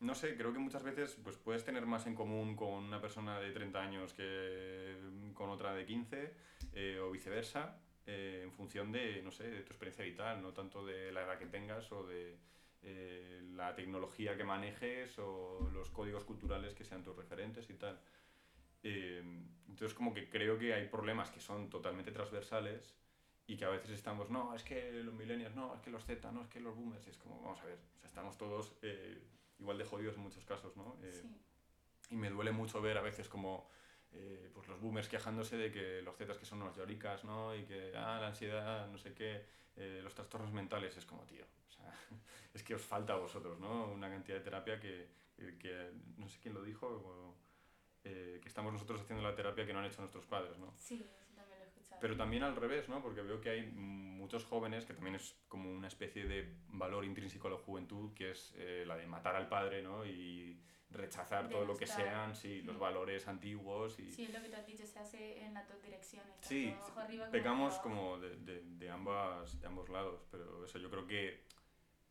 no 0.00 0.14
sé, 0.14 0.34
creo 0.36 0.52
que 0.52 0.58
muchas 0.58 0.82
veces 0.82 1.18
pues, 1.22 1.36
puedes 1.36 1.64
tener 1.64 1.84
más 1.84 2.06
en 2.06 2.14
común 2.14 2.56
con 2.56 2.84
una 2.84 3.00
persona 3.00 3.38
de 3.38 3.52
30 3.52 3.80
años 3.80 4.14
que 4.14 4.96
con 5.34 5.50
otra 5.50 5.74
de 5.74 5.84
15 5.84 6.34
eh, 6.72 6.98
o 7.00 7.10
viceversa, 7.10 7.78
eh, 8.06 8.40
en 8.44 8.52
función 8.52 8.90
de, 8.92 9.22
no 9.22 9.30
sé, 9.30 9.44
de 9.44 9.60
tu 9.60 9.72
experiencia 9.72 10.04
vital, 10.04 10.42
no 10.42 10.52
tanto 10.52 10.84
de 10.84 11.12
la 11.12 11.22
edad 11.22 11.38
que 11.38 11.46
tengas 11.46 11.92
o 11.92 12.06
de 12.06 12.38
eh, 12.82 13.42
la 13.54 13.74
tecnología 13.74 14.36
que 14.36 14.44
manejes 14.44 15.18
o 15.18 15.68
los 15.72 15.90
códigos 15.90 16.24
culturales 16.24 16.74
que 16.74 16.84
sean 16.84 17.02
tus 17.02 17.14
referentes 17.14 17.68
y 17.68 17.74
tal. 17.74 18.00
Entonces 18.82 19.92
como 19.92 20.14
que 20.14 20.30
creo 20.30 20.58
que 20.58 20.72
hay 20.72 20.88
problemas 20.88 21.30
que 21.30 21.40
son 21.40 21.68
totalmente 21.68 22.10
transversales 22.12 22.94
y 23.46 23.58
que 23.58 23.66
a 23.66 23.68
veces 23.68 23.90
estamos, 23.90 24.30
no, 24.30 24.54
es 24.54 24.64
que 24.64 24.92
los 24.92 25.12
millennials, 25.12 25.54
no, 25.54 25.74
es 25.74 25.82
que 25.82 25.90
los 25.90 26.06
Z, 26.06 26.32
no, 26.32 26.40
es 26.40 26.48
que 26.48 26.60
los 26.60 26.74
boomers, 26.74 27.06
es 27.06 27.18
como, 27.18 27.42
vamos 27.42 27.60
a 27.60 27.66
ver, 27.66 27.78
estamos 28.02 28.38
todos 28.38 28.78
igual 29.60 29.78
de 29.78 29.84
jodidos 29.84 30.16
en 30.16 30.22
muchos 30.22 30.44
casos, 30.44 30.76
¿no? 30.76 30.96
Eh, 31.02 31.12
sí. 31.12 31.36
Y 32.10 32.16
me 32.16 32.30
duele 32.30 32.50
mucho 32.50 32.80
ver 32.80 32.98
a 32.98 33.02
veces 33.02 33.28
como 33.28 33.68
eh, 34.12 34.50
pues 34.52 34.66
los 34.66 34.80
boomers 34.80 35.08
quejándose 35.08 35.56
de 35.56 35.70
que 35.70 36.02
los 36.02 36.16
Zetas 36.16 36.38
que 36.38 36.44
son 36.46 36.60
unos 36.62 36.76
lloricas, 36.76 37.24
¿no? 37.24 37.54
Y 37.54 37.64
que, 37.64 37.92
ah, 37.96 38.18
la 38.20 38.28
ansiedad, 38.28 38.88
no 38.88 38.98
sé 38.98 39.14
qué, 39.14 39.44
eh, 39.76 40.00
los 40.02 40.14
trastornos 40.14 40.52
mentales, 40.52 40.96
es 40.96 41.06
como, 41.06 41.22
tío, 41.26 41.44
o 41.68 41.72
sea, 41.72 41.92
es 42.54 42.62
que 42.64 42.74
os 42.74 42.82
falta 42.82 43.12
a 43.12 43.16
vosotros, 43.16 43.60
¿no? 43.60 43.86
Una 43.92 44.08
cantidad 44.08 44.38
de 44.38 44.44
terapia 44.44 44.80
que, 44.80 45.08
que- 45.58 45.92
no 46.16 46.28
sé 46.28 46.38
quién 46.40 46.54
lo 46.54 46.62
dijo, 46.62 46.86
o, 46.88 47.34
eh, 48.02 48.38
que 48.42 48.48
estamos 48.48 48.72
nosotros 48.72 49.00
haciendo 49.02 49.22
la 49.22 49.34
terapia 49.36 49.64
que 49.64 49.72
no 49.72 49.78
han 49.78 49.84
hecho 49.84 50.00
nuestros 50.00 50.26
padres, 50.26 50.58
¿no? 50.58 50.74
Sí, 50.76 51.08
también 51.36 51.58
lo 51.60 51.64
he 51.64 51.68
escuchado. 51.68 51.89
Pero 52.00 52.16
también 52.16 52.42
al 52.42 52.56
revés, 52.56 52.88
¿no? 52.88 53.02
Porque 53.02 53.22
veo 53.22 53.40
que 53.40 53.50
hay 53.50 53.66
muchos 53.70 54.44
jóvenes, 54.44 54.84
que 54.86 54.94
también 54.94 55.16
es 55.16 55.36
como 55.48 55.70
una 55.70 55.88
especie 55.88 56.24
de 56.26 56.56
valor 56.68 57.04
intrínseco 57.04 57.48
a 57.48 57.52
la 57.52 57.56
juventud, 57.58 58.12
que 58.14 58.30
es 58.30 58.54
eh, 58.56 58.84
la 58.86 58.96
de 58.96 59.06
matar 59.06 59.36
al 59.36 59.48
padre, 59.48 59.82
¿no? 59.82 60.04
Y 60.06 60.60
rechazar 60.90 61.48
todo 61.48 61.64
lo 61.64 61.76
que 61.76 61.86
sean, 61.86 62.34
sí, 62.34 62.62
los 62.62 62.76
Mm. 62.76 62.80
valores 62.80 63.28
antiguos 63.28 63.98
y... 64.00 64.10
Sí, 64.10 64.24
es 64.24 64.32
lo 64.32 64.42
que 64.42 64.48
tú 64.48 64.56
has 64.56 64.66
dicho, 64.66 64.84
se 64.84 64.98
hace 64.98 65.40
en 65.44 65.54
las 65.54 65.68
dos 65.68 65.80
direcciones. 65.82 66.34
Sí, 66.40 66.74
abajo 66.76 66.98
arriba 67.00 67.24
como 67.26 67.32
pecamos 67.32 67.74
abajo. 67.74 67.82
como 67.88 68.18
de, 68.18 68.36
de, 68.38 68.62
de 68.64 68.90
ambas, 68.90 69.60
de 69.60 69.66
ambos 69.68 69.88
lados, 69.88 70.26
pero 70.32 70.64
eso 70.64 70.78
yo 70.80 70.90
creo 70.90 71.06
que 71.06 71.44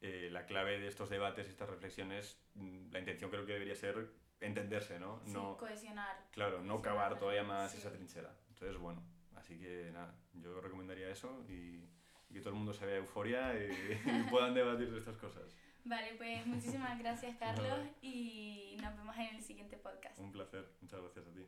eh, 0.01 0.29
la 0.31 0.45
clave 0.45 0.79
de 0.79 0.87
estos 0.87 1.09
debates 1.09 1.47
y 1.47 1.49
estas 1.49 1.69
reflexiones, 1.69 2.41
mm, 2.55 2.91
la 2.93 2.99
intención 2.99 3.29
creo 3.29 3.45
que 3.45 3.51
debería 3.51 3.75
ser 3.75 4.11
entenderse, 4.39 4.97
¿no? 4.97 5.19
Sí, 5.25 5.33
no 5.33 5.57
cohesionar. 5.57 6.27
Claro, 6.31 6.61
no 6.63 6.81
cavar 6.81 7.19
todavía 7.19 7.43
más 7.43 7.73
sí. 7.73 7.79
esa 7.79 7.91
trinchera. 7.91 8.33
Entonces, 8.47 8.77
bueno, 8.77 9.03
así 9.39 9.57
que 9.57 9.89
nada, 9.93 10.15
yo 10.33 10.59
recomendaría 10.61 11.09
eso 11.09 11.43
y, 11.47 11.83
y 12.29 12.33
que 12.33 12.39
todo 12.39 12.49
el 12.49 12.55
mundo 12.55 12.73
se 12.73 12.85
vea 12.85 12.97
euforia 12.97 13.53
y, 13.55 13.99
y 14.05 14.23
puedan 14.29 14.53
debatir 14.53 14.91
de 14.91 14.99
estas 14.99 15.17
cosas. 15.17 15.55
Vale, 15.85 16.13
pues 16.17 16.45
muchísimas 16.45 16.99
gracias 16.99 17.35
Carlos 17.39 17.79
y 18.01 18.77
nos 18.81 18.95
vemos 18.95 19.15
en 19.17 19.35
el 19.35 19.41
siguiente 19.41 19.77
podcast. 19.77 20.19
Un 20.19 20.31
placer, 20.31 20.65
muchas 20.81 21.01
gracias 21.01 21.27
a 21.27 21.33
ti. 21.33 21.47